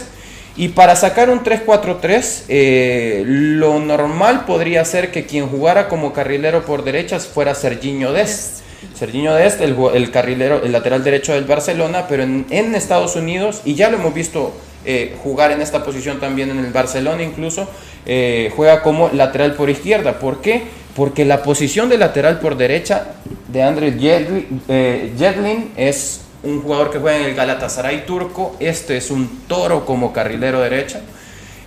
Y 0.56 0.68
para 0.68 0.96
sacar 0.96 1.30
un 1.30 1.42
3-4-3, 1.42 2.44
eh, 2.48 3.22
lo 3.26 3.78
normal 3.78 4.44
podría 4.44 4.84
ser 4.84 5.10
que 5.12 5.26
quien 5.26 5.48
jugara 5.48 5.88
como 5.88 6.12
carrilero 6.12 6.64
por 6.64 6.84
derechas 6.84 7.26
fuera 7.26 7.54
Serginho 7.54 8.12
Dest. 8.12 8.60
Serginho 8.94 9.34
Dest, 9.34 9.60
el, 9.60 10.10
carrilero, 10.10 10.62
el 10.64 10.72
lateral 10.72 11.04
derecho 11.04 11.32
del 11.32 11.44
Barcelona, 11.44 12.06
pero 12.08 12.22
en, 12.22 12.46
en 12.50 12.74
Estados 12.74 13.16
Unidos, 13.16 13.62
y 13.64 13.74
ya 13.74 13.90
lo 13.90 13.98
hemos 13.98 14.14
visto 14.14 14.52
eh, 14.84 15.16
jugar 15.22 15.50
en 15.50 15.60
esta 15.60 15.84
posición 15.84 16.18
también 16.18 16.50
en 16.50 16.58
el 16.60 16.72
Barcelona 16.72 17.22
incluso, 17.22 17.68
eh, 18.06 18.52
juega 18.56 18.82
como 18.82 19.10
lateral 19.10 19.54
por 19.54 19.68
izquierda. 19.68 20.18
¿Por 20.18 20.40
qué? 20.40 20.62
Porque 20.98 21.24
la 21.24 21.44
posición 21.44 21.88
de 21.88 21.96
lateral 21.96 22.40
por 22.40 22.56
derecha 22.56 23.14
de 23.46 23.62
André 23.62 23.92
Yedlin, 23.96 24.60
eh, 24.66 25.72
es 25.76 26.22
un 26.42 26.60
jugador 26.60 26.90
que 26.90 26.98
juega 26.98 27.18
en 27.18 27.24
el 27.26 27.34
Galatasaray 27.36 28.04
turco. 28.04 28.56
Este 28.58 28.96
es 28.96 29.12
un 29.12 29.44
toro 29.46 29.86
como 29.86 30.12
carrilero 30.12 30.60
derecha. 30.60 31.00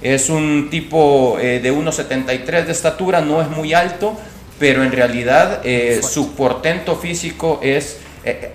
Es 0.01 0.29
un 0.29 0.67
tipo 0.69 1.37
eh, 1.39 1.61
de 1.61 1.71
1,73 1.71 2.65
de 2.65 2.73
estatura, 2.73 3.21
no 3.21 3.41
es 3.41 3.47
muy 3.47 3.73
alto, 3.73 4.19
pero 4.59 4.83
en 4.83 4.91
realidad 4.91 5.61
eh, 5.63 6.01
su 6.03 6.33
portento 6.33 6.97
físico 6.97 7.61
es 7.63 7.99
eh, 8.25 8.51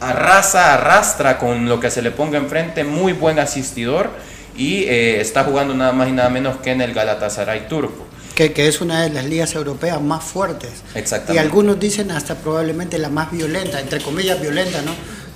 arrasa, 0.00 0.74
arrastra 0.74 1.38
con 1.38 1.68
lo 1.68 1.78
que 1.78 1.88
se 1.88 2.02
le 2.02 2.10
ponga 2.10 2.38
enfrente, 2.38 2.82
muy 2.82 3.12
buen 3.12 3.38
asistidor 3.38 4.10
y 4.56 4.86
está 4.88 5.44
jugando 5.44 5.72
nada 5.72 5.92
más 5.92 6.08
y 6.08 6.12
nada 6.12 6.30
menos 6.30 6.56
que 6.56 6.72
en 6.72 6.80
el 6.80 6.94
Galatasaray 6.94 7.68
turco. 7.68 8.06
Que, 8.36 8.52
que 8.52 8.68
es 8.68 8.80
una 8.80 9.02
de 9.02 9.10
las 9.10 9.24
ligas 9.24 9.54
europeas 9.54 10.00
más 10.00 10.22
fuertes. 10.22 10.70
Y 10.94 10.98
Exactamente. 10.98 11.40
algunos 11.40 11.80
dicen 11.80 12.10
hasta 12.10 12.34
probablemente 12.36 12.98
la 12.98 13.08
más 13.08 13.32
violenta, 13.32 13.80
entre 13.80 14.00
comillas 14.00 14.40
violenta, 14.40 14.82
¿no? 14.82 14.92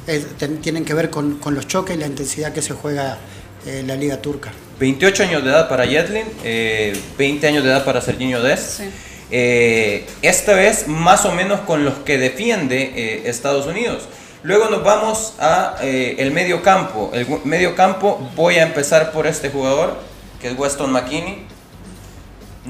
Es- 0.07 0.37
ten- 0.39 0.61
tienen 0.61 0.85
que 0.85 0.93
ver 0.95 1.09
con, 1.11 1.39
con 1.39 1.55
los 1.55 1.67
choques 1.67 1.97
y 1.97 1.99
la 1.99 2.07
intensidad 2.07 2.53
que 2.53 2.61
se 2.63 2.75
juega 2.75 3.17
eh, 3.67 3.83
la 3.87 3.97
liga 3.97 4.21
turca. 4.21 4.53
28 4.79 5.23
años 5.25 5.43
de 5.45 5.51
edad 5.51 5.69
para 5.69 5.85
Yedlin, 5.87 6.27
eh, 6.45 6.93
20 7.19 7.47
años 7.49 7.65
de 7.65 7.71
edad 7.71 7.85
para 7.85 8.01
Serginho 8.03 8.43
Dest. 8.43 8.81
Eh, 9.31 10.07
esta 10.23 10.55
vez 10.55 10.87
más 10.89 11.25
o 11.25 11.33
menos 11.33 11.61
con 11.61 11.85
los 11.85 11.95
que 12.05 12.19
defiende 12.19 12.93
eh, 12.97 13.23
Estados 13.27 13.67
Unidos. 13.67 14.05
Luego 14.43 14.69
nos 14.71 14.83
vamos 14.83 15.35
a 15.39 15.77
eh, 15.83 16.17
el 16.19 16.33
medio 16.33 16.63
campo. 16.63 17.11
El 17.15 17.27
medio 17.45 17.75
campo 17.75 18.31
voy 18.37 18.57
a 18.57 18.63
empezar 18.63 19.13
por 19.13 19.27
este 19.27 19.49
jugador 19.51 19.97
que 20.41 20.49
es 20.49 20.59
Weston 20.59 20.91
McKinney. 20.93 21.47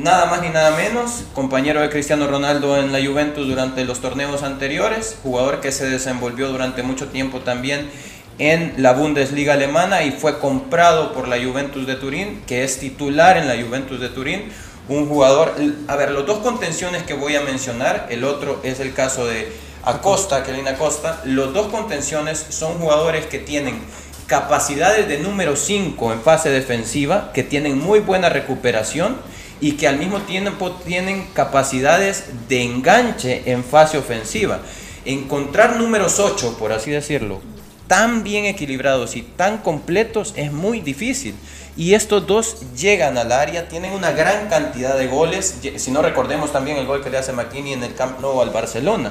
Nada 0.03 0.25
más 0.25 0.41
ni 0.41 0.49
nada 0.49 0.71
menos, 0.79 1.25
compañero 1.35 1.83
de 1.83 1.91
Cristiano 1.91 2.27
Ronaldo 2.27 2.79
en 2.79 2.91
la 2.91 3.05
Juventus 3.07 3.47
durante 3.47 3.85
los 3.85 4.01
torneos 4.01 4.43
anteriores, 4.43 5.19
jugador 5.23 5.61
que 5.61 5.73
se 5.73 5.91
desenvolvió 5.91 6.49
durante 6.49 6.83
mucho 6.83 7.09
tiempo 7.09 7.41
también 7.41 7.91
en 8.39 8.73
la 8.79 8.95
Bundesliga 8.95 9.53
alemana 9.53 10.03
y 10.03 10.13
fue 10.13 10.39
comprado 10.39 11.13
por 11.13 11.29
la 11.29 11.37
Juventus 11.37 11.87
de 11.87 11.97
Turín, 11.97 12.41
que 12.47 12.65
es 12.65 12.79
titular 12.79 13.37
en 13.37 13.47
la 13.47 13.63
Juventus 13.63 14.01
de 14.01 14.09
Turín, 14.09 14.45
un 14.89 15.07
jugador, 15.07 15.55
a 15.87 15.97
ver, 15.97 16.13
los 16.13 16.25
dos 16.25 16.39
contenciones 16.39 17.03
que 17.03 17.13
voy 17.13 17.37
a 17.37 17.43
mencionar, 17.43 18.07
el 18.09 18.25
otro 18.25 18.59
es 18.63 18.81
el 18.81 18.95
caso 18.95 19.27
de 19.27 19.53
Acosta, 19.85 20.45
Kelly 20.45 20.67
Acosta, 20.67 21.21
los 21.27 21.53
dos 21.53 21.67
contenciones 21.67 22.47
son 22.49 22.79
jugadores 22.79 23.27
que 23.27 23.39
tienen 23.39 23.79
capacidades 24.27 25.09
de 25.09 25.19
número 25.19 25.57
5 25.57 26.11
en 26.15 26.23
fase 26.23 26.49
defensiva, 26.49 27.33
que 27.35 27.43
tienen 27.43 27.79
muy 27.79 27.99
buena 27.99 28.31
recuperación 28.31 29.19
y 29.61 29.73
que 29.73 29.89
al 29.89 29.99
mismo 29.99 30.21
tiempo 30.21 30.73
tienen 30.73 31.27
capacidades 31.33 32.25
de 32.49 32.63
enganche 32.63 33.43
en 33.47 33.65
fase 33.65 33.99
ofensiva. 33.99 34.61
Encontrar 35.05 35.77
números 35.77 36.19
8, 36.19 36.57
por 36.59 36.73
así 36.73 36.91
decirlo, 36.91 37.41
tan 37.87 38.23
bien 38.23 38.45
equilibrados 38.45 39.17
y 39.17 39.23
tan 39.23 39.59
completos 39.59 40.33
es 40.37 40.53
muy 40.53 40.81
difícil. 40.81 41.35
Y 41.77 41.95
estos 41.95 42.27
dos 42.27 42.59
llegan 42.77 43.17
al 43.17 43.33
área, 43.33 43.69
tienen 43.69 43.93
una 43.93 44.13
gran 44.13 44.49
cantidad 44.49 44.97
de 44.97 45.07
goles. 45.07 45.61
Si 45.77 45.91
no 45.91 46.03
recordemos 46.03 46.53
también 46.53 46.77
el 46.77 46.87
gol 46.87 47.03
que 47.03 47.11
le 47.11 47.19
hace 47.19 47.33
McKinney 47.33 47.73
en 47.73 47.83
el 47.83 47.95
Camp 47.95 48.21
Nou 48.21 48.41
al 48.41 48.51
Barcelona. 48.51 49.11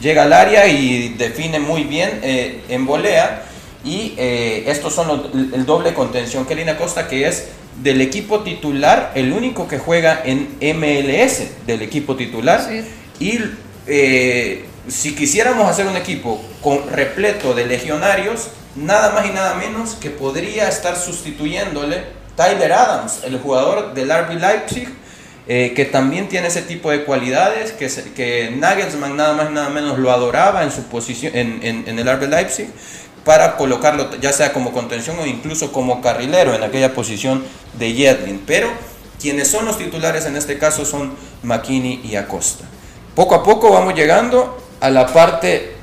Llega 0.00 0.24
al 0.24 0.32
área 0.32 0.66
y 0.66 1.10
define 1.10 1.60
muy 1.60 1.84
bien 1.84 2.20
eh, 2.22 2.62
en 2.68 2.86
volea. 2.86 3.44
Y 3.84 4.14
eh, 4.18 4.64
estos 4.66 4.94
son 4.94 5.08
los- 5.08 5.54
el 5.54 5.64
doble 5.64 5.94
contención. 5.94 6.44
Kelly 6.46 6.68
Acosta, 6.68 7.08
que 7.08 7.26
es 7.26 7.46
del 7.82 8.00
equipo 8.00 8.40
titular, 8.40 9.12
el 9.14 9.32
único 9.32 9.66
que 9.68 9.78
juega 9.78 10.20
en 10.24 10.50
MLS 10.60 11.48
del 11.66 11.82
equipo 11.82 12.14
titular. 12.16 12.60
Y 13.18 13.38
eh, 13.86 14.64
si 14.88 15.14
quisiéramos 15.14 15.68
hacer 15.68 15.86
un 15.86 15.96
equipo 15.96 16.42
con, 16.60 16.88
repleto 16.90 17.54
de 17.54 17.66
legionarios, 17.66 18.48
nada 18.76 19.10
más 19.12 19.26
y 19.26 19.30
nada 19.30 19.54
menos 19.54 19.94
que 19.94 20.10
podría 20.10 20.68
estar 20.68 20.96
sustituyéndole 20.96 22.02
Tyler 22.36 22.72
Adams, 22.72 23.20
el 23.24 23.38
jugador 23.38 23.94
del 23.94 24.10
RB 24.10 24.34
Leipzig, 24.40 24.88
eh, 25.48 25.72
que 25.74 25.84
también 25.84 26.28
tiene 26.28 26.48
ese 26.48 26.62
tipo 26.62 26.90
de 26.90 27.04
cualidades, 27.04 27.72
que, 27.72 27.88
se- 27.88 28.12
que 28.12 28.50
Nagelsmann 28.56 29.16
nada 29.16 29.32
más 29.34 29.50
y 29.50 29.54
nada 29.54 29.68
menos 29.70 29.98
lo 29.98 30.10
adoraba 30.12 30.62
en 30.62 30.70
su 30.70 30.84
posición 30.84 31.34
en, 31.34 31.60
en- 31.62 31.84
en 31.88 31.98
el 31.98 32.06
RB 32.08 32.28
Leipzig 32.28 32.68
para 33.24 33.56
colocarlo 33.56 34.10
ya 34.20 34.32
sea 34.32 34.52
como 34.52 34.72
contención 34.72 35.18
o 35.18 35.26
incluso 35.26 35.72
como 35.72 36.00
carrilero 36.00 36.54
en 36.54 36.62
aquella 36.62 36.94
posición 36.94 37.44
de 37.78 37.92
Yedlin. 37.92 38.42
Pero 38.46 38.68
quienes 39.20 39.48
son 39.48 39.64
los 39.66 39.78
titulares 39.78 40.26
en 40.26 40.36
este 40.36 40.58
caso 40.58 40.84
son 40.84 41.12
McKinney 41.42 42.00
y 42.04 42.16
Acosta. 42.16 42.64
Poco 43.14 43.34
a 43.34 43.42
poco 43.42 43.70
vamos 43.72 43.94
llegando 43.94 44.62
a 44.80 44.88
la 44.90 45.06
parte 45.06 45.74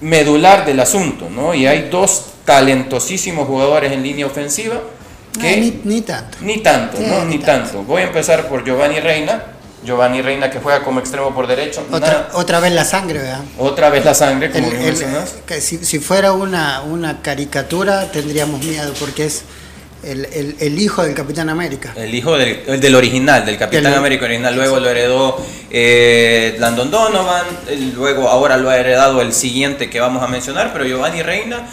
medular 0.00 0.64
del 0.64 0.80
asunto, 0.80 1.28
¿no? 1.30 1.54
Y 1.54 1.66
hay 1.66 1.88
dos 1.90 2.26
talentosísimos 2.44 3.46
jugadores 3.46 3.92
en 3.92 4.02
línea 4.02 4.26
ofensiva 4.26 4.80
que 5.40 5.56
No, 5.56 5.62
ni, 5.62 5.80
ni 5.84 6.00
tanto. 6.02 6.38
ni 6.42 6.58
tanto, 6.58 6.96
Sí, 6.98 7.04
¿no? 7.06 7.24
ni 7.24 7.36
Ni 7.36 7.42
tanto. 7.42 7.82
Voy 7.82 8.02
a 8.02 8.06
empezar 8.06 8.48
por 8.48 8.64
Giovanni 8.64 9.00
Reina. 9.00 9.44
Giovanni 9.84 10.22
Reina 10.22 10.50
que 10.50 10.58
juega 10.60 10.82
como 10.82 11.00
extremo 11.00 11.34
por 11.34 11.46
derecho. 11.46 11.84
Otra, 11.92 12.30
otra 12.32 12.60
vez 12.60 12.72
la 12.72 12.84
sangre, 12.84 13.18
¿verdad? 13.20 13.40
otra 13.58 13.90
vez 13.90 14.04
la 14.04 14.14
sangre, 14.14 14.50
como 14.50 14.68
El- 14.68 14.74
el- 14.86 15.04
que 15.46 15.60
si, 15.60 15.84
si 15.84 15.98
fuera 15.98 16.32
una, 16.32 16.82
una 16.82 17.20
caricatura 17.22 18.10
tendríamos 18.10 18.62
miedo 18.64 18.92
porque 18.98 19.26
es 19.26 19.42
el, 20.02 20.26
el- 20.26 20.56
el 20.60 20.78
hijo 20.78 21.02
del 21.02 21.14
Capitán 21.14 21.48
América. 21.48 21.92
El 21.96 22.14
hijo 22.14 22.36
del, 22.36 22.62
el 22.66 22.80
del 22.80 22.94
original, 22.94 23.44
del 23.46 23.56
Capitán 23.58 23.94
América 23.94 24.24
original. 24.26 24.54
Luego 24.54 24.78
lo 24.80 24.88
heredó 24.88 25.36
eh, 25.70 26.56
Landon 26.58 26.90
Donovan. 26.90 27.44
eh, 27.68 27.92
Luego 27.94 28.28
ahora 28.28 28.56
lo 28.58 28.70
ha 28.70 28.76
heredado 28.76 29.20
el 29.22 29.32
siguiente 29.32 29.88
que 29.90 30.00
vamos 30.00 30.22
a 30.22 30.26
mencionar. 30.28 30.72
Pero 30.72 30.84
Giovanni 30.86 31.22
Reina, 31.22 31.66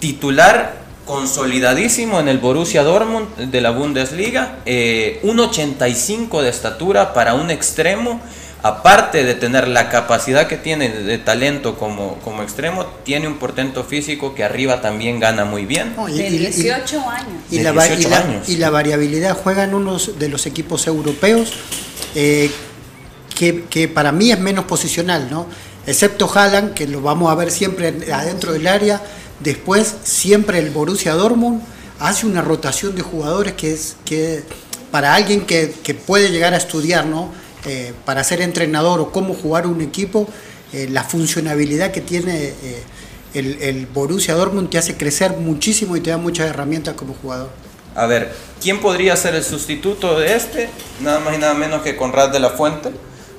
titular 0.00 0.83
consolidadísimo 1.06 2.20
en 2.20 2.28
el 2.28 2.38
Borussia 2.38 2.82
Dortmund 2.82 3.28
de 3.36 3.60
la 3.60 3.70
Bundesliga. 3.70 4.58
Eh, 4.66 5.20
1,85 5.22 6.42
de 6.42 6.48
estatura 6.48 7.12
para 7.14 7.34
un 7.34 7.50
extremo. 7.50 8.20
Aparte 8.62 9.24
de 9.24 9.34
tener 9.34 9.68
la 9.68 9.90
capacidad 9.90 10.46
que 10.46 10.56
tiene 10.56 10.88
de, 10.88 11.02
de 11.02 11.18
talento 11.18 11.76
como, 11.76 12.14
como 12.24 12.42
extremo, 12.42 12.86
tiene 13.04 13.28
un 13.28 13.36
portento 13.36 13.84
físico 13.84 14.34
que 14.34 14.42
arriba 14.42 14.80
también 14.80 15.20
gana 15.20 15.44
muy 15.44 15.66
bien. 15.66 15.94
Y- 16.08 16.12
De 16.16 16.28
y- 16.30 16.34
y- 16.36 16.38
18 16.38 17.10
años. 17.10 17.28
Y 17.50 17.58
De 17.58 17.64
la, 17.64 17.72
va- 17.72 17.86
y 17.86 17.96
18 17.96 18.08
la- 18.08 18.18
años. 18.20 18.48
y 18.48 18.56
la 18.56 18.70
variabilidad 18.70 19.36
juega 19.36 19.64
en 19.64 19.74
uno 19.74 19.98
de 19.98 20.28
los 20.30 20.46
equipos 20.46 20.86
europeos 20.86 21.52
eh, 22.14 22.50
que, 23.36 23.64
que 23.64 23.86
para 23.86 24.12
mí 24.12 24.32
es 24.32 24.38
menos 24.40 24.64
posicional, 24.64 25.28
¿no? 25.30 25.46
Excepto 25.86 26.30
Haaland, 26.34 26.72
que 26.72 26.86
lo 26.86 27.02
vamos 27.02 27.30
a 27.30 27.34
ver 27.34 27.50
siempre 27.50 27.88
en- 27.88 28.10
adentro 28.14 28.54
del 28.54 28.66
área. 28.66 29.02
Después, 29.40 29.94
siempre 30.04 30.58
el 30.58 30.70
Borussia 30.70 31.14
Dortmund 31.14 31.62
hace 31.98 32.26
una 32.26 32.42
rotación 32.42 32.94
de 32.94 33.02
jugadores 33.02 33.54
que 33.54 33.72
es 33.72 33.96
que 34.04 34.42
para 34.90 35.14
alguien 35.14 35.44
que, 35.44 35.74
que 35.82 35.94
puede 35.94 36.30
llegar 36.30 36.54
a 36.54 36.56
estudiar, 36.56 37.06
¿no? 37.06 37.32
Eh, 37.66 37.94
para 38.04 38.22
ser 38.22 38.42
entrenador 38.42 39.00
o 39.00 39.10
cómo 39.10 39.34
jugar 39.34 39.66
un 39.66 39.80
equipo, 39.80 40.28
eh, 40.72 40.86
la 40.90 41.02
funcionabilidad 41.02 41.92
que 41.92 42.00
tiene 42.00 42.48
eh, 42.62 42.82
el, 43.32 43.60
el 43.62 43.86
Borussia 43.86 44.34
Dortmund 44.34 44.70
te 44.70 44.78
hace 44.78 44.96
crecer 44.96 45.32
muchísimo 45.38 45.96
y 45.96 46.00
te 46.00 46.10
da 46.10 46.18
muchas 46.18 46.48
herramientas 46.48 46.94
como 46.94 47.14
jugador. 47.14 47.50
A 47.96 48.06
ver, 48.06 48.34
¿quién 48.60 48.80
podría 48.80 49.16
ser 49.16 49.34
el 49.34 49.44
sustituto 49.44 50.18
de 50.18 50.34
este? 50.34 50.68
Nada 51.00 51.20
más 51.20 51.34
y 51.34 51.38
nada 51.38 51.54
menos 51.54 51.82
que 51.82 51.96
Conrad 51.96 52.30
de 52.30 52.40
la 52.40 52.50
Fuente. 52.50 52.90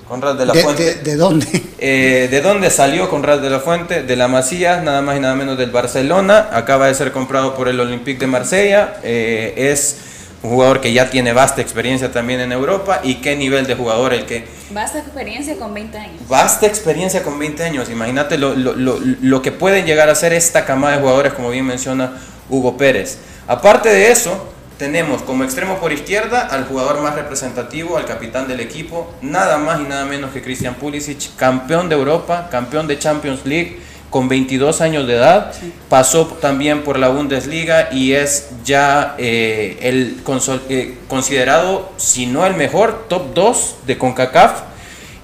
Conrad 0.07 0.35
de 0.35 0.45
la 0.45 0.53
¿De, 0.53 0.61
Fuente. 0.61 0.83
de- 0.83 0.95
de 1.01 1.15
dónde? 1.15 1.47
Eh, 1.79 2.27
¿De 2.29 2.41
dónde 2.41 2.69
salió 2.69 3.09
Conrad 3.09 3.39
de 3.39 3.49
la 3.49 3.59
Fuente? 3.59 4.03
De 4.03 4.15
la 4.15 4.27
Masía, 4.27 4.81
nada 4.81 5.01
más 5.01 5.17
y 5.17 5.19
nada 5.19 5.35
menos 5.35 5.57
del 5.57 5.71
Barcelona. 5.71 6.49
Acaba 6.53 6.87
de 6.87 6.93
ser 6.93 7.11
comprado 7.11 7.55
por 7.55 7.67
el 7.67 7.79
Olympique 7.79 8.19
de 8.19 8.27
Marsella. 8.27 8.97
Eh, 9.03 9.53
es 9.71 9.97
un 10.43 10.51
jugador 10.51 10.79
que 10.79 10.93
ya 10.93 11.09
tiene 11.09 11.33
vasta 11.33 11.61
experiencia 11.61 12.11
también 12.11 12.39
en 12.39 12.51
Europa. 12.51 12.99
¿Y 13.03 13.15
qué 13.15 13.35
nivel 13.35 13.65
de 13.65 13.73
jugador 13.75 14.13
el 14.13 14.25
que 14.25 14.45
Basta 14.71 14.99
experiencia 14.99 15.55
con 15.57 15.73
20 15.73 15.97
años. 15.97 16.27
Vasta 16.27 16.65
experiencia 16.67 17.23
con 17.23 17.37
20 17.39 17.63
años. 17.63 17.89
Imagínate 17.89 18.37
lo, 18.37 18.55
lo- 18.55 18.73
lo- 18.73 18.99
lo 18.99 19.41
que 19.41 19.51
pueden 19.51 19.85
llegar 19.85 20.09
a 20.09 20.15
ser 20.15 20.33
esta 20.33 20.65
camada 20.65 20.95
de 20.97 21.01
jugadores, 21.01 21.33
como 21.33 21.49
bien 21.49 21.65
menciona 21.65 22.13
Hugo 22.49 22.77
Pérez. 22.77 23.17
Aparte 23.47 23.89
de 23.89 24.11
eso, 24.11 24.51
tenemos 24.77 25.21
como 25.21 25.43
extremo 25.43 25.77
por 25.79 25.93
izquierda 25.93 26.47
al 26.47 26.65
jugador 26.65 27.01
más 27.01 27.15
representativo, 27.15 27.97
al 27.97 28.05
capitán 28.05 28.47
del 28.47 28.59
equipo, 28.59 29.13
nada 29.21 29.57
más 29.57 29.79
y 29.79 29.83
nada 29.83 30.05
menos 30.05 30.31
que 30.31 30.41
Christian 30.41 30.75
Pulisic, 30.75 31.35
campeón 31.37 31.87
de 31.89 31.95
Europa, 31.95 32.47
campeón 32.51 32.87
de 32.87 32.99
Champions 32.99 33.45
League, 33.45 33.79
con 34.09 34.29
22 34.29 34.79
años 34.81 35.07
de 35.07 35.15
edad, 35.15 35.51
pasó 35.89 36.25
también 36.39 36.83
por 36.83 36.97
la 36.99 37.09
Bundesliga 37.09 37.89
y 37.91 38.13
es 38.13 38.47
ya 38.63 39.15
eh, 39.17 39.77
el 39.81 40.21
eh, 40.69 40.97
considerado, 41.09 41.91
si 41.97 42.25
no 42.25 42.45
el 42.45 42.53
mejor, 42.55 43.07
top 43.09 43.33
2 43.33 43.75
de 43.87 43.97
CONCACAF 43.97 44.61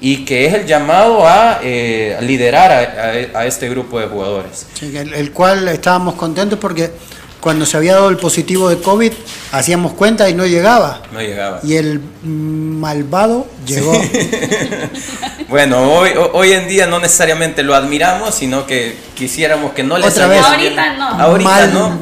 y 0.02 0.26
que 0.26 0.46
es 0.46 0.54
el 0.56 0.66
llamado 0.66 1.26
a 1.28 1.60
eh, 1.64 2.18
liderar 2.22 2.72
a, 2.72 3.38
a- 3.38 3.40
a 3.42 3.46
este 3.46 3.70
grupo 3.70 4.00
de 4.00 4.08
jugadores. 4.08 4.66
Sí, 4.74 4.96
el, 4.98 5.14
el 5.14 5.32
cual 5.32 5.68
estábamos 5.70 6.16
contentos 6.16 6.58
porque 6.60 6.92
cuando 7.42 7.66
se 7.66 7.76
había 7.76 7.94
dado 7.96 8.10
el 8.10 8.18
positivo 8.18 8.70
de 8.70 8.78
COVID 8.78 9.12
hacíamos 9.52 9.94
cuenta 9.94 10.30
y 10.30 10.34
no 10.34 10.46
llegaba. 10.46 11.02
No 11.12 11.20
llegaba. 11.20 11.60
Y 11.64 11.76
el 11.76 12.00
malvado 12.24 13.48
llegó. 13.66 13.94
Bueno, 15.50 15.92
hoy, 15.96 16.12
ho- 16.18 16.32
hoy 16.34 16.54
en 16.54 16.70
día 16.70 16.88
no 16.88 17.00
necesariamente 17.02 17.62
lo 17.62 17.76
admiramos, 17.76 18.34
sino 18.34 18.66
que 18.66 18.96
quisiéramos 19.16 19.74
que 19.74 19.84
no 19.84 19.98
le 19.98 20.08
Otra 20.08 20.28
vez. 20.28 20.42
Ahorita 20.46 20.94
no. 20.94 21.08
Ahorita 21.10 21.68
no. 21.68 22.00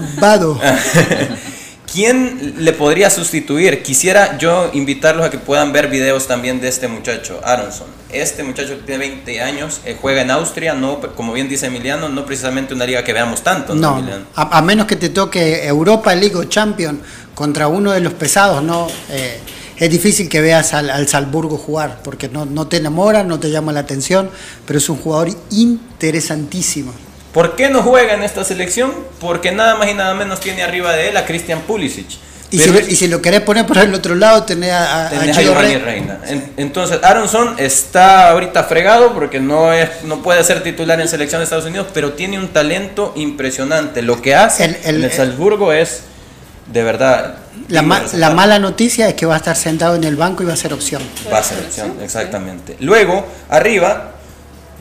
¿Quién 1.92 2.56
le 2.60 2.74
podría 2.74 3.10
sustituir? 3.10 3.82
Quisiera 3.82 4.38
yo 4.38 4.70
invitarlos 4.74 5.26
a 5.26 5.30
que 5.30 5.40
puedan 5.40 5.74
ver 5.74 5.88
videos 5.90 6.28
también 6.28 6.62
de 6.62 6.68
este 6.68 6.88
muchacho, 6.88 7.42
Aronson. 7.44 7.88
Este 8.12 8.44
muchacho 8.44 8.78
tiene 8.86 9.00
20 9.00 9.42
años, 9.42 9.82
eh, 9.86 9.98
juega 10.00 10.22
en 10.22 10.30
Austria, 10.32 10.74
no, 10.74 11.00
como 11.16 11.34
bien 11.34 11.50
dice 11.50 11.66
Emiliano, 11.68 12.10
no 12.10 12.26
precisamente 12.26 12.74
una 12.74 12.86
liga 12.86 13.04
que 13.04 13.14
veamos 13.14 13.42
tanto, 13.42 13.74
¿no, 13.74 14.02
No, 14.02 14.26
a, 14.36 14.58
a 14.58 14.62
menos 14.62 14.86
que 14.86 14.96
te 14.96 15.10
toque 15.10 15.66
Europa 15.66 16.14
League 16.14 16.36
o 16.36 16.44
Champion 16.44 17.02
contra 17.34 17.68
uno 17.68 17.92
de 17.92 18.02
los 18.02 18.14
pesados, 18.14 18.64
no 18.64 18.88
Eh, 19.10 19.40
es 19.80 19.90
difícil 19.90 20.28
que 20.28 20.42
veas 20.42 20.74
al, 20.74 20.90
al 20.90 21.08
Salzburgo 21.08 21.58
jugar 21.58 22.02
porque 22.04 22.28
no, 22.28 22.46
no 22.46 22.68
te 22.68 22.78
enamora, 22.78 23.24
no 23.24 23.40
te 23.40 23.50
llama 23.50 23.72
la 23.72 23.80
atención, 23.80 24.30
pero 24.66 24.78
es 24.78 24.90
un 24.90 24.98
jugador 24.98 25.30
interesantísimo. 25.52 26.94
¿Por 27.34 27.56
qué 27.56 27.70
no 27.70 27.82
juega 27.84 28.14
en 28.14 28.24
esta 28.24 28.44
selección? 28.44 28.92
Porque 29.20 29.52
nada 29.52 29.76
más 29.76 29.88
y 29.90 29.94
nada 29.94 30.14
menos 30.16 30.40
tiene 30.40 30.64
arriba 30.64 30.94
de 30.94 31.10
él 31.10 31.18
a 31.18 31.26
Christian 31.26 31.62
Pulisic. 31.62 32.08
Y, 32.52 32.58
si, 32.58 32.72
lo- 32.72 32.80
y 32.80 32.96
si 32.96 33.08
lo 33.08 33.22
querés 33.22 33.42
poner 33.42 33.68
por 33.68 33.78
el 33.78 33.94
otro 33.94 34.16
lado, 34.16 34.44
tenés 34.44 34.72
a, 34.72 35.06
a- 35.06 35.10
tenés 35.12 35.38
a 35.38 35.42
Giovanni 35.44 35.76
Re- 35.76 35.86
Reina. 35.86 36.20
En- 36.28 36.52
Entonces, 36.58 37.00
Aronson 37.04 37.54
está 37.60 38.30
ahorita 38.32 38.64
fregado 38.64 39.14
porque 39.14 39.40
no, 39.40 39.72
es, 39.72 39.88
no 40.06 40.24
puede 40.24 40.44
ser 40.44 40.64
titular 40.64 41.00
en 41.00 41.08
selección 41.08 41.42
de 41.42 41.44
Estados 41.44 41.66
Unidos, 41.66 41.86
pero 41.94 42.14
tiene 42.14 42.40
un 42.40 42.48
talento 42.48 43.14
impresionante. 43.16 44.02
Lo 44.02 44.20
que 44.20 44.34
hace 44.34 44.66
El- 44.66 44.78
el- 44.84 44.96
en 44.96 45.04
el 45.04 45.12
Salzburgo 45.12 45.72
es 45.74 46.02
de 46.66 46.84
verdad. 46.84 47.36
La, 47.68 47.84
ma- 47.84 48.02
la 48.14 48.32
mala 48.32 48.58
noticia 48.58 49.08
es 49.10 49.14
que 49.14 49.28
va 49.28 49.36
a 49.36 49.38
estar 49.38 49.56
sentado 49.56 49.96
en 49.96 50.04
el 50.04 50.16
banco 50.16 50.42
y 50.42 50.48
va 50.48 50.54
a 50.54 50.58
ser 50.58 50.74
opción. 50.74 51.04
Va 51.32 51.38
a 51.38 51.44
ser 51.44 51.60
opción, 51.60 51.98
exactamente. 52.02 52.78
Luego, 52.80 53.28
arriba, 53.50 54.09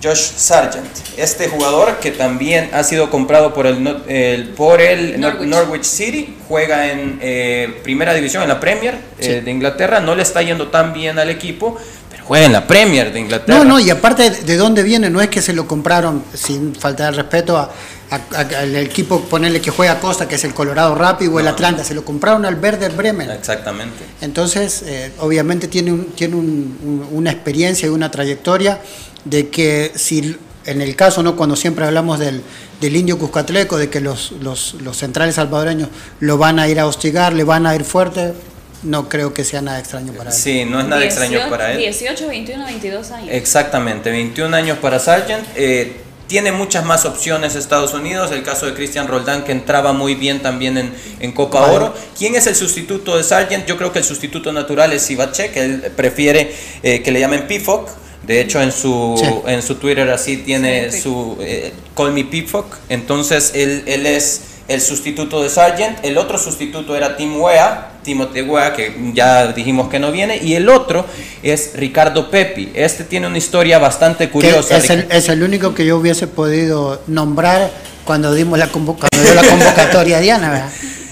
Josh 0.03 0.19
Sargent, 0.37 0.87
este 1.17 1.49
jugador 1.49 1.99
que 1.99 2.13
también 2.13 2.71
ha 2.73 2.85
sido 2.85 3.11
comprado 3.11 3.53
por 3.53 3.67
el, 3.67 4.03
el- 4.09 4.49
por 4.51 4.81
el 4.81 5.19
Nor- 5.21 5.41
Norwich. 5.41 5.49
Norwich 5.49 5.85
City, 5.85 6.37
juega 6.49 6.91
en 6.93 7.19
eh, 7.21 7.81
primera 7.83 8.15
división, 8.15 8.43
en 8.45 8.49
la 8.49 8.61
Premier 8.61 8.97
eh, 9.19 9.43
de 9.45 9.51
Inglaterra, 9.51 10.01
no 10.01 10.15
le 10.15 10.23
está 10.23 10.41
yendo 10.43 10.69
tan 10.69 10.93
bien 10.93 11.19
al 11.19 11.31
equipo, 11.31 11.77
pero 12.11 12.25
juega 12.25 12.47
en 12.47 12.53
la 12.53 12.67
Premier 12.67 13.13
de 13.13 13.19
Inglaterra. 13.21 13.59
No, 13.59 13.65
no, 13.65 13.81
y 13.81 13.91
aparte 13.91 14.31
de 14.31 14.57
dónde 14.57 14.83
viene, 14.85 15.11
no 15.11 15.21
es 15.21 15.29
que 15.29 15.43
se 15.43 15.53
lo 15.53 15.67
compraron, 15.67 16.23
sin 16.33 16.77
faltar 16.77 17.09
el 17.11 17.17
respeto 17.17 17.57
a, 17.59 17.71
a- 18.11 18.21
a- 18.39 18.59
al 18.61 18.77
equipo, 18.77 19.21
ponerle 19.23 19.61
que 19.61 19.71
juega 19.73 19.99
Costa, 19.99 20.29
que 20.29 20.37
es 20.37 20.45
el 20.45 20.55
Colorado 20.55 20.95
Rapid 20.95 21.29
o 21.31 21.41
el 21.41 21.49
Atlanta, 21.49 21.83
se 21.83 21.95
lo 21.95 22.05
compraron 22.05 22.45
al 22.47 22.55
Werder 22.55 22.93
Bremen. 22.93 23.31
Exactamente. 23.33 24.05
Entonces, 24.21 24.83
eh, 24.87 25.11
obviamente 25.19 25.67
tiene, 25.67 25.93
un- 25.93 26.07
tiene 26.13 26.37
un- 26.37 26.79
un- 26.85 27.09
una 27.19 27.33
experiencia 27.33 27.87
y 27.87 27.91
una 27.91 28.11
trayectoria 28.11 28.81
de 29.25 29.49
que 29.49 29.93
si 29.95 30.37
en 30.65 30.83
el 30.83 30.97
caso, 30.97 31.23
¿no? 31.23 31.35
cuando 31.35 31.57
siempre 31.57 31.87
hablamos 31.87 32.19
del, 32.19 32.43
del 32.81 32.97
indio 32.97 33.19
Cuscatleco, 33.19 33.79
de 33.79 33.89
que 33.89 34.01
los, 34.01 34.33
los, 34.33 34.75
los 34.75 34.99
centrales 34.99 35.37
salvadoreños 35.37 35.89
lo 36.21 36.37
van 36.37 36.59
a 36.59 36.69
ir 36.69 36.79
a 36.79 36.87
hostigar, 36.87 37.33
le 37.33 37.45
van 37.45 37.67
a 37.67 37.75
ir 37.75 37.85
fuerte, 37.85 38.35
no 38.83 39.09
creo 39.09 39.33
que 39.33 39.45
sea 39.45 39.63
nada 39.63 39.79
extraño 39.79 40.13
para 40.13 40.31
él. 40.31 40.37
Sí, 40.37 40.65
no 40.67 40.79
es 40.81 40.87
nada 40.87 41.03
extraño 41.05 41.41
para 41.49 41.73
él. 41.73 41.79
18, 41.79 42.29
21, 42.29 42.65
22 42.67 43.11
años. 43.13 43.29
Exactamente, 43.31 44.11
21 44.11 44.55
años 44.55 44.79
para 44.79 44.99
Sargent. 44.99 45.47
eh, 45.57 46.03
tiene 46.29 46.53
muchas 46.53 46.85
más 46.85 47.07
opciones 47.07 47.57
Estados 47.57 47.95
Unidos. 47.95 48.31
El 48.31 48.43
caso 48.43 48.67
de 48.67 48.75
Cristian 48.75 49.09
Roldán, 49.09 49.45
que 49.45 49.53
entraba 49.53 49.95
muy 49.95 50.15
bien 50.15 50.41
también 50.41 50.77
en, 50.77 50.93
en 51.21 51.33
Copa 51.33 51.61
Vale. 51.61 51.75
Oro. 51.75 51.95
¿Quién 52.17 52.35
es 52.35 52.47
el 52.47 52.55
sustituto 52.55 53.17
de 53.17 53.25
Sargent? 53.25 53.67
Yo 53.67 53.79
creo 53.79 53.93
que 53.93 54.01
el 54.01 54.05
sustituto 54.05 54.53
natural 54.53 54.93
es 54.93 55.03
Sivacek, 55.03 55.53
que 55.55 55.65
él 55.65 55.81
prefiere 55.97 56.55
eh, 56.83 57.03
que 57.03 57.11
le 57.11 57.21
llamen 57.21 57.47
Pifok. 57.47 57.89
De 58.27 58.41
hecho, 58.41 58.61
en 58.61 58.73
su, 58.73 59.15
Sí. 59.19 59.31
en 59.51 59.63
su 59.63 59.77
Twitter 59.77 60.09
así 60.11 60.39
tiene 60.39 60.91
Sí, 60.93 61.01
su 61.01 61.37
eh, 61.41 61.73
Call 61.97 62.13
Me 62.13 62.25
Pickfock. 62.25 62.77
Entonces, 62.89 63.53
él, 63.55 63.85
él 63.87 64.05
es 64.07 64.43
el 64.69 64.81
sustituto 64.83 65.43
de 65.43 65.49
Sargent. 65.49 66.05
El 66.05 66.19
otro 66.19 66.37
sustituto 66.37 66.95
era 66.95 67.17
Tim 67.17 67.41
Wea, 67.41 67.93
Timothy 68.03 68.43
Wea, 68.43 68.75
que 68.75 68.95
ya 69.15 69.47
dijimos 69.53 69.89
que 69.89 69.99
no 69.99 70.13
viene. 70.13 70.37
Y 70.43 70.55
el 70.55 70.69
otro 70.69 71.07
es 71.43 71.71
Ricardo 71.75 72.31
Pepi. 72.31 72.71
Este 72.75 73.05
tiene 73.05 73.27
una 73.29 73.39
historia 73.39 73.79
bastante 73.79 74.29
curiosa. 74.29 74.77
es, 74.77 74.91
el, 74.91 75.07
es 75.11 75.29
el 75.31 75.43
único 75.43 75.75
que 75.75 75.87
yo 75.87 75.97
hubiese 75.97 76.27
podido 76.27 77.01
nombrar 77.07 77.71
cuando 78.05 78.35
dimos 78.35 78.59
la, 78.59 78.71
convo- 78.71 78.97
cuando 78.99 79.23
dio 79.23 79.35
la 79.35 79.43
convocatoria 79.49 80.19
a 80.19 80.21
Diana, 80.21 80.51
¿verdad? 80.51 80.71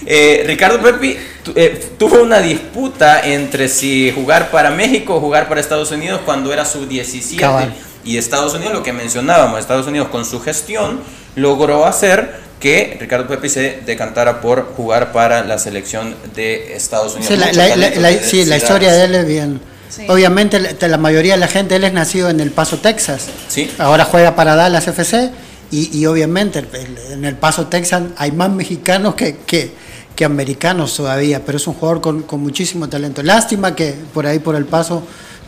Eh, 0.09 0.43
Ricardo 0.47 0.79
Pepi 0.81 1.17
eh, 1.55 1.89
tuvo 1.99 2.21
una 2.23 2.39
disputa 2.39 3.19
entre 3.27 3.67
si 3.67 4.09
jugar 4.15 4.49
para 4.51 4.69
México 4.71 5.15
o 5.15 5.19
jugar 5.19 5.49
para 5.49 5.59
Estados 5.59 5.91
Unidos 5.91 6.21
cuando 6.23 6.53
era 6.53 6.63
sub-17. 6.63 7.35
Cabal. 7.37 7.73
Y 8.05 8.17
Estados 8.17 8.53
Unidos, 8.53 8.73
lo 8.73 8.83
que 8.83 8.93
mencionábamos, 8.93 9.59
Estados 9.59 9.85
Unidos 9.85 10.07
con 10.07 10.23
su 10.23 10.39
gestión 10.39 11.01
logró 11.35 11.85
hacer 11.85 12.35
que 12.61 12.95
Ricardo 13.01 13.27
Pepi 13.27 13.49
se 13.49 13.81
decantara 13.85 14.39
por 14.39 14.73
jugar 14.77 15.11
para 15.11 15.43
la 15.43 15.59
selección 15.59 16.15
de 16.33 16.73
Estados 16.75 17.15
Unidos. 17.15 17.27
Sí, 17.33 17.37
la, 17.37 17.47
Mucho 17.47 17.57
la- 17.59 17.67
talento 17.67 17.99
la- 17.99 18.07
de 18.07 18.19
sí, 18.23 18.37
la 18.37 18.43
Ciudades. 18.43 18.63
historia 18.63 18.93
de 18.93 19.03
él 19.03 19.15
es 19.15 19.27
bien. 19.27 19.61
Sí. 19.89 20.05
Obviamente, 20.07 20.59
la, 20.59 20.87
la 20.87 20.97
mayoría 20.97 21.33
de 21.33 21.39
la 21.39 21.47
gente, 21.49 21.75
él 21.75 21.83
es 21.83 21.91
nacido 21.91 22.29
en 22.29 22.39
El 22.39 22.51
Paso, 22.51 22.77
Texas. 22.77 23.27
Sí. 23.49 23.69
Ahora 23.77 24.05
juega 24.05 24.35
para 24.37 24.55
Dallas 24.55 24.87
FC. 24.87 25.31
Y, 25.69 25.97
y 25.99 26.05
obviamente, 26.05 26.63
en 27.11 27.25
El 27.25 27.35
Paso, 27.35 27.67
Texas, 27.67 28.03
hay 28.15 28.31
más 28.31 28.49
mexicanos 28.49 29.15
que, 29.15 29.35
que, 29.45 29.71
que 30.17 30.25
americanos 30.25 30.97
todavía. 30.97 31.45
Pero 31.45 31.57
es 31.57 31.67
un 31.67 31.75
jugador 31.75 32.01
con, 32.01 32.23
con 32.23 32.41
muchísimo 32.41 32.89
talento. 32.89 33.23
Lástima 33.23 33.73
que 33.73 33.93
por 34.13 34.27
ahí, 34.27 34.39
por 34.39 34.55
El 34.55 34.65
Paso, 34.65 35.03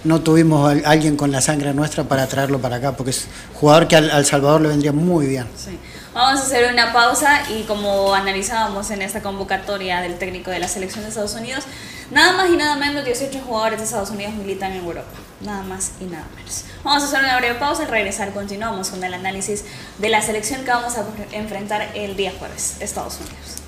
no 0.05 0.21
tuvimos 0.21 0.73
a 0.85 0.89
alguien 0.89 1.17
con 1.17 1.29
la 1.33 1.41
sangre 1.41 1.73
nuestra 1.73 2.05
para 2.05 2.27
traerlo 2.27 2.59
para 2.59 2.77
acá. 2.77 2.95
Porque 2.95 3.09
es 3.09 3.27
jugador 3.55 3.89
que 3.89 3.97
al, 3.97 4.09
al 4.09 4.25
Salvador 4.25 4.61
le 4.61 4.69
vendría 4.69 4.93
muy 4.93 5.27
bien. 5.27 5.45
Sí. 5.57 5.77
Vamos 6.13 6.41
a 6.41 6.43
hacer 6.43 6.73
una 6.73 6.91
pausa 6.91 7.43
y 7.49 7.63
como 7.63 8.15
analizábamos 8.15 8.89
en 8.89 9.03
esta 9.03 9.21
convocatoria 9.21 10.01
del 10.01 10.17
técnico 10.17 10.49
de 10.49 10.57
la 10.57 10.67
selección 10.67 11.03
de 11.03 11.09
Estados 11.09 11.35
Unidos, 11.35 11.65
nada 12.09 12.33
más 12.33 12.49
y 12.49 12.57
nada 12.57 12.75
menos 12.77 13.05
18 13.05 13.39
jugadores 13.41 13.77
de 13.77 13.85
Estados 13.85 14.09
Unidos 14.09 14.33
militan 14.33 14.71
en 14.71 14.79
Europa. 14.79 15.07
Nada 15.41 15.61
más 15.61 15.91
y 16.01 16.05
nada 16.05 16.25
menos. 16.35 16.65
Vamos 16.83 17.03
a 17.03 17.05
hacer 17.05 17.19
una 17.19 17.37
breve 17.37 17.59
pausa 17.59 17.83
y 17.83 17.85
regresar 17.85 18.33
continuamos 18.33 18.89
con 18.89 19.03
el 19.03 19.13
análisis 19.13 19.63
de 19.99 20.09
la 20.09 20.21
selección 20.21 20.65
que 20.65 20.71
vamos 20.71 20.95
a 20.97 21.05
enfrentar 21.31 21.91
el 21.93 22.17
día 22.17 22.33
jueves, 22.37 22.77
Estados 22.79 23.17
Unidos. 23.19 23.58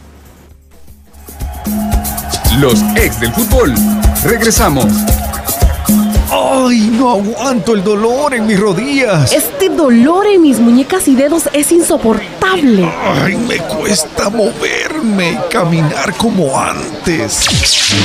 Los 2.60 2.82
ex 2.96 3.20
del 3.20 3.34
fútbol. 3.34 3.74
Regresamos. 4.24 4.86
¡Ay, 6.34 6.90
no 6.98 7.10
aguanto 7.12 7.74
el 7.74 7.84
dolor 7.84 8.34
en 8.34 8.48
mis 8.48 8.58
rodillas! 8.58 9.34
Este 9.34 9.68
dolor 9.68 10.26
en 10.28 10.42
mis 10.42 10.62
muñecas 10.62 11.10
y 11.10 11.16
dedos 11.16 11.50
es 11.52 11.74
insoportable. 11.74 12.90
¡Ay, 13.04 13.36
me 13.36 13.58
cuesta 13.58 14.30
moverme 14.30 15.32
y 15.32 15.52
caminar 15.52 16.16
como 16.16 16.58
antes! 16.58 17.34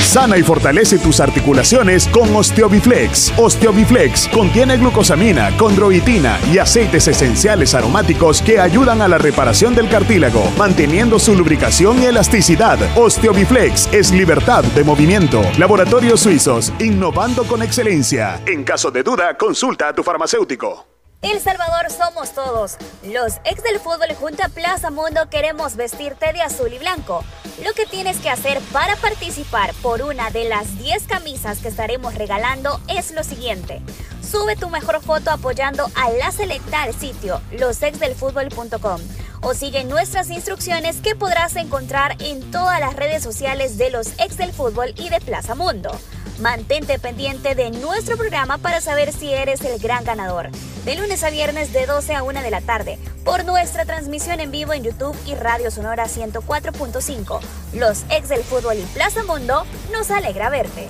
Sana 0.03 0.37
y 0.37 0.43
fortalece 0.43 0.99
tus 0.99 1.21
articulaciones 1.21 2.09
con 2.09 2.35
Osteobiflex. 2.35 3.33
Osteobiflex 3.37 4.27
contiene 4.29 4.77
glucosamina, 4.77 5.57
condroitina 5.57 6.41
y 6.53 6.59
aceites 6.59 7.07
esenciales 7.07 7.75
aromáticos 7.75 8.43
que 8.43 8.59
ayudan 8.59 9.03
a 9.03 9.09
la 9.09 9.19
reparación 9.19 9.77
del 9.77 9.89
cartílago, 9.89 10.51
manteniendo 10.59 11.21
su 11.21 11.37
lubricación 11.37 12.03
y 12.03 12.07
elasticidad. 12.07 12.79
Osteobiflex 12.97 13.89
es 13.93 14.11
libertad 14.11 14.65
de 14.65 14.83
movimiento. 14.83 15.43
Laboratorios 15.59 16.21
Suizos, 16.21 16.73
innovando 16.81 17.45
con 17.45 17.63
excelencia. 17.63 18.16
En 18.19 18.65
caso 18.65 18.91
de 18.91 19.03
duda, 19.03 19.37
consulta 19.37 19.89
a 19.89 19.93
tu 19.93 20.03
farmacéutico. 20.03 20.87
El 21.21 21.39
Salvador 21.39 21.91
somos 21.91 22.33
todos. 22.33 22.77
Los 23.05 23.35
ex 23.45 23.63
del 23.63 23.79
fútbol 23.79 24.15
junto 24.19 24.43
a 24.43 24.49
Plaza 24.49 24.91
Mundo 24.91 25.29
queremos 25.31 25.77
vestirte 25.77 26.33
de 26.33 26.41
azul 26.41 26.73
y 26.73 26.79
blanco. 26.79 27.23
Lo 27.63 27.75
que 27.75 27.85
tienes 27.85 28.17
que 28.19 28.31
hacer 28.31 28.61
para 28.73 28.97
participar 28.97 29.75
por 29.83 30.01
una 30.01 30.31
de 30.31 30.49
las 30.49 30.79
10 30.79 31.07
camisas 31.07 31.59
que 31.59 31.69
estaremos 31.69 32.15
regalando 32.15 32.81
es 32.89 33.13
lo 33.13 33.23
siguiente. 33.23 33.83
Sube 34.23 34.57
tu 34.57 34.71
mejor 34.71 35.03
foto 35.03 35.31
apoyando 35.31 35.87
a 35.95 36.11
la 36.11 36.33
selecta 36.33 36.85
al 36.85 36.95
sitio 36.95 37.43
losexdelfutbol.com 37.53 39.01
o 39.43 39.53
sigue 39.53 39.85
nuestras 39.85 40.31
instrucciones 40.31 41.03
que 41.03 41.17
podrás 41.17 41.57
encontrar 41.57 42.17
en 42.21 42.51
todas 42.51 42.81
las 42.81 42.97
redes 42.97 43.23
sociales 43.23 43.77
de 43.77 43.91
los 43.91 44.09
ex 44.19 44.39
del 44.39 44.53
fútbol 44.53 44.95
y 44.97 45.11
de 45.11 45.21
Plaza 45.21 45.55
Mundo. 45.55 45.91
Mantente 46.39 46.99
pendiente 46.99 47.55
de 47.55 47.71
nuestro 47.71 48.19
programa 48.19 48.59
para 48.59 48.83
saber 48.83 49.13
si 49.13 49.33
eres 49.33 49.63
el 49.63 49.79
gran 49.79 50.05
ganador. 50.05 50.51
De 50.85 50.95
lunes 50.95 51.25
a 51.25 51.31
viernes 51.31 51.73
de 51.73 51.87
12 51.87 52.15
a 52.15 52.23
1 52.23 52.43
de 52.43 52.51
la 52.51 52.61
tarde 52.61 52.99
por 53.25 53.45
nuestra 53.45 53.87
transmisión 53.87 54.41
en 54.41 54.51
vivo 54.51 54.73
en 54.75 54.85
YouTube 54.85 55.17
y 55.27 55.35
Radio 55.35 55.71
Sonora 55.71 56.05
104.5. 56.05 57.41
Los 57.75 58.05
ex 58.11 58.29
del 58.29 58.45
fútbol 58.45 58.77
y 58.77 58.83
Plaza 58.95 59.25
Mundo 59.25 59.65
nos 59.93 60.11
alegra 60.11 60.51
verte. 60.51 60.89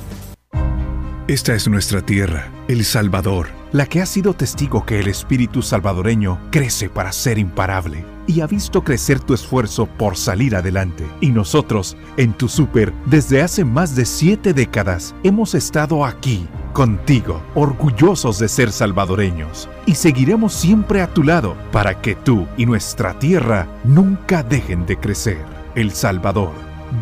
Esta 1.28 1.56
es 1.56 1.66
nuestra 1.66 2.02
tierra, 2.02 2.52
El 2.68 2.84
Salvador, 2.84 3.48
la 3.72 3.86
que 3.86 4.00
ha 4.00 4.06
sido 4.06 4.32
testigo 4.32 4.86
que 4.86 5.00
el 5.00 5.08
espíritu 5.08 5.60
salvadoreño 5.60 6.38
crece 6.52 6.88
para 6.88 7.10
ser 7.10 7.36
imparable 7.36 8.04
y 8.28 8.42
ha 8.42 8.46
visto 8.46 8.84
crecer 8.84 9.18
tu 9.18 9.34
esfuerzo 9.34 9.86
por 9.86 10.16
salir 10.16 10.54
adelante. 10.54 11.04
Y 11.20 11.30
nosotros, 11.30 11.96
en 12.16 12.32
tu 12.32 12.48
súper, 12.48 12.92
desde 13.06 13.42
hace 13.42 13.64
más 13.64 13.96
de 13.96 14.04
siete 14.04 14.52
décadas, 14.52 15.16
hemos 15.24 15.56
estado 15.56 16.04
aquí, 16.04 16.46
contigo, 16.72 17.42
orgullosos 17.56 18.38
de 18.38 18.46
ser 18.46 18.70
salvadoreños. 18.70 19.68
Y 19.84 19.96
seguiremos 19.96 20.52
siempre 20.52 21.02
a 21.02 21.12
tu 21.12 21.24
lado 21.24 21.56
para 21.72 22.00
que 22.00 22.14
tú 22.14 22.46
y 22.56 22.66
nuestra 22.66 23.18
tierra 23.18 23.66
nunca 23.82 24.44
dejen 24.44 24.86
de 24.86 24.96
crecer. 24.96 25.44
El 25.74 25.90
Salvador, 25.90 26.52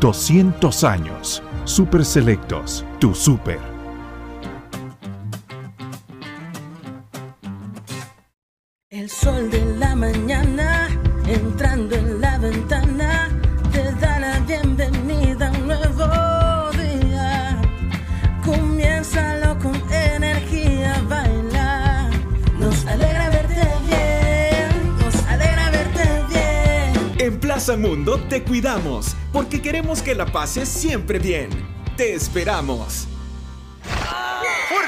200 0.01 0.83
años. 0.85 1.43
Super 1.64 2.07
Selectos, 2.07 2.87
tu 2.99 3.14
súper. 3.14 3.74
El 9.05 9.11
sol 9.11 9.51
de 9.51 9.63
la 9.77 9.95
mañana 9.95 10.89
entrando 11.27 11.95
en 11.95 12.23
la 12.23 12.39
ventana 12.39 13.29
te 13.71 13.93
da 14.01 14.19
la 14.19 14.39
bienvenida 14.41 15.49
a 15.49 15.51
un 15.51 15.67
nuevo 15.67 16.71
día. 16.73 17.61
Comiénzalo 18.43 19.59
con 19.59 19.75
energía, 19.93 21.03
baila. 21.07 22.09
Nos 22.59 22.87
alegra 22.87 23.29
verte 23.29 23.69
bien, 23.87 24.97
nos 24.99 25.17
alegra 25.27 25.71
verte 25.71 26.09
bien. 26.31 27.13
En 27.19 27.41
Plaza 27.41 27.77
Mundo 27.77 28.19
te 28.31 28.43
cuidamos 28.43 29.15
porque 29.35 29.61
queremos 29.61 30.01
que 30.01 30.15
la 30.15 30.25
pases 30.25 30.67
siempre 30.67 31.19
bien. 31.19 31.51
Te 31.99 32.15
esperamos. 32.15 33.07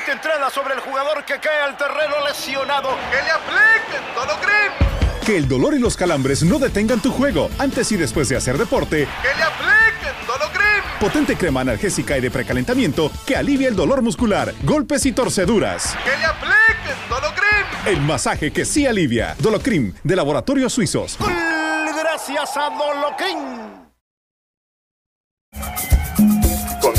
Fuerte 0.07 0.28
entrada 0.28 0.50
sobre 0.50 0.74
el 0.74 0.80
jugador 0.80 1.24
que 1.24 1.40
cae 1.40 1.62
al 1.62 1.76
terreno 1.76 2.14
lesionado. 2.24 2.90
Que 3.11 3.22
le 3.24 3.30
apliquen 3.30 4.14
Dologrim. 4.14 5.24
Que 5.24 5.36
el 5.36 5.48
dolor 5.48 5.74
y 5.74 5.80
los 5.80 5.96
calambres 5.96 6.44
no 6.44 6.61
detengan 6.61 7.00
tu 7.00 7.11
juego 7.11 7.50
antes 7.59 7.90
y 7.90 7.96
después 7.96 8.28
de 8.28 8.36
hacer 8.36 8.57
deporte. 8.57 9.09
Que 9.22 9.36
le 9.36 9.42
apliquen 9.42 10.26
Dologrim. 10.26 10.84
Potente 11.00 11.36
crema 11.36 11.62
analgésica 11.62 12.16
y 12.16 12.20
de 12.20 12.30
precalentamiento 12.30 13.11
que 13.26 13.34
alivia 13.34 13.68
el 13.68 13.74
dolor 13.74 14.00
muscular, 14.00 14.54
golpes 14.62 15.07
y 15.07 15.12
torceduras. 15.12 15.96
Que 16.04 16.16
le 16.16 16.24
apliquen 16.24 17.09
Dologrim. 17.09 17.66
El 17.86 18.00
masaje 18.02 18.52
que 18.52 18.64
sí 18.64 18.86
alivia. 18.86 19.34
Dolocrim, 19.40 19.92
de 20.04 20.14
Laboratorios 20.14 20.72
Suizos. 20.72 21.18
Gracias 21.18 22.57
a 22.57 22.70
Dologrim. 22.70 23.86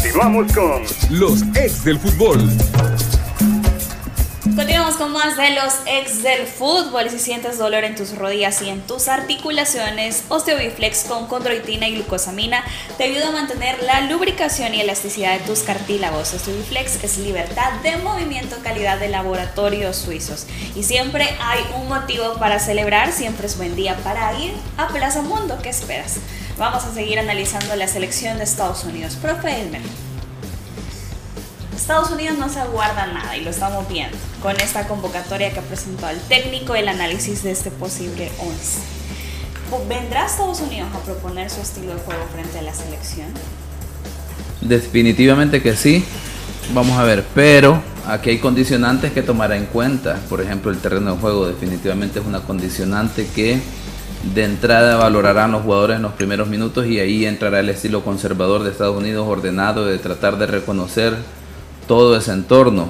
Continuamos 0.07 0.53
con 0.53 0.83
Los 1.09 1.41
ex 1.53 1.83
del 1.83 1.99
fútbol. 1.99 2.39
Continuamos 4.55 4.95
con 4.95 5.11
más 5.11 5.35
de 5.35 5.51
los 5.51 5.73
ex 5.85 6.23
del 6.23 6.47
fútbol. 6.47 7.09
Si 7.09 7.19
sientes 7.19 7.57
dolor 7.57 7.83
en 7.83 7.95
tus 7.95 8.17
rodillas 8.17 8.61
y 8.61 8.69
en 8.69 8.79
tus 8.81 9.09
articulaciones, 9.09 10.23
Osteobiflex 10.29 11.03
con 11.03 11.27
condroitina 11.27 11.89
y 11.89 11.95
glucosamina 11.95 12.63
te 12.97 13.03
ayuda 13.03 13.27
a 13.27 13.31
mantener 13.31 13.83
la 13.83 14.01
lubricación 14.01 14.73
y 14.73 14.81
elasticidad 14.81 15.37
de 15.37 15.45
tus 15.45 15.59
cartílagos. 15.59 16.33
Osteobiflex 16.33 17.03
es 17.03 17.17
libertad 17.17 17.73
de 17.83 17.97
movimiento, 17.97 18.55
calidad 18.63 18.99
de 18.99 19.09
laboratorios 19.09 19.97
suizos. 19.97 20.47
Y 20.73 20.83
siempre 20.83 21.27
hay 21.41 21.59
un 21.75 21.89
motivo 21.89 22.35
para 22.39 22.59
celebrar, 22.59 23.11
siempre 23.11 23.47
es 23.47 23.57
buen 23.57 23.75
día 23.75 23.97
para 24.05 24.39
ir 24.39 24.53
a 24.77 24.87
Plaza 24.87 25.21
Mundo. 25.21 25.59
¿Qué 25.61 25.69
esperas? 25.69 26.19
Vamos 26.57 26.85
a 26.85 26.91
seguir 26.91 27.19
analizando 27.19 27.75
la 27.75 27.87
selección 27.87 28.39
de 28.39 28.43
Estados 28.43 28.83
Unidos. 28.83 29.15
Profe 29.15 29.61
Elmer. 29.61 29.81
Estados 31.75 32.09
Unidos 32.09 32.39
no 32.39 32.49
se 32.49 32.59
aguarda 32.59 33.05
nada 33.05 33.37
y 33.37 33.43
lo 33.43 33.51
estamos 33.51 33.87
viendo 33.87 34.17
con 34.41 34.59
esta 34.59 34.87
convocatoria 34.87 35.53
que 35.53 35.61
presentó 35.61 36.09
el 36.09 36.19
técnico, 36.21 36.73
el 36.73 36.87
análisis 36.87 37.43
de 37.43 37.51
este 37.51 37.69
posible 37.69 38.31
11. 38.39 39.87
¿Vendrá 39.87 40.25
Estados 40.25 40.59
Unidos 40.61 40.89
a 40.95 40.99
proponer 41.01 41.51
su 41.51 41.61
estilo 41.61 41.93
de 41.93 42.01
juego 42.01 42.25
frente 42.33 42.57
a 42.57 42.63
la 42.63 42.73
selección? 42.73 43.27
Definitivamente 44.61 45.61
que 45.61 45.75
sí. 45.75 46.03
Vamos 46.73 46.97
a 46.97 47.03
ver, 47.03 47.23
pero 47.35 47.79
aquí 48.07 48.31
hay 48.31 48.39
condicionantes 48.39 49.11
que 49.11 49.21
tomar 49.21 49.51
en 49.51 49.67
cuenta. 49.67 50.19
Por 50.27 50.41
ejemplo, 50.41 50.71
el 50.71 50.79
terreno 50.79 51.13
de 51.13 51.21
juego 51.21 51.45
definitivamente 51.45 52.19
es 52.19 52.25
una 52.25 52.41
condicionante 52.41 53.27
que 53.27 53.61
de 54.24 54.43
entrada 54.43 54.97
valorarán 54.97 55.51
los 55.51 55.61
jugadores 55.61 55.97
en 55.97 56.01
los 56.01 56.13
primeros 56.13 56.47
minutos 56.47 56.86
y 56.88 56.99
ahí 56.99 57.26
entrará 57.26 57.59
el 57.59 57.70
estilo 57.70 58.03
conservador 58.03 58.63
de 58.63 58.72
Estados 58.72 58.97
Unidos 58.97 59.28
ordenado 59.28 59.86
de 59.86 59.97
tratar 59.99 60.38
de 60.38 60.47
reconocer 60.47 61.15
todo 61.88 62.18
ese 62.18 62.34
entorno 62.34 62.89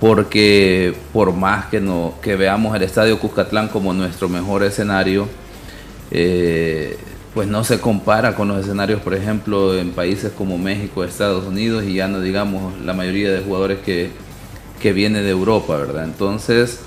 porque 0.00 0.94
por 1.12 1.32
más 1.32 1.66
que, 1.66 1.80
no, 1.80 2.14
que 2.22 2.34
veamos 2.34 2.74
el 2.74 2.82
Estadio 2.82 3.18
Cuscatlán 3.18 3.68
como 3.68 3.92
nuestro 3.92 4.30
mejor 4.30 4.62
escenario, 4.62 5.28
eh, 6.10 6.96
pues 7.34 7.46
no 7.46 7.62
se 7.64 7.80
compara 7.80 8.34
con 8.34 8.48
los 8.48 8.58
escenarios, 8.58 9.00
por 9.02 9.14
ejemplo, 9.14 9.76
en 9.76 9.92
países 9.92 10.32
como 10.32 10.56
México, 10.56 11.04
Estados 11.04 11.46
Unidos 11.46 11.84
y 11.84 11.94
ya 11.94 12.08
no 12.08 12.20
digamos 12.20 12.80
la 12.80 12.94
mayoría 12.94 13.30
de 13.30 13.40
jugadores 13.40 13.80
que, 13.80 14.10
que 14.80 14.92
viene 14.94 15.20
de 15.22 15.30
Europa, 15.30 15.76
¿verdad? 15.76 16.04
Entonces, 16.04 16.80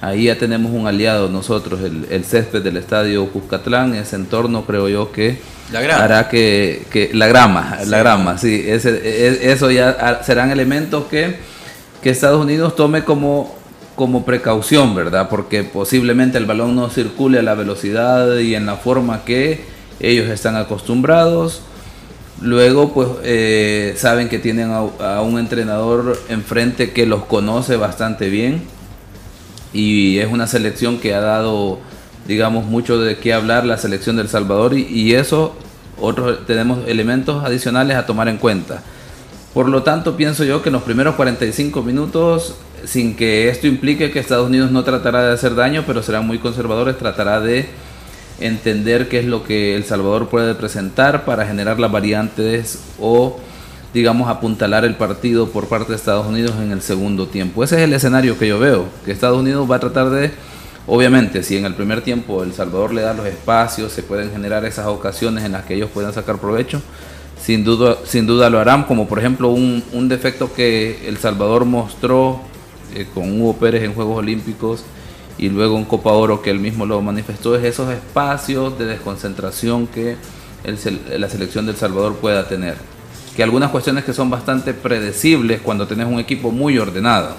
ahí 0.00 0.24
ya 0.24 0.38
tenemos 0.38 0.72
un 0.72 0.86
aliado 0.86 1.28
nosotros, 1.28 1.80
el, 1.82 2.24
césped 2.24 2.62
del 2.62 2.76
estadio 2.76 3.26
Cuscatlán, 3.30 3.94
ese 3.94 4.16
entorno 4.16 4.64
creo 4.64 4.88
yo 4.88 5.12
que 5.12 5.38
hará 5.72 6.28
que, 6.28 7.10
la 7.14 7.26
grama, 7.26 7.78
la 7.86 7.98
grama, 7.98 8.38
sí, 8.38 8.64
ese, 8.66 9.00
e, 9.02 9.52
eso 9.52 9.70
ya 9.70 10.20
serán 10.22 10.50
elementos 10.50 11.04
que, 11.04 11.36
que 12.02 12.10
Estados 12.10 12.40
Unidos 12.40 12.76
tome 12.76 13.04
como 13.04 13.64
como 13.94 14.24
precaución, 14.24 14.94
¿verdad? 14.94 15.28
Porque 15.28 15.62
posiblemente 15.62 16.38
el 16.38 16.46
balón 16.46 16.74
no 16.74 16.90
circule 16.90 17.38
a 17.38 17.42
la 17.42 17.54
velocidad 17.54 18.38
y 18.38 18.54
en 18.54 18.66
la 18.66 18.76
forma 18.76 19.24
que 19.24 19.64
ellos 20.00 20.28
están 20.28 20.56
acostumbrados. 20.56 21.62
Luego, 22.40 22.92
pues 22.92 23.08
eh, 23.22 23.94
saben 23.96 24.28
que 24.28 24.38
tienen 24.38 24.72
a, 24.72 25.20
un 25.22 25.38
entrenador 25.38 26.18
enfrente 26.28 26.92
que 26.92 27.06
los 27.06 27.24
conoce 27.24 27.76
bastante 27.76 28.28
bien 28.28 28.62
y 29.74 30.20
es 30.20 30.32
una 30.32 30.46
selección 30.46 30.98
que 30.98 31.14
ha 31.14 31.20
dado, 31.20 31.80
digamos, 32.26 32.64
mucho 32.64 32.98
de 32.98 33.18
qué 33.18 33.34
hablar 33.34 33.66
la 33.66 33.76
selección 33.76 34.16
del 34.16 34.28
Salvador 34.28 34.72
y, 34.78 35.14
eso, 35.14 35.54
otros 36.00 36.46
tenemos 36.46 36.88
elementos 36.88 37.44
adicionales 37.44 37.96
a 37.96 38.06
tomar 38.06 38.28
en 38.28 38.38
cuenta. 38.38 38.82
Por 39.52 39.68
lo 39.68 39.82
tanto, 39.82 40.16
pienso 40.16 40.44
yo 40.44 40.62
que 40.62 40.68
en 40.68 40.74
los 40.74 40.82
primeros 40.82 41.16
45 41.16 41.82
minutos, 41.82 42.54
sin 42.84 43.16
que 43.16 43.48
esto 43.48 43.66
implique 43.66 44.10
que 44.10 44.20
Estados 44.20 44.48
Unidos 44.48 44.70
no 44.70 44.84
tratará 44.84 45.26
de 45.26 45.34
hacer 45.34 45.54
daño, 45.54 45.84
pero 45.86 46.02
serán 46.02 46.26
muy 46.26 46.38
conservadores, 46.38 46.96
tratará 46.96 47.40
de 47.40 47.68
entender 48.40 49.08
qué 49.08 49.20
es 49.20 49.26
lo 49.26 49.44
que 49.44 49.74
El 49.74 49.84
Salvador 49.84 50.28
puede 50.28 50.54
presentar 50.54 51.24
para 51.24 51.46
generar 51.46 51.78
las 51.80 51.90
variantes 51.90 52.80
o 53.00 53.38
digamos 53.94 54.28
apuntalar 54.28 54.84
el 54.84 54.96
partido 54.96 55.48
por 55.48 55.68
parte 55.68 55.90
de 55.90 55.96
Estados 55.96 56.26
Unidos 56.26 56.54
en 56.60 56.72
el 56.72 56.82
segundo 56.82 57.28
tiempo. 57.28 57.62
Ese 57.62 57.76
es 57.76 57.82
el 57.82 57.92
escenario 57.92 58.36
que 58.36 58.48
yo 58.48 58.58
veo, 58.58 58.86
que 59.04 59.12
Estados 59.12 59.38
Unidos 59.38 59.70
va 59.70 59.76
a 59.76 59.80
tratar 59.80 60.10
de, 60.10 60.32
obviamente, 60.88 61.44
si 61.44 61.56
en 61.56 61.64
el 61.64 61.74
primer 61.74 62.02
tiempo 62.02 62.42
El 62.42 62.52
Salvador 62.52 62.92
le 62.92 63.02
da 63.02 63.14
los 63.14 63.24
espacios, 63.24 63.92
se 63.92 64.02
pueden 64.02 64.32
generar 64.32 64.64
esas 64.64 64.88
ocasiones 64.88 65.44
en 65.44 65.52
las 65.52 65.64
que 65.64 65.74
ellos 65.74 65.90
puedan 65.94 66.12
sacar 66.12 66.38
provecho, 66.38 66.82
sin 67.40 67.62
duda, 67.62 67.98
sin 68.04 68.26
duda 68.26 68.50
lo 68.50 68.58
harán, 68.58 68.82
como 68.82 69.06
por 69.06 69.20
ejemplo 69.20 69.50
un, 69.50 69.84
un 69.92 70.08
defecto 70.08 70.52
que 70.52 71.06
El 71.06 71.16
Salvador 71.18 71.64
mostró 71.64 72.40
eh, 72.94 73.06
con 73.14 73.40
Hugo 73.40 73.56
Pérez 73.56 73.84
en 73.84 73.94
Juegos 73.94 74.18
Olímpicos 74.18 74.84
y 75.38 75.50
luego 75.50 75.78
en 75.78 75.84
Copa 75.84 76.10
Oro 76.10 76.42
que 76.42 76.50
él 76.50 76.58
mismo 76.58 76.84
lo 76.84 77.00
manifestó, 77.00 77.54
es 77.54 77.64
esos 77.64 77.92
espacios 77.92 78.76
de 78.76 78.86
desconcentración 78.86 79.86
que 79.86 80.16
la 81.16 81.28
selección 81.28 81.66
del 81.66 81.76
Salvador 81.76 82.16
pueda 82.16 82.48
tener. 82.48 82.93
Que 83.34 83.42
algunas 83.42 83.70
cuestiones 83.70 84.04
que 84.04 84.12
son 84.12 84.30
bastante 84.30 84.74
predecibles 84.74 85.60
cuando 85.60 85.86
tenés 85.86 86.06
un 86.06 86.20
equipo 86.20 86.50
muy 86.50 86.78
ordenado, 86.78 87.34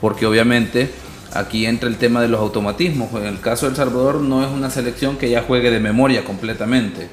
porque 0.00 0.26
obviamente 0.26 0.90
aquí 1.32 1.66
entra 1.66 1.88
el 1.88 1.96
tema 1.96 2.20
de 2.20 2.28
los 2.28 2.40
automatismos. 2.40 3.12
En 3.14 3.26
el 3.26 3.40
caso 3.40 3.66
del 3.66 3.76
Salvador 3.76 4.20
no 4.20 4.44
es 4.44 4.50
una 4.50 4.70
selección 4.70 5.16
que 5.16 5.30
ya 5.30 5.42
juegue 5.42 5.70
de 5.70 5.80
memoria 5.80 6.24
completamente, 6.24 7.08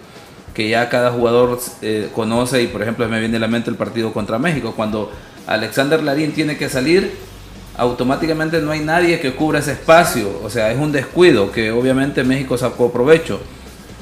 que 0.53 0.69
ya 0.69 0.89
cada 0.89 1.11
jugador 1.11 1.59
eh, 1.81 2.09
conoce 2.13 2.61
y 2.61 2.67
por 2.67 2.81
ejemplo 2.81 3.07
me 3.07 3.19
viene 3.19 3.37
a 3.37 3.39
la 3.39 3.47
mente 3.47 3.69
el 3.69 3.77
partido 3.77 4.11
contra 4.11 4.39
México, 4.39 4.73
cuando 4.75 5.11
Alexander 5.47 6.03
Larín 6.03 6.33
tiene 6.33 6.57
que 6.57 6.69
salir 6.69 7.31
automáticamente 7.77 8.61
no 8.61 8.71
hay 8.71 8.81
nadie 8.81 9.19
que 9.19 9.33
cubra 9.33 9.59
ese 9.59 9.73
espacio. 9.73 10.39
O 10.43 10.49
sea, 10.49 10.71
es 10.71 10.79
un 10.79 10.91
descuido 10.91 11.51
que 11.51 11.71
obviamente 11.71 12.23
México 12.23 12.57
sacó 12.57 12.91
provecho. 12.91 13.39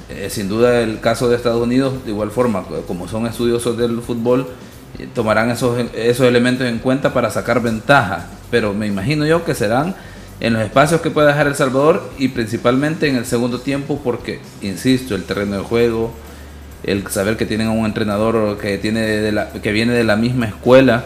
Eh, 0.10 0.30
sin 0.30 0.50
duda 0.50 0.82
el 0.82 1.00
caso 1.00 1.30
de 1.30 1.36
Estados 1.36 1.62
Unidos, 1.62 2.04
de 2.04 2.12
igual 2.12 2.32
forma, 2.32 2.64
como 2.88 3.08
son 3.08 3.28
estudiosos 3.28 3.78
del 3.78 4.02
fútbol, 4.02 4.48
eh, 4.98 5.08
tomarán 5.14 5.52
esos, 5.52 5.78
esos 5.94 6.26
elementos 6.26 6.68
en 6.68 6.80
cuenta 6.80 7.14
para 7.14 7.30
sacar 7.30 7.62
ventaja. 7.62 8.28
Pero 8.50 8.74
me 8.74 8.88
imagino 8.88 9.26
yo 9.26 9.46
que 9.46 9.54
serán 9.54 9.96
en 10.40 10.54
los 10.54 10.62
espacios 10.64 11.02
que 11.02 11.12
pueda 11.12 11.28
dejar 11.28 11.48
El 11.48 11.56
Salvador 11.56 12.10
y 12.18 12.30
principalmente 12.30 13.08
en 13.08 13.18
el 13.18 13.26
segundo 13.26 13.60
tiempo 13.60 14.02
porque, 14.04 14.40
insisto, 14.62 15.14
el 15.14 15.26
terreno 15.26 15.58
de 15.58 15.64
juego, 15.64 16.12
el 16.84 17.06
saber 17.08 17.38
que 17.38 17.46
tienen 17.46 17.68
a 17.68 17.72
un 17.72 17.86
entrenador 17.86 18.58
que, 18.58 18.78
tiene 18.78 19.02
de 19.02 19.32
la, 19.32 19.52
que 19.52 19.72
viene 19.72 19.94
de 19.94 20.04
la 20.04 20.16
misma 20.16 20.48
escuela, 20.48 21.06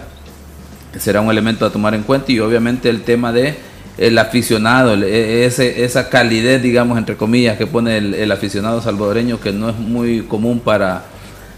será 0.97 1.21
un 1.21 1.29
elemento 1.29 1.65
a 1.65 1.71
tomar 1.71 1.95
en 1.95 2.03
cuenta 2.03 2.31
y 2.31 2.39
obviamente 2.39 2.89
el 2.89 3.01
tema 3.01 3.33
de 3.33 3.55
el 3.97 4.17
aficionado, 4.17 4.93
e, 4.95 5.45
ese, 5.45 5.83
esa 5.83 6.09
calidez, 6.09 6.61
digamos, 6.61 6.97
entre 6.97 7.15
comillas, 7.15 7.57
que 7.57 7.67
pone 7.67 7.97
el, 7.97 8.31
aficionado 8.31 8.81
salvadoreño, 8.81 9.39
que 9.39 9.51
no 9.51 9.69
es 9.69 9.77
muy 9.77 10.23
común 10.23 10.59
para 10.59 11.05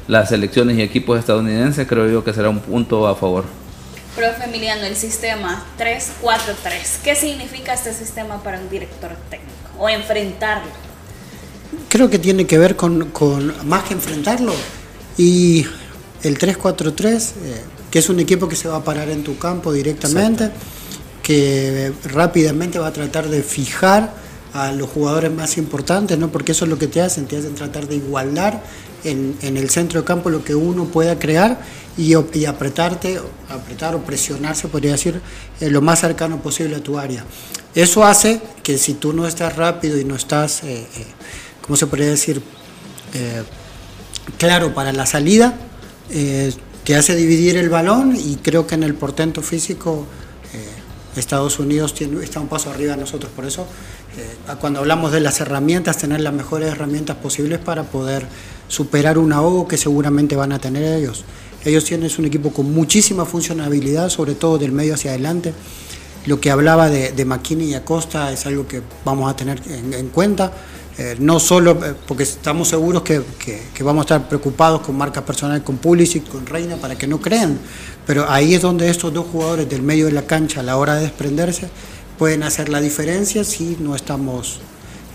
las 0.08 0.30
selecciones 0.30 0.78
y 0.78 0.82
equipos 0.82 1.20
estadounidenses, 1.20 1.88
creo 1.88 2.08
yo 2.10 2.24
que 2.24 2.34
será 2.34 2.50
un 2.50 2.60
punto 2.60 3.08
a 3.08 3.16
favor. 3.16 3.46
Profe 4.16 4.46
Emiliano, 4.46 4.84
el 4.86 4.96
sistema 4.96 5.66
3-4-3, 5.78 7.02
¿qué 7.04 7.16
significa 7.16 7.74
este 7.74 7.94
sistema 7.94 8.42
para 8.44 8.60
un 8.60 8.70
director 8.70 9.12
técnico 9.30 9.54
o 9.78 9.90
enfrentarlo? 9.90 10.72
Creo 11.90 12.10
que 12.10 12.20
tiene 12.20 12.46
que 12.46 12.58
ver 12.58 12.76
con, 12.76 13.10
con 13.12 13.54
más 13.68 13.84
que 13.84 13.94
enfrentarlo 13.94 14.54
y 15.18 15.66
el 16.24 16.38
3-4-3 16.38 17.34
que 17.96 18.00
es 18.00 18.10
un 18.10 18.20
equipo 18.20 18.50
que 18.50 18.58
se 18.58 18.68
va 18.68 18.76
a 18.76 18.84
parar 18.84 19.10
en 19.10 19.24
tu 19.24 19.38
campo 19.38 19.72
directamente, 19.72 20.52
que 21.26 21.92
rápidamente 22.04 22.78
va 22.78 22.86
a 22.86 22.94
tratar 22.94 23.30
de 23.30 23.42
fijar 23.42 24.14
a 24.54 24.72
los 24.72 24.88
jugadores 24.88 25.32
más 25.32 25.58
importantes, 25.58 26.20
¿no? 26.20 26.32
porque 26.32 26.52
eso 26.52 26.66
es 26.66 26.70
lo 26.70 26.78
que 26.78 26.86
te 26.86 27.02
hacen, 27.02 27.26
te 27.26 27.36
hacen 27.36 27.56
tratar 27.56 27.88
de 27.88 27.96
igualar 27.96 28.62
en, 29.04 29.36
el 29.42 29.70
centro 29.72 30.02
de 30.02 30.06
campo 30.06 30.30
lo 30.30 30.44
que 30.44 30.54
uno 30.54 30.86
pueda 30.86 31.18
crear 31.18 31.60
y, 31.98 32.14
apretarte, 32.14 33.20
apretar 33.50 33.96
o 33.96 34.04
presionarse, 34.04 34.68
podría 34.68 34.92
decir, 34.92 35.20
eh, 35.62 35.72
lo 35.72 35.82
más 35.82 36.02
cercano 36.02 36.44
posible 36.44 36.76
a 36.76 36.84
tu 36.84 37.00
área. 37.00 37.26
Eso 37.74 38.06
hace 38.06 38.40
que 38.62 38.78
si 38.78 38.94
tú 38.94 39.12
no 39.12 39.26
estás 39.26 39.56
rápido 39.56 39.98
y 39.98 40.06
no 40.06 40.16
estás, 40.16 40.64
eh, 40.64 40.82
eh, 40.82 41.06
¿cómo 41.62 41.76
se 41.76 41.88
podría 41.88 42.10
decir? 42.10 42.40
claro 44.38 44.74
para 44.74 44.92
la 44.92 45.06
salida, 45.06 45.58
que 46.10 46.96
hace 46.96 47.16
dividir 47.16 47.56
el 47.56 47.70
balón 47.70 48.14
y 48.18 48.36
creo 48.36 48.68
que 48.68 48.76
en 48.76 48.84
el 48.84 48.94
portento 48.94 49.42
físico 49.42 50.06
Estados 51.20 51.60
Unidos 51.60 51.94
tiene, 51.94 52.24
está 52.24 52.40
un 52.40 52.48
paso 52.48 52.70
arriba 52.70 52.94
de 52.94 53.02
nosotros. 53.02 53.32
Por 53.36 53.46
eso, 53.46 53.66
eh, 54.18 54.56
cuando 54.60 54.80
hablamos 54.80 55.12
de 55.12 55.20
las 55.20 55.40
herramientas, 55.42 55.98
tener 55.98 56.22
las 56.22 56.34
mejores 56.34 56.72
herramientas 56.72 57.18
posibles 57.18 57.60
para 57.60 57.84
poder 57.84 58.26
superar 58.68 59.18
un 59.18 59.34
ahogo 59.34 59.68
que 59.68 59.78
seguramente 59.78 60.36
van 60.36 60.52
a 60.52 60.60
tener 60.60 60.84
ellos. 60.84 61.26
Ellos 61.64 61.84
tienen 61.84 62.12
un 62.18 62.26
equipo 62.26 62.52
con 62.52 62.72
muchísima 62.72 63.26
funcionabilidad, 63.26 64.10
sobre 64.10 64.36
todo 64.36 64.58
del 64.58 64.72
medio 64.72 64.94
hacia 64.94 65.12
adelante. 65.12 65.54
Lo 66.26 66.40
que 66.40 66.52
hablaba 66.52 66.90
de, 66.90 67.12
de 67.12 67.26
McKinney 67.26 67.70
y 67.70 67.74
Acosta 67.76 68.32
es 68.32 68.46
algo 68.46 68.68
que 68.68 68.82
vamos 69.04 69.32
a 69.32 69.36
tener 69.36 69.62
en 69.68 70.10
cuenta. 70.10 70.52
Eh, 70.98 71.18
no 71.20 71.42
solo 71.42 71.72
eh, 71.72 71.94
porque 72.08 72.24
estamos 72.24 72.70
seguros 72.70 73.04
que, 73.04 73.22
vamos 73.82 74.04
a 74.04 74.06
estar 74.06 74.30
preocupados 74.30 74.80
con 74.80 74.98
marcas 74.98 75.26
personales, 75.26 75.62
con 75.64 75.78
Pulisic, 75.78 76.26
con 76.30 76.46
Reina, 76.46 76.78
para 76.78 76.98
que 76.98 77.06
no 77.06 77.20
crean, 77.20 77.60
pero 78.08 78.30
ahí 78.30 78.54
es 78.54 78.62
donde 78.62 78.90
estos 78.90 79.14
dos 79.14 79.26
jugadores 79.30 79.68
del 79.70 79.82
medio 79.82 80.06
de 80.06 80.14
la 80.14 80.22
cancha 80.22 80.62
a 80.62 80.64
la 80.64 80.78
hora 80.78 80.96
de 80.96 81.02
desprenderse 81.02 81.68
pueden 82.18 82.44
hacer 82.44 82.70
la 82.70 82.80
diferencia 82.80 83.44
si 83.44 83.76
no 83.82 83.94
estamos, 83.94 84.62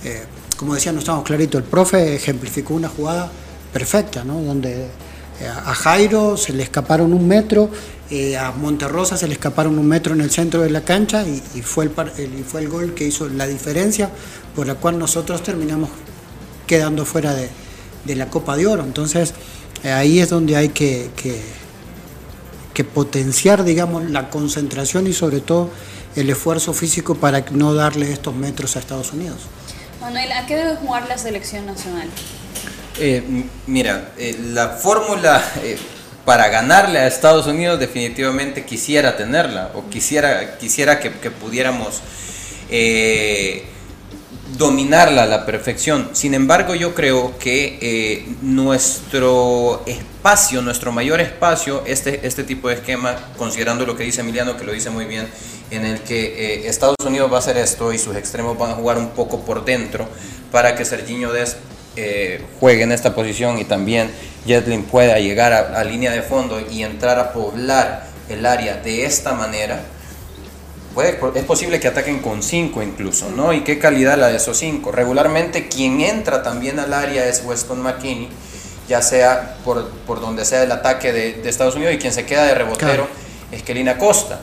eh, 0.04 0.24
como 0.58 0.74
decía, 0.74 0.92
no 0.92 0.98
estamos 0.98 1.24
claritos. 1.24 1.62
El 1.62 1.66
profe 1.66 2.14
ejemplificó 2.14 2.74
una 2.74 2.90
jugada 2.90 3.30
perfecta, 3.72 4.22
¿no? 4.22 4.42
donde 4.42 4.86
a 5.64 5.72
Jairo 5.72 6.36
se 6.36 6.52
le 6.52 6.62
escaparon 6.62 7.14
un 7.14 7.26
metro, 7.26 7.70
a 8.38 8.52
Monterrosa 8.52 9.16
se 9.16 9.26
le 9.26 9.32
escaparon 9.32 9.78
un 9.78 9.88
metro 9.88 10.12
en 10.12 10.20
el 10.20 10.30
centro 10.30 10.60
de 10.60 10.68
la 10.68 10.82
cancha 10.82 11.24
y, 11.26 11.62
fue, 11.62 11.84
el, 11.86 12.44
fue 12.44 12.60
el 12.60 12.68
gol 12.68 12.92
que 12.92 13.06
hizo 13.06 13.26
la 13.30 13.46
diferencia 13.46 14.10
por 14.54 14.66
la 14.66 14.74
cual 14.74 14.98
nosotros 14.98 15.42
terminamos 15.42 15.90
quedando 16.66 17.04
fuera 17.04 17.34
de, 17.34 17.50
la 18.14 18.26
Copa 18.28 18.56
de 18.56 18.66
Oro. 18.66 18.82
Entonces, 18.82 19.34
eh, 19.84 19.90
ahí 19.90 20.20
es 20.20 20.30
donde 20.30 20.56
hay 20.56 20.70
que, 20.70 21.10
que, 21.16 22.84
potenciar, 22.94 23.62
digamos, 23.62 24.08
la 24.10 24.30
concentración 24.30 25.06
y 25.06 25.12
sobre 25.12 25.40
todo 25.40 25.68
el 26.16 26.30
esfuerzo 26.30 26.72
físico 26.72 27.14
para 27.14 27.44
no 27.50 27.74
darle 27.74 28.10
estos 28.10 28.34
metros 28.34 28.74
a 28.74 28.78
Estados 28.78 29.12
Unidos. 29.12 29.36
Manuel, 30.00 30.32
¿a 30.32 30.46
qué 30.46 30.56
debe 30.56 30.76
jugar 30.76 31.06
la 31.06 31.18
selección 31.18 31.66
nacional? 31.66 32.08
Eh, 32.98 33.44
mira, 33.66 34.12
eh, 34.16 34.34
la 34.54 34.70
fórmula 34.70 35.44
para 36.24 36.48
ganarle 36.48 36.98
a 36.98 37.06
Estados 37.06 37.46
Unidos 37.46 37.78
definitivamente 37.78 38.64
quisiera 38.64 39.16
tenerla 39.16 39.72
o 39.74 39.88
quisiera, 39.88 40.58
quisiera 40.58 41.00
que, 41.00 41.10
que 41.12 41.30
pudiéramos 41.30 42.00
eh, 42.70 43.64
dominarla 44.56 45.24
a 45.24 45.26
la 45.26 45.46
perfección. 45.46 46.10
Sin 46.12 46.34
embargo, 46.34 46.74
yo 46.74 46.94
creo 46.94 47.38
que 47.38 47.78
eh, 47.80 48.26
nuestro 48.42 49.82
espacio, 49.86 50.62
nuestro 50.62 50.92
mayor 50.92 51.20
espacio, 51.20 51.82
este, 51.86 52.26
este 52.26 52.44
tipo 52.44 52.68
de 52.68 52.74
esquema, 52.74 53.16
considerando 53.36 53.86
lo 53.86 53.96
que 53.96 54.04
dice 54.04 54.20
Emiliano, 54.20 54.56
que 54.56 54.64
lo 54.64 54.72
dice 54.72 54.90
muy 54.90 55.04
bien, 55.04 55.28
en 55.70 55.84
el 55.84 56.00
que 56.00 56.64
eh, 56.64 56.68
Estados 56.68 56.96
Unidos 57.04 57.30
va 57.30 57.36
a 57.36 57.38
hacer 57.40 57.56
esto 57.56 57.92
y 57.92 57.98
sus 57.98 58.16
extremos 58.16 58.58
van 58.58 58.72
a 58.72 58.74
jugar 58.74 58.98
un 58.98 59.10
poco 59.10 59.44
por 59.44 59.64
dentro 59.64 60.08
para 60.50 60.74
que 60.74 60.84
Serginho 60.84 61.32
Des 61.32 61.56
eh, 61.96 62.44
juegue 62.58 62.82
en 62.82 62.92
esta 62.92 63.14
posición 63.14 63.58
y 63.58 63.64
también 63.64 64.10
Jetlin 64.46 64.84
pueda 64.84 65.18
llegar 65.18 65.52
a, 65.52 65.78
a 65.78 65.84
línea 65.84 66.12
de 66.12 66.22
fondo 66.22 66.60
y 66.70 66.82
entrar 66.82 67.18
a 67.18 67.32
poblar 67.32 68.08
el 68.28 68.46
área 68.46 68.76
de 68.76 69.04
esta 69.04 69.32
manera 69.32 69.80
es 71.34 71.44
posible 71.44 71.78
que 71.78 71.88
ataquen 71.88 72.18
con 72.18 72.42
5 72.42 72.82
incluso, 72.82 73.30
¿no? 73.30 73.52
¿Y 73.52 73.60
qué 73.60 73.78
calidad 73.78 74.18
la 74.18 74.28
de 74.28 74.36
esos 74.36 74.58
5? 74.58 74.90
Regularmente 74.90 75.68
quien 75.68 76.00
entra 76.00 76.42
también 76.42 76.78
al 76.78 76.92
área 76.92 77.26
es 77.26 77.42
Weston 77.44 77.80
McKinney, 77.80 78.28
ya 78.88 79.00
sea 79.00 79.56
por, 79.64 79.88
por 80.06 80.20
donde 80.20 80.44
sea 80.44 80.64
el 80.64 80.72
ataque 80.72 81.12
de, 81.12 81.34
de, 81.34 81.48
Estados 81.48 81.76
Unidos 81.76 81.94
y 81.94 81.98
quien 81.98 82.12
se 82.12 82.26
queda 82.26 82.44
de 82.44 82.54
rebotero 82.54 83.06
es 83.52 83.62
Kelina 83.62 83.98
Costa. 83.98 84.40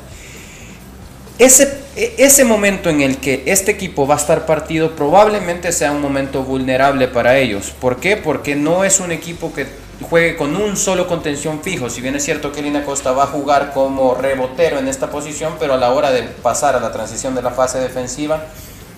Ese, 1.38 1.82
e, 1.96 2.16
ese 2.18 2.46
momento 2.46 2.90
en 2.90 3.02
el 3.02 3.18
que 3.18 3.44
este 3.46 3.72
equipo 3.72 4.08
va 4.08 4.16
a 4.16 4.18
estar 4.18 4.46
partido 4.46 4.96
probablemente 4.96 5.72
sea 5.74 5.92
un 5.92 6.02
momento 6.02 6.44
vulnerable 6.44 7.10
para 7.10 7.38
ellos. 7.38 7.74
¿Por 7.80 7.98
qué? 8.00 8.16
Porque 8.16 8.56
no 8.56 8.86
es 8.86 9.02
un 9.02 9.12
equipo 9.12 9.54
que 9.54 9.68
juegue 10.02 10.36
con 10.36 10.56
un 10.56 10.78
solo 10.78 11.08
contención 11.08 11.62
fijo. 11.62 11.90
Si 11.90 12.02
bien 12.02 12.16
es 12.16 12.24
cierto 12.24 12.52
que 12.52 12.62
Lina 12.62 12.84
Costa 12.84 13.12
va 13.12 13.24
a 13.24 13.28
jugar 13.28 13.74
como 13.74 14.14
rebotero 14.16 14.80
en 14.80 14.88
esta 14.88 15.10
posición, 15.10 15.56
pero 15.60 15.74
a 15.74 15.78
la 15.78 15.92
hora 15.92 16.12
de 16.12 16.24
pasar 16.24 16.76
a 16.76 16.80
la 16.80 16.92
transición 16.92 17.36
de 17.36 17.42
la 17.42 17.52
fase 17.52 17.80
defensiva, 17.80 18.46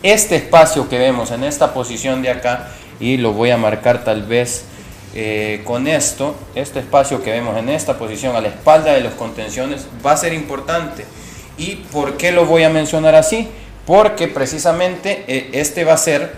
este 0.04 0.36
espacio 0.36 0.90
que 0.90 0.98
vemos 0.98 1.32
en 1.32 1.44
esta 1.44 1.74
posición 1.74 2.22
de 2.22 2.30
acá, 2.30 2.70
y 3.00 3.18
lo 3.18 3.34
voy 3.34 3.52
a 3.52 3.58
marcar 3.58 4.04
tal 4.04 4.24
vez 4.24 4.66
eh, 5.16 5.62
con 5.64 5.88
esto, 5.88 6.36
este 6.54 6.80
espacio 6.80 7.24
que 7.24 7.32
vemos 7.32 7.58
en 7.58 7.70
esta 7.70 7.98
posición 7.98 8.36
a 8.36 8.42
la 8.42 8.50
espalda 8.50 8.94
de 8.94 9.02
los 9.02 9.14
contenciones 9.14 9.88
va 10.06 10.12
a 10.12 10.18
ser 10.18 10.34
importante. 10.34 11.06
¿Y 11.58 11.76
por 11.92 12.18
qué 12.18 12.32
lo 12.32 12.46
voy 12.46 12.64
a 12.64 12.70
mencionar 12.70 13.16
así? 13.16 13.48
Porque 13.86 14.28
precisamente 14.28 15.24
eh, 15.28 15.50
este 15.54 15.84
va 15.84 15.94
a 15.94 15.98
ser 15.98 16.36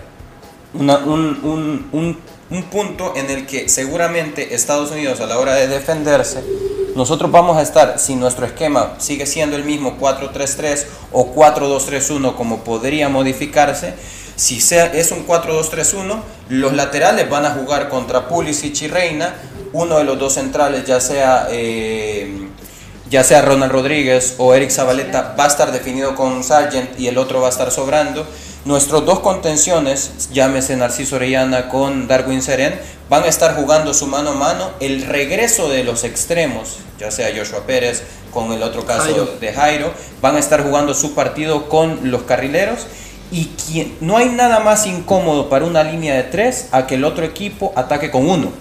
un 0.74 2.16
un 2.52 2.64
punto 2.64 3.14
en 3.16 3.30
el 3.30 3.46
que 3.46 3.70
seguramente 3.70 4.54
Estados 4.54 4.90
Unidos 4.90 5.20
a 5.20 5.26
la 5.26 5.38
hora 5.38 5.54
de 5.54 5.68
defenderse, 5.68 6.44
nosotros 6.94 7.30
vamos 7.30 7.56
a 7.56 7.62
estar, 7.62 7.98
si 7.98 8.14
nuestro 8.14 8.44
esquema 8.44 8.96
sigue 8.98 9.24
siendo 9.24 9.56
el 9.56 9.64
mismo 9.64 9.96
4-3-3 9.98 10.84
o 11.12 11.34
4-2-3-1 11.34 12.34
como 12.34 12.62
podría 12.62 13.08
modificarse, 13.08 13.94
si 14.36 14.60
sea, 14.60 14.86
es 14.86 15.12
un 15.12 15.26
4-2-3-1, 15.26 16.20
los 16.50 16.74
laterales 16.74 17.30
van 17.30 17.46
a 17.46 17.52
jugar 17.52 17.88
contra 17.88 18.28
Pulisic 18.28 18.82
y 18.82 18.88
Reina, 18.88 19.34
uno 19.72 19.96
de 19.96 20.04
los 20.04 20.18
dos 20.18 20.34
centrales, 20.34 20.84
ya 20.84 21.00
sea, 21.00 21.48
eh, 21.50 22.48
ya 23.08 23.24
sea 23.24 23.40
Ronald 23.40 23.72
Rodríguez 23.72 24.34
o 24.36 24.52
Eric 24.52 24.70
Zabaleta, 24.70 25.34
va 25.38 25.44
a 25.44 25.48
estar 25.48 25.72
definido 25.72 26.14
con 26.14 26.44
Sargent 26.44 27.00
y 27.00 27.08
el 27.08 27.16
otro 27.16 27.40
va 27.40 27.46
a 27.46 27.50
estar 27.50 27.70
sobrando. 27.70 28.26
Nuestros 28.64 29.04
dos 29.04 29.18
contenciones, 29.18 30.28
llámese 30.32 30.76
Narciso 30.76 31.16
Orellana 31.16 31.68
con 31.68 32.06
Darwin 32.06 32.42
Seren, 32.42 32.78
van 33.10 33.24
a 33.24 33.26
estar 33.26 33.56
jugando 33.56 33.92
su 33.92 34.06
mano 34.06 34.30
a 34.30 34.34
mano. 34.34 34.70
El 34.78 35.04
regreso 35.04 35.68
de 35.68 35.82
los 35.82 36.04
extremos, 36.04 36.78
ya 36.96 37.10
sea 37.10 37.36
Joshua 37.36 37.66
Pérez 37.66 38.04
con 38.32 38.52
el 38.52 38.62
otro 38.62 38.86
caso 38.86 39.36
de 39.40 39.52
Jairo, 39.52 39.92
van 40.20 40.36
a 40.36 40.38
estar 40.38 40.62
jugando 40.62 40.94
su 40.94 41.12
partido 41.12 41.68
con 41.68 42.12
los 42.12 42.22
carrileros. 42.22 42.86
Y 43.32 43.46
quien, 43.46 43.96
no 44.00 44.16
hay 44.16 44.28
nada 44.28 44.60
más 44.60 44.86
incómodo 44.86 45.48
para 45.48 45.64
una 45.64 45.82
línea 45.82 46.14
de 46.14 46.22
tres 46.22 46.68
a 46.70 46.86
que 46.86 46.94
el 46.94 47.04
otro 47.04 47.24
equipo 47.24 47.72
ataque 47.74 48.12
con 48.12 48.30
uno. 48.30 48.52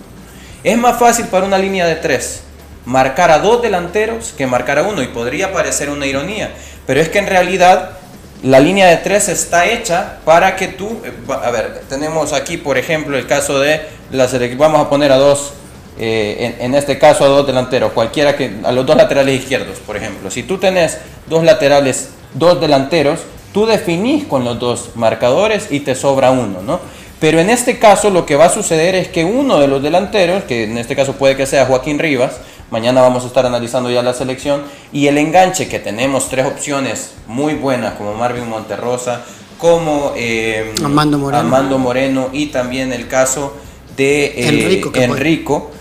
Es 0.64 0.80
más 0.80 0.97
fácil 0.97 1.26
para 1.26 1.45
una 1.45 1.60
línea 1.60 1.86
de 1.86 1.97
tres 1.97 2.41
marcar 2.86 3.30
a 3.30 3.38
dos 3.38 3.62
delanteros 3.62 4.34
que 4.36 4.47
marcar 4.47 4.80
a 4.80 4.84
uno. 4.84 5.04
Y 5.04 5.10
podría 5.10 5.54
parecer 5.54 5.91
una 5.91 6.08
ironía, 6.08 6.52
pero 6.88 6.99
es 6.99 7.10
que 7.10 7.20
en 7.20 7.28
realidad 7.28 8.01
la 8.44 8.60
línea 8.60 8.88
de 8.88 8.98
tres 8.98 9.30
está 9.30 9.68
hecha 9.68 10.18
para 10.26 10.56
que 10.56 10.68
tú, 10.68 11.02
eh, 11.06 11.12
a 11.30 11.52
ver, 11.52 11.84
tenemos 11.88 12.34
aquí 12.34 12.58
por 12.58 12.78
ejemplo 12.78 13.18
el 13.18 13.28
caso 13.28 13.60
de 13.60 13.82
la 14.12 14.28
vamos 14.58 14.82
a 14.82 14.89
poner 14.89 15.12
a 15.12 15.18
dos, 15.18 15.54
eh, 16.00 16.56
en, 16.60 16.66
en, 16.66 16.76
este 16.76 16.98
caso 16.98 17.24
a 17.24 17.28
dos 17.28 17.46
delanteros, 17.46 17.92
cualquiera 17.94 18.36
que, 18.36 18.52
a 18.64 18.72
los 18.72 18.86
dos 18.86 18.96
laterales 18.96 19.42
izquierdos, 19.42 19.78
por 19.86 19.96
ejemplo. 19.96 20.32
Si 20.32 20.44
tú 20.44 20.58
tenés 20.58 20.98
dos 21.28 21.44
laterales, 21.44 22.10
dos 22.34 22.60
delanteros, 22.60 23.20
tú 23.54 23.66
definís 23.66 24.26
con 24.26 24.44
los 24.44 24.60
dos 24.60 24.92
marcadores 24.96 25.68
y 25.70 25.82
te 25.82 25.96
sobra 25.96 26.32
uno, 26.32 26.62
¿no? 26.62 26.80
Pero 27.20 27.39
en 27.39 27.52
este 27.52 27.78
caso 27.78 28.10
lo 28.10 28.26
que 28.26 28.36
va 28.36 28.46
a 28.46 28.50
suceder 28.50 28.96
es 28.96 29.08
que 29.08 29.24
uno 29.24 29.60
de 29.60 29.68
los 29.68 29.84
delanteros, 29.84 30.44
que 30.44 30.64
en 30.64 30.80
este 30.80 30.96
caso 30.96 31.14
puede 31.14 31.38
que 31.38 31.46
sea 31.46 31.68
Joaquín 31.68 32.00
Rivas, 32.00 32.38
Mañana 32.72 33.02
vamos 33.02 33.26
a 33.26 33.28
estar 33.28 33.46
analizando 33.46 33.92
ya 33.92 34.02
la 34.02 34.14
selección 34.14 34.64
y 34.94 35.08
el 35.08 35.18
enganche 35.18 35.68
que 35.68 35.78
tenemos 35.78 36.30
tres 36.30 36.46
opciones 36.46 37.12
muy 37.28 37.54
buenas 37.54 37.96
como 37.96 38.14
Marvin 38.14 38.48
Monterrosa, 38.48 39.26
como 39.58 40.14
eh, 40.16 40.74
Armando, 40.82 41.18
Moreno. 41.18 41.38
Armando, 41.38 41.78
Moreno. 41.78 42.30
y 42.32 42.46
también 42.46 42.94
el 42.94 43.10
caso 43.10 43.54
de 43.98 44.26
eh, 44.28 44.48
Enrico, 44.48 44.92
Enrico 44.94 45.72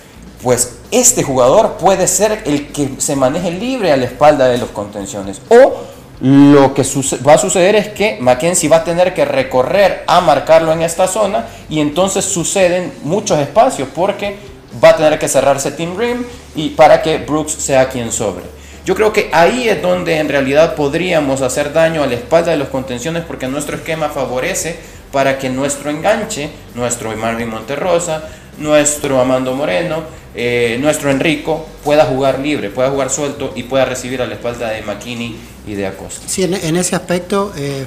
pues 0.42 0.78
este 0.90 1.22
jugador 1.22 1.76
puede 1.78 2.08
ser 2.08 2.42
el 2.44 2.72
que 2.72 2.90
se 2.98 3.14
maneje 3.14 3.52
libre 3.52 3.92
a 3.92 3.96
la 3.96 4.06
espalda 4.06 4.48
de 4.48 4.58
los 4.58 4.70
contenciones. 4.70 5.40
O 5.48 5.84
lo 6.20 6.74
que 6.74 6.82
va 7.26 7.34
a 7.34 7.38
suceder 7.38 7.76
es 7.76 7.88
que 7.90 8.18
Mackenzie 8.20 8.68
va 8.68 8.78
a 8.78 8.84
tener 8.84 9.14
que 9.14 9.24
recorrer 9.24 10.02
a 10.08 10.20
marcarlo 10.20 10.72
en 10.72 10.82
esta 10.82 11.06
zona 11.06 11.46
y 11.68 11.78
entonces 11.78 12.24
suceden 12.24 12.92
muchos 13.04 13.38
espacios 13.38 13.88
porque 13.94 14.49
va 14.82 14.90
a 14.90 14.96
tener 14.96 15.18
que 15.18 15.28
cerrarse 15.28 15.72
Team 15.72 15.98
Rim 15.98 16.24
y 16.54 16.70
para 16.70 17.02
que 17.02 17.18
Brooks 17.18 17.52
sea 17.52 17.88
quien 17.88 18.12
sobre. 18.12 18.44
Yo 18.84 18.94
creo 18.94 19.12
que 19.12 19.28
ahí 19.32 19.68
es 19.68 19.82
donde 19.82 20.18
en 20.18 20.28
realidad 20.28 20.74
podríamos 20.74 21.42
hacer 21.42 21.72
daño 21.72 22.02
a 22.02 22.06
la 22.06 22.14
espalda 22.14 22.50
de 22.50 22.56
los 22.56 22.68
contenciones 22.68 23.24
porque 23.24 23.46
nuestro 23.46 23.76
esquema 23.76 24.08
favorece 24.08 24.78
para 25.12 25.38
que 25.38 25.50
nuestro 25.50 25.90
enganche, 25.90 26.50
nuestro 26.74 27.14
Marvin 27.16 27.48
Monterrosa, 27.48 28.22
nuestro 28.58 29.20
Amando 29.20 29.54
Moreno, 29.54 30.02
eh, 30.34 30.78
nuestro 30.80 31.10
Enrico 31.10 31.66
pueda 31.84 32.04
jugar 32.04 32.38
libre, 32.38 32.70
pueda 32.70 32.90
jugar 32.90 33.10
suelto 33.10 33.52
y 33.56 33.64
pueda 33.64 33.84
recibir 33.84 34.22
a 34.22 34.26
la 34.26 34.34
espalda 34.34 34.70
de 34.70 34.82
McKinney 34.82 35.36
y 35.66 35.74
de 35.74 35.86
Acosta. 35.86 36.22
Sí, 36.26 36.44
en, 36.44 36.54
en 36.54 36.76
ese 36.76 36.94
aspecto 36.94 37.52
eh, 37.56 37.84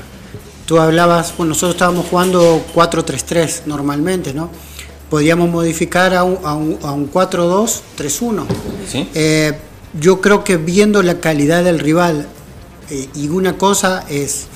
tú 0.65 0.79
hablabas, 0.79 1.33
bueno, 1.37 1.49
nosotros 1.49 1.75
estábamos 1.75 2.05
jugando 2.07 2.65
4-3-3 2.75 3.61
normalmente, 3.65 4.33
¿no? 4.33 4.49
Podríamos 5.13 5.47
modificar 5.47 6.15
a 6.15 6.23
un, 6.23 6.39
a 6.43 6.55
un, 6.55 6.79
a 6.81 6.91
un 6.91 7.11
4-2-3-1. 7.11 8.45
¿Sí? 8.89 9.07
Eh, 9.13 9.53
yo 10.01 10.21
creo 10.21 10.43
que 10.43 10.57
viendo 10.57 11.03
la 11.03 11.19
calidad 11.19 11.63
del 11.63 11.77
rival, 11.77 12.25
eh, 12.89 13.07
y 13.13 13.27
una 13.27 13.55
cosa 13.55 14.05
es 14.09 14.47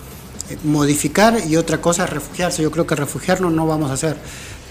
eh, 0.49 0.57
modificar 0.63 1.39
y 1.47 1.57
otra 1.57 1.79
cosa 1.79 2.05
es 2.05 2.09
refugiarse. 2.09 2.63
Yo 2.63 2.71
creo 2.71 2.87
que 2.87 2.95
refugiarnos 2.95 3.53
no 3.53 3.67
vamos 3.67 3.91
a 3.91 3.93
hacer. 3.93 4.17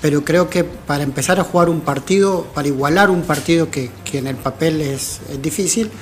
Pero 0.02 0.24
creo 0.24 0.50
que 0.50 0.64
para 0.64 1.04
empezar 1.04 1.38
a 1.38 1.44
jugar 1.44 1.68
un 1.68 1.82
partido, 1.82 2.48
para 2.52 2.66
igualar 2.66 3.08
un 3.08 3.22
partido 3.22 3.70
que, 3.70 3.92
que 4.04 4.18
en 4.18 4.26
el 4.26 4.34
papel 4.34 4.80
es, 4.80 5.20
es 5.30 5.40
difícil, 5.40 5.92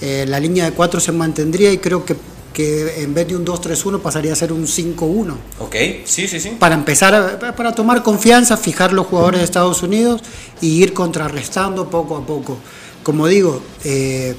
eh, 0.00 0.24
la 0.26 0.40
línea 0.40 0.64
de 0.64 0.72
4 0.72 1.00
se 1.00 1.12
mantendría 1.12 1.70
y 1.70 1.76
creo 1.76 2.06
que 2.06 2.16
que 2.54 3.02
en 3.02 3.12
vez 3.12 3.28
de 3.28 3.36
un 3.36 3.44
2-3-1 3.44 4.00
pasaría 4.00 4.32
a 4.32 4.36
ser 4.36 4.52
un 4.52 4.66
5-1. 4.66 5.34
Ok, 5.58 5.76
sí, 6.04 6.26
sí, 6.28 6.40
sí. 6.40 6.56
Para 6.58 6.74
empezar, 6.74 7.54
para 7.54 7.74
tomar 7.74 8.02
confianza, 8.02 8.56
fijar 8.56 8.92
los 8.92 9.06
jugadores 9.08 9.40
de 9.40 9.44
Estados 9.44 9.82
Unidos 9.82 10.22
y 10.62 10.82
ir 10.82 10.94
contrarrestando 10.94 11.90
poco 11.90 12.16
a 12.16 12.24
poco. 12.24 12.56
Como 13.02 13.26
digo, 13.26 13.60
eh, 13.84 14.34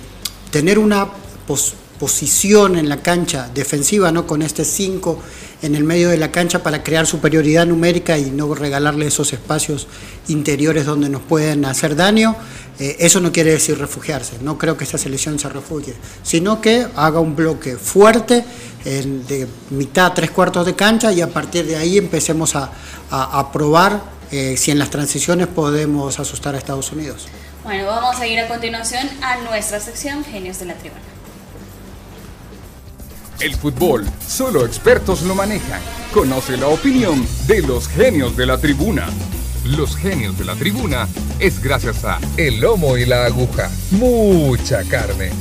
tener 0.50 0.80
una 0.80 1.08
pos 1.46 1.76
posición 2.00 2.78
en 2.78 2.90
la 2.90 3.02
cancha 3.02 3.50
defensiva, 3.54 4.12
¿no? 4.12 4.28
Con 4.28 4.42
este 4.42 4.66
5 4.66 5.20
en 5.62 5.76
el 5.76 5.84
medio 5.84 6.10
de 6.10 6.18
la 6.18 6.32
cancha 6.32 6.62
para 6.62 6.84
crear 6.84 7.08
superioridad 7.08 7.66
numérica 7.66 8.18
y 8.18 8.32
no 8.32 8.54
regalarle 8.54 9.08
esos 9.08 9.34
espacios 9.34 9.88
interiores 10.28 10.86
donde 10.86 11.10
nos 11.10 11.22
pueden 11.22 11.66
hacer 11.66 11.96
daño. 11.96 12.36
Eh, 12.80 12.98
eso 13.00 13.22
no 13.22 13.32
quiere 13.32 13.52
decir 13.52 13.78
refugiarse, 13.78 14.34
no 14.42 14.58
creo 14.58 14.76
que 14.76 14.84
esta 14.84 14.98
selección 14.98 15.40
se 15.40 15.48
refugie, 15.48 15.94
sino 16.24 16.60
que 16.60 16.86
haga 16.96 17.20
un 17.22 17.36
bloque 17.36 17.78
fuerte 17.78 18.44
de 18.84 19.48
mitad, 19.72 20.14
tres 20.14 20.30
cuartos 20.30 20.66
de 20.66 20.76
cancha 20.76 21.12
y 21.12 21.20
a 21.20 21.28
partir 21.28 21.66
de 21.66 21.76
ahí 21.76 21.98
empecemos 21.98 22.56
a, 22.56 22.72
a, 23.10 23.40
a 23.40 23.52
probar 23.52 24.16
eh, 24.32 24.58
si 24.58 24.72
en 24.72 24.80
las 24.80 24.90
transiciones 24.90 25.48
podemos 25.48 26.20
asustar 26.20 26.56
a 26.56 26.58
Estados 26.58 26.92
Unidos. 26.92 27.28
Bueno, 27.64 27.86
vamos 27.86 28.20
a 28.20 28.28
ir 28.28 28.40
a 28.40 28.48
continuación 28.48 29.08
a 29.22 29.38
nuestra 29.38 29.80
sección 29.80 30.24
Genios 30.24 30.60
de 30.60 30.66
la 30.66 30.74
Tribuna. 30.76 31.15
El 33.42 33.54
fútbol, 33.56 34.06
solo 34.26 34.66
expertos 34.66 35.22
lo 35.24 35.36
manejan. 35.36 35.82
Conoce 36.14 36.56
la 36.56 36.68
opinión 36.68 37.28
de 37.48 37.62
los 37.62 37.88
genios 37.88 38.38
de 38.38 38.46
la 38.46 38.58
tribuna. 38.58 39.08
los 39.66 39.98
genios 39.98 40.38
de 40.38 40.46
la 40.46 40.56
tribuna, 40.56 41.08
es 41.40 41.60
gracias 41.60 42.06
a 42.06 42.20
El 42.38 42.60
Lomo 42.60 42.98
y 42.98 43.06
la 43.06 43.26
Aguja. 43.26 43.70
Mucha 43.92 44.84
carne. 44.84 45.32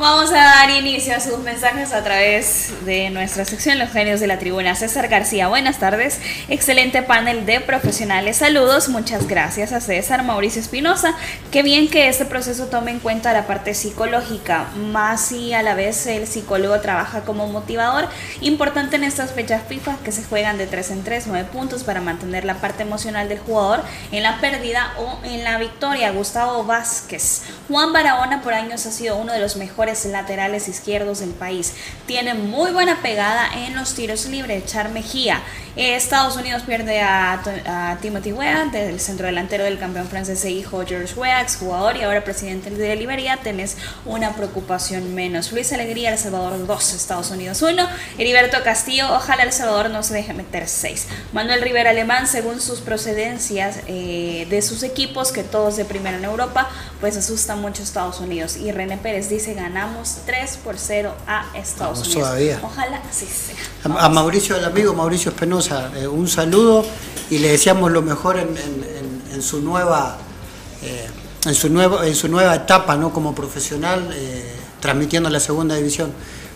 Vamos 0.00 0.30
a 0.30 0.36
dar 0.36 0.70
inicio 0.70 1.14
a 1.14 1.20
sus 1.20 1.40
mensajes 1.40 1.92
a 1.92 2.02
través 2.02 2.72
de 2.86 3.10
nuestra 3.10 3.44
sección 3.44 3.78
Los 3.78 3.90
Genios 3.90 4.18
de 4.18 4.26
la 4.26 4.38
Tribuna. 4.38 4.74
César 4.74 5.08
García, 5.08 5.48
buenas 5.48 5.78
tardes. 5.78 6.18
Excelente 6.48 7.02
panel 7.02 7.44
de 7.44 7.60
profesionales. 7.60 8.38
Saludos, 8.38 8.88
muchas 8.88 9.28
gracias 9.28 9.72
a 9.72 9.80
César. 9.82 10.22
Mauricio 10.22 10.62
Espinosa, 10.62 11.14
qué 11.50 11.62
bien 11.62 11.90
que 11.90 12.08
este 12.08 12.24
proceso 12.24 12.68
tome 12.68 12.92
en 12.92 13.00
cuenta 13.00 13.34
la 13.34 13.46
parte 13.46 13.74
psicológica, 13.74 14.68
más 14.74 15.20
si 15.20 15.52
a 15.52 15.62
la 15.62 15.74
vez 15.74 16.06
el 16.06 16.26
psicólogo 16.26 16.80
trabaja 16.80 17.20
como 17.20 17.46
motivador. 17.48 18.08
Importante 18.40 18.96
en 18.96 19.04
estas 19.04 19.32
fechas 19.32 19.64
FIFA 19.68 19.98
que 20.02 20.12
se 20.12 20.24
juegan 20.24 20.56
de 20.56 20.66
3 20.66 20.92
en 20.92 21.04
3, 21.04 21.26
9 21.26 21.48
puntos 21.52 21.84
para 21.84 22.00
mantener 22.00 22.46
la 22.46 22.54
parte 22.54 22.84
emocional 22.84 23.28
del 23.28 23.40
jugador 23.40 23.84
en 24.12 24.22
la 24.22 24.40
pérdida 24.40 24.94
o 24.96 25.18
en 25.24 25.44
la 25.44 25.58
victoria. 25.58 26.10
Gustavo 26.10 26.64
Vázquez. 26.64 27.42
Juan 27.68 27.92
Barahona 27.92 28.40
por 28.40 28.54
años 28.54 28.86
ha 28.86 28.92
sido 28.92 29.16
uno 29.16 29.34
de 29.34 29.40
los 29.40 29.56
mejores 29.56 29.89
laterales 30.06 30.68
izquierdos 30.68 31.20
del 31.20 31.30
país. 31.30 31.74
Tiene 32.06 32.34
muy 32.34 32.72
buena 32.72 33.02
pegada 33.02 33.48
en 33.66 33.74
los 33.74 33.94
tiros 33.94 34.26
libres. 34.26 34.66
Char 34.66 34.90
Mejía. 34.90 35.42
Eh, 35.76 35.94
Estados 35.94 36.36
Unidos 36.36 36.62
pierde 36.66 37.00
a, 37.00 37.98
Timothy 38.02 38.32
Weah, 38.32 38.66
del 38.66 38.98
centro 38.98 39.26
delantero 39.26 39.64
del 39.64 39.78
campeón 39.78 40.08
francés 40.08 40.44
e 40.44 40.50
hijo 40.50 40.84
George 40.86 41.14
Weah, 41.14 41.46
jugador 41.58 41.96
y 41.96 42.02
ahora 42.02 42.24
presidente 42.24 42.70
de 42.70 42.96
Liberia. 42.96 43.38
Tenés 43.42 43.76
una 44.04 44.34
preocupación 44.34 45.14
menos. 45.14 45.52
Luis 45.52 45.72
Alegría, 45.72 46.10
El 46.10 46.18
Salvador 46.18 46.66
2, 46.66 46.94
Estados 46.94 47.30
Unidos 47.30 47.62
1. 47.62 47.88
Heriberto 48.18 48.62
Castillo, 48.64 49.14
ojalá 49.14 49.44
El 49.44 49.52
Salvador 49.52 49.90
no 49.90 50.02
se 50.02 50.14
deje 50.14 50.32
meter 50.34 50.66
6. 50.68 51.06
Manuel 51.32 51.62
Rivera 51.62 51.90
Alemán, 51.90 52.26
según 52.26 52.60
sus 52.60 52.80
procedencias 52.80 53.80
eh, 53.86 54.46
de 54.50 54.62
sus 54.62 54.82
equipos, 54.82 55.32
que 55.32 55.44
todos 55.44 55.76
de 55.76 55.84
primera 55.84 56.16
en 56.16 56.24
Europa, 56.24 56.68
pues 57.00 57.16
asusta 57.16 57.56
mucho 57.56 57.82
Estados 57.82 58.20
Unidos. 58.20 58.56
Y 58.56 58.72
René 58.72 58.98
Pérez 58.98 59.28
dice, 59.28 59.54
ganamos 59.80 60.18
3 60.26 60.58
por 60.62 60.76
0 60.76 61.14
a 61.26 61.46
Estados 61.54 62.06
Unidos. 62.06 62.58
Ojalá 62.62 63.00
así 63.08 63.26
sea. 63.26 63.56
A, 63.98 64.08
Mauricio, 64.10 64.56
el 64.56 64.64
amigo 64.64 64.92
Mauricio 64.92 65.30
Espinosa, 65.30 65.90
eh, 65.96 66.06
un 66.06 66.28
saludo 66.28 66.84
y 67.30 67.38
le 67.38 67.48
deseamos 67.48 67.90
lo 67.90 68.02
mejor 68.02 68.38
en, 68.38 69.42
su 69.42 69.60
nueva... 69.60 70.18
Eh, 70.82 71.08
en 71.46 71.54
su, 71.54 71.70
nuevo, 71.70 72.02
en 72.02 72.14
su 72.14 72.28
nueva 72.28 72.54
etapa 72.54 72.98
¿no? 72.98 73.14
como 73.14 73.34
profesional, 73.34 74.10
eh, 74.12 74.54
transmitiendo 74.78 75.30
la 75.30 75.40
segunda 75.40 75.74
división. 75.74 76.12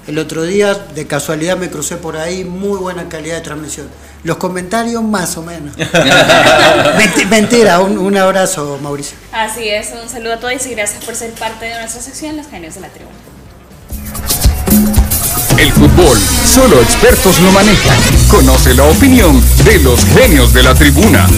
El 0.06 0.18
otro 0.18 0.42
día, 0.42 0.74
de 0.74 1.06
casualidad, 1.06 1.56
me 1.56 1.70
crucé 1.70 1.96
por 1.96 2.16
ahí, 2.18 2.44
muy 2.44 2.78
buena 2.78 3.08
calidad 3.08 3.36
de 3.36 3.40
transmisión. 3.40 3.88
Los 4.22 4.36
comentarios, 4.36 5.02
más 5.02 5.36
o 5.38 5.42
menos. 5.42 5.74
Mentira, 7.30 7.80
un, 7.80 7.96
un, 7.96 8.16
abrazo, 8.16 8.78
Mauricio. 8.82 9.16
Así 9.32 9.68
es, 9.68 9.92
un 10.02 10.08
saludo 10.08 10.34
a 10.34 10.40
todos 10.40 10.66
y 10.66 10.70
gracias 10.70 11.02
por 11.04 11.14
ser 11.14 11.32
parte 11.32 11.66
de 11.66 11.78
nuestra 11.78 12.02
sección 12.02 12.36
Los 12.36 12.48
Genios 12.48 12.74
de 12.74 12.80
la 12.82 12.88
Tribuna. 12.88 13.16
El 15.58 15.72
fútbol, 15.72 16.18
solo 16.44 16.82
expertos 16.82 17.40
lo 17.40 17.52
manejan. 17.52 17.96
Conoce 18.28 18.74
la 18.74 18.84
opinión 18.84 19.40
de 19.64 19.78
los 19.78 20.04
genios 20.04 20.52
de 20.52 20.62
la 20.64 20.74
tribuna. 20.74 21.28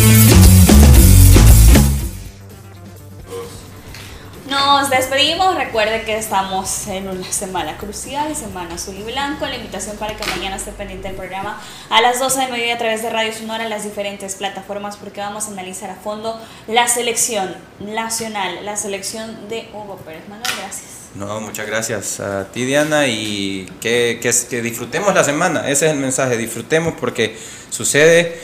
Nos 4.86 4.98
despedimos. 4.98 5.56
Recuerde 5.56 6.02
que 6.02 6.16
estamos 6.16 6.86
en 6.86 7.08
una 7.08 7.32
semana 7.32 7.76
crucial, 7.76 8.36
semana 8.36 8.76
azul 8.76 8.94
y 8.96 9.02
blanco. 9.02 9.44
La 9.44 9.56
invitación 9.56 9.96
para 9.96 10.16
que 10.16 10.24
mañana 10.30 10.54
esté 10.54 10.70
pendiente 10.70 11.08
del 11.08 11.16
programa 11.16 11.60
a 11.90 12.00
las 12.00 12.20
12 12.20 12.42
de 12.42 12.46
mediodía 12.52 12.76
a 12.76 12.78
través 12.78 13.02
de 13.02 13.10
Radio 13.10 13.32
Sonora 13.32 13.64
en 13.64 13.70
las 13.70 13.82
diferentes 13.82 14.36
plataformas 14.36 14.96
porque 14.96 15.18
vamos 15.20 15.48
a 15.48 15.50
analizar 15.50 15.90
a 15.90 15.96
fondo 15.96 16.40
la 16.68 16.86
selección 16.86 17.52
nacional, 17.80 18.64
la 18.64 18.76
selección 18.76 19.48
de 19.48 19.68
Hugo 19.74 19.96
Pérez. 20.04 20.22
Manuel, 20.28 20.52
gracias. 20.56 20.84
No, 21.16 21.40
muchas 21.40 21.66
gracias 21.66 22.20
a 22.20 22.44
ti 22.52 22.64
Diana 22.64 23.08
y 23.08 23.66
que, 23.80 24.20
que, 24.22 24.62
disfrutemos 24.62 25.12
la 25.12 25.24
semana, 25.24 25.68
ese 25.68 25.86
es 25.86 25.92
el 25.94 25.98
mensaje, 25.98 26.36
disfrutemos 26.36 26.94
porque 27.00 27.36
sucede, 27.70 28.40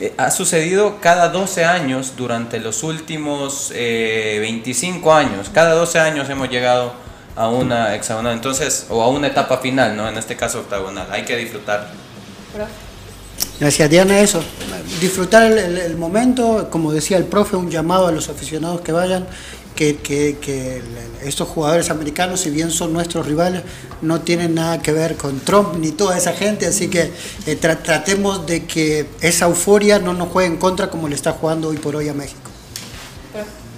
eh, 0.00 0.14
ha 0.16 0.30
sucedido 0.30 0.98
cada 1.00 1.28
12 1.28 1.64
años 1.64 2.14
durante 2.16 2.58
los 2.58 2.82
últimos 2.82 3.70
25 3.70 5.10
eh, 5.10 5.14
años, 5.14 5.50
cada 5.52 5.74
12 5.74 5.98
años 5.98 6.30
hemos 6.30 6.48
llegado 6.48 6.94
a 7.36 7.48
una 7.48 7.94
hexagonal, 7.94 8.32
entonces, 8.32 8.86
o 8.88 9.02
a 9.02 9.08
una 9.08 9.26
etapa 9.26 9.58
final, 9.58 9.96
¿no? 9.96 10.08
En 10.08 10.16
este 10.16 10.36
caso 10.36 10.60
octagonal, 10.60 11.06
hay 11.10 11.24
que 11.24 11.36
disfrutar. 11.36 11.90
Gracias 13.58 13.90
Diana, 13.90 14.20
eso, 14.20 14.42
disfrutar 15.02 15.52
el 15.52 15.96
momento, 15.98 16.68
como 16.70 16.92
decía 16.92 17.18
el 17.18 17.24
profe, 17.24 17.56
un 17.56 17.70
llamado 17.70 18.06
a 18.06 18.12
los 18.12 18.30
aficionados 18.30 18.80
que 18.80 18.92
vayan 18.92 19.26
que, 19.74 20.82
estos 21.24 21.48
jugadores 21.48 21.90
americanos, 21.90 22.40
si 22.40 22.50
bien 22.50 22.70
son 22.70 22.92
nuestros 22.92 23.26
rivales, 23.26 23.62
no 24.02 24.20
tienen 24.20 24.54
nada 24.54 24.80
que 24.80 24.92
ver 24.92 25.16
con 25.16 25.40
Trump 25.40 25.76
ni 25.78 25.90
toda 25.90 26.16
esa 26.16 26.32
gente, 26.32 26.66
así 26.66 26.88
que 26.88 27.10
eh, 27.46 27.56
tratemos 27.56 28.46
de 28.46 28.64
que 28.64 29.06
esa 29.20 29.46
euforia 29.46 29.98
no 29.98 30.12
nos 30.14 30.28
juegue 30.28 30.48
en 30.48 30.56
contra 30.56 30.88
como 30.88 31.08
le 31.08 31.14
está 31.14 31.32
jugando 31.32 31.68
hoy 31.68 31.76
por 31.76 31.96
hoy 31.96 32.08
a 32.08 32.14
México. 32.14 32.50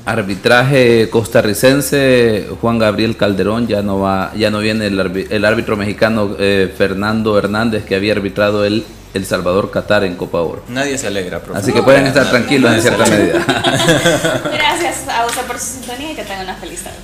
Arbitraje 0.05 1.09
costarricense, 1.11 2.49
Juan 2.61 2.79
Gabriel 2.79 3.17
Calderón, 3.17 3.69
ya 3.69 3.83
no 3.83 4.01
va, 4.01 4.33
ya 4.37 4.51
no 4.51 4.59
viene 4.59 4.87
el, 4.87 5.45
árbitro 5.45 5.77
mexicano 5.77 6.35
eh, 6.41 6.73
Fernando 6.77 7.39
Hernández 7.39 7.85
que 7.85 7.95
había 7.95 8.13
arbitrado 8.13 8.65
el 8.65 8.85
el 9.15 9.27
Salvador 9.27 9.71
Qatar 9.71 10.05
en 10.05 10.17
Copa 10.17 10.41
Oro. 10.41 10.63
Nadie 10.69 10.97
se 10.99 11.07
alegra, 11.07 11.41
profesor. 11.41 11.63
Así 11.63 11.73
que 11.73 11.83
pueden 11.83 12.07
estar 12.07 12.29
tranquilos 12.31 12.73
en 12.75 12.83
cierta 12.83 13.07
medida. 13.07 13.45
Gracias 14.53 15.09
a 15.09 15.27
usted 15.27 15.43
por 15.43 15.59
su 15.59 15.67
sintonía 15.75 16.13
y 16.13 16.15
que 16.15 16.23
tengan 16.23 16.45
una 16.45 16.55
feliz 16.57 16.83
tarde. 16.83 16.99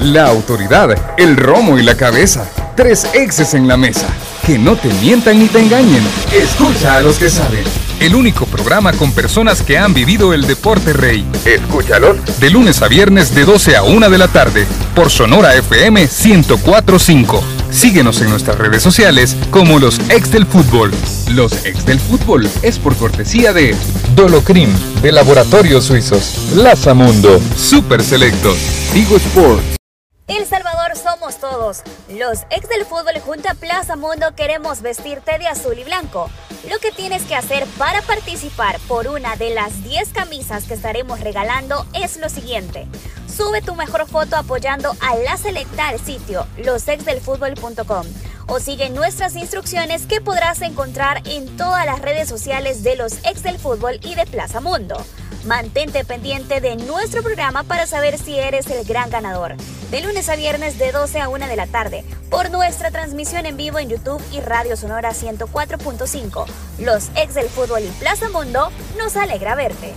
La 0.00 0.26
autoridad, 0.28 0.96
el 1.18 1.36
romo 1.36 1.78
y 1.78 1.82
la 1.82 1.96
cabeza. 1.96 2.48
Tres 2.74 3.06
exes 3.12 3.52
en 3.54 3.68
la 3.68 3.76
mesa. 3.76 4.06
Que 4.46 4.58
no 4.58 4.76
te 4.76 4.88
mientan 4.94 5.38
ni 5.38 5.48
te 5.48 5.60
engañen. 5.60 6.02
Escucha 6.32 6.96
a 6.96 7.00
los 7.02 7.18
que 7.18 7.28
saben. 7.28 7.79
El 8.00 8.14
único 8.14 8.46
programa 8.46 8.94
con 8.94 9.12
personas 9.12 9.62
que 9.62 9.76
han 9.76 9.92
vivido 9.92 10.32
el 10.32 10.46
deporte 10.46 10.94
rey. 10.94 11.22
Escúchalo. 11.44 12.16
De 12.40 12.48
lunes 12.48 12.80
a 12.80 12.88
viernes 12.88 13.34
de 13.34 13.44
12 13.44 13.76
a 13.76 13.82
1 13.82 14.08
de 14.08 14.16
la 14.16 14.26
tarde. 14.28 14.66
Por 14.94 15.10
Sonora 15.10 15.54
FM 15.54 16.08
1045. 16.24 17.44
Síguenos 17.70 18.22
en 18.22 18.30
nuestras 18.30 18.56
redes 18.56 18.82
sociales 18.82 19.36
como 19.50 19.78
los 19.78 19.98
ex 20.08 20.32
del 20.32 20.46
fútbol. 20.46 20.92
Los 21.28 21.66
ex 21.66 21.84
del 21.84 22.00
fútbol 22.00 22.48
es 22.62 22.78
por 22.78 22.96
cortesía 22.96 23.52
de 23.52 23.76
Dolocrim, 24.16 24.70
de 25.02 25.12
Laboratorios 25.12 25.84
Suizos, 25.84 26.54
Lazamundo, 26.56 27.38
Super 27.54 28.02
Selectos, 28.02 28.56
Digo 28.94 29.16
Sports. 29.18 29.69
El 30.30 30.46
Salvador 30.46 30.96
somos 30.96 31.38
todos. 31.38 31.82
Los 32.08 32.42
ex 32.50 32.68
del 32.68 32.84
fútbol 32.84 33.18
junto 33.18 33.50
a 33.50 33.54
Plaza 33.54 33.96
Mundo 33.96 34.32
queremos 34.36 34.80
vestirte 34.80 35.36
de 35.38 35.48
azul 35.48 35.76
y 35.76 35.82
blanco. 35.82 36.30
Lo 36.70 36.78
que 36.78 36.92
tienes 36.92 37.24
que 37.24 37.34
hacer 37.34 37.66
para 37.76 38.00
participar 38.02 38.78
por 38.86 39.08
una 39.08 39.34
de 39.34 39.52
las 39.52 39.82
10 39.82 40.10
camisas 40.10 40.66
que 40.66 40.74
estaremos 40.74 41.18
regalando 41.18 41.84
es 41.94 42.16
lo 42.16 42.28
siguiente. 42.28 42.86
Sube 43.26 43.60
tu 43.60 43.74
mejor 43.74 44.06
foto 44.06 44.36
apoyando 44.36 44.94
a 45.00 45.16
la 45.16 45.36
selecta 45.36 45.88
al 45.88 45.98
sitio 45.98 46.46
losexdelfutbol.com 46.58 48.06
o 48.46 48.60
sigue 48.60 48.88
nuestras 48.88 49.34
instrucciones 49.34 50.06
que 50.06 50.20
podrás 50.20 50.62
encontrar 50.62 51.26
en 51.26 51.56
todas 51.56 51.84
las 51.86 51.98
redes 51.98 52.28
sociales 52.28 52.84
de 52.84 52.94
los 52.94 53.14
ex 53.24 53.42
del 53.42 53.58
fútbol 53.58 53.98
y 54.04 54.14
de 54.14 54.26
Plaza 54.26 54.60
Mundo. 54.60 55.04
Mantente 55.44 56.04
pendiente 56.04 56.60
de 56.60 56.76
nuestro 56.76 57.22
programa 57.22 57.62
para 57.62 57.86
saber 57.86 58.18
si 58.18 58.38
eres 58.38 58.66
el 58.66 58.84
gran 58.84 59.08
ganador. 59.08 59.56
De 59.90 60.02
lunes 60.02 60.28
a 60.28 60.36
viernes 60.36 60.78
de 60.78 60.92
12 60.92 61.18
a 61.18 61.28
1 61.30 61.46
de 61.46 61.56
la 61.56 61.66
tarde, 61.66 62.04
por 62.28 62.50
nuestra 62.50 62.90
transmisión 62.90 63.46
en 63.46 63.56
vivo 63.56 63.78
en 63.78 63.88
YouTube 63.88 64.22
y 64.32 64.40
Radio 64.40 64.76
Sonora 64.76 65.12
104.5. 65.12 66.44
Los 66.80 67.08
ex 67.16 67.34
del 67.34 67.48
fútbol 67.48 67.82
y 67.84 67.88
Plaza 67.98 68.28
Mundo 68.28 68.70
nos 68.98 69.16
alegra 69.16 69.54
verte. 69.54 69.94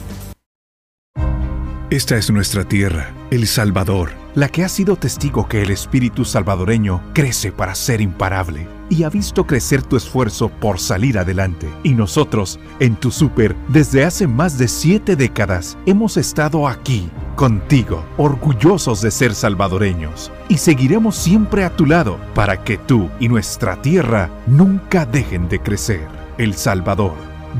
Esta 1.94 2.18
es 2.18 2.32
nuestra 2.32 2.64
tierra, 2.64 3.14
El 3.30 3.46
Salvador, 3.46 4.14
la 4.34 4.50
que 4.50 4.64
ha 4.64 4.68
sido 4.68 4.96
testigo 4.96 5.48
que 5.48 5.62
el 5.62 5.70
espíritu 5.70 6.26
salvadoreño 6.26 7.04
crece 7.14 7.52
para 7.52 7.76
ser 7.76 8.02
imparable 8.02 8.68
y 8.90 9.04
ha 9.04 9.10
visto 9.10 9.46
crecer 9.46 9.84
tu 9.84 9.96
esfuerzo 9.96 10.50
por 10.50 10.80
salir 10.80 11.20
adelante. 11.20 11.70
Y 11.84 11.94
nosotros, 11.94 12.60
en 12.80 12.96
tu 12.96 13.12
super, 13.12 13.56
desde 13.68 14.06
hace 14.06 14.26
más 14.26 14.58
de 14.58 14.70
siete 14.70 15.16
décadas, 15.16 15.78
hemos 15.86 16.18
estado 16.18 16.68
aquí, 16.68 17.12
contigo, 17.36 18.04
orgullosos 18.18 19.04
de 19.04 19.12
ser 19.12 19.36
salvadoreños. 19.36 20.32
Y 20.50 20.58
seguiremos 20.58 21.16
siempre 21.16 21.64
a 21.64 21.76
tu 21.76 21.86
lado 21.86 22.18
para 22.34 22.64
que 22.64 22.80
tú 22.80 23.08
y 23.20 23.30
nuestra 23.30 23.80
tierra 23.84 24.32
nunca 24.48 25.06
dejen 25.06 25.48
de 25.48 25.60
crecer. 25.60 26.08
El 26.40 26.56
Salvador, 26.56 27.14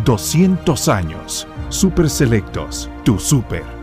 200 0.06 0.90
años. 0.90 1.48
Super 1.70 2.10
Selectos, 2.10 2.90
tu 3.04 3.20
super. 3.20 3.83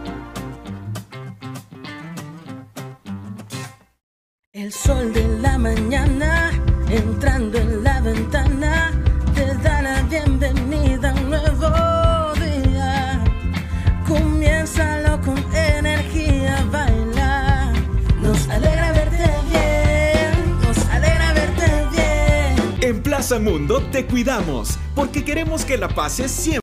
el 4.70 4.74
sol 4.76 5.12
de 5.12 5.26
la 5.40 5.58
mañana, 5.58 6.52
entrando 6.88 7.58
en 7.58 7.82
la 7.82 8.00
ventana, 8.00 8.92
te 9.34 9.52
da 9.64 9.82
la 9.82 10.02
bienvenida 10.02 11.10
a 11.10 11.14
un 11.14 11.30
nuevo 11.30 12.32
día. 12.34 13.24
Comiénzalo 14.06 15.20
con 15.22 15.38
energía, 15.52 16.64
baila. 16.70 17.72
Nos 18.22 18.48
alegra 18.48 18.92
verte 18.92 19.28
bien, 19.50 20.60
nos 20.62 20.78
alegra 20.86 21.32
verte 21.32 21.66
bien. 21.90 22.76
En 22.80 23.02
Plaza 23.02 23.40
Mundo 23.40 23.82
te 23.90 24.06
cuidamos, 24.06 24.78
porque 24.94 25.24
queremos 25.24 25.64
que 25.64 25.78
la 25.78 25.88
pases 25.88 26.30
siempre. 26.30 26.58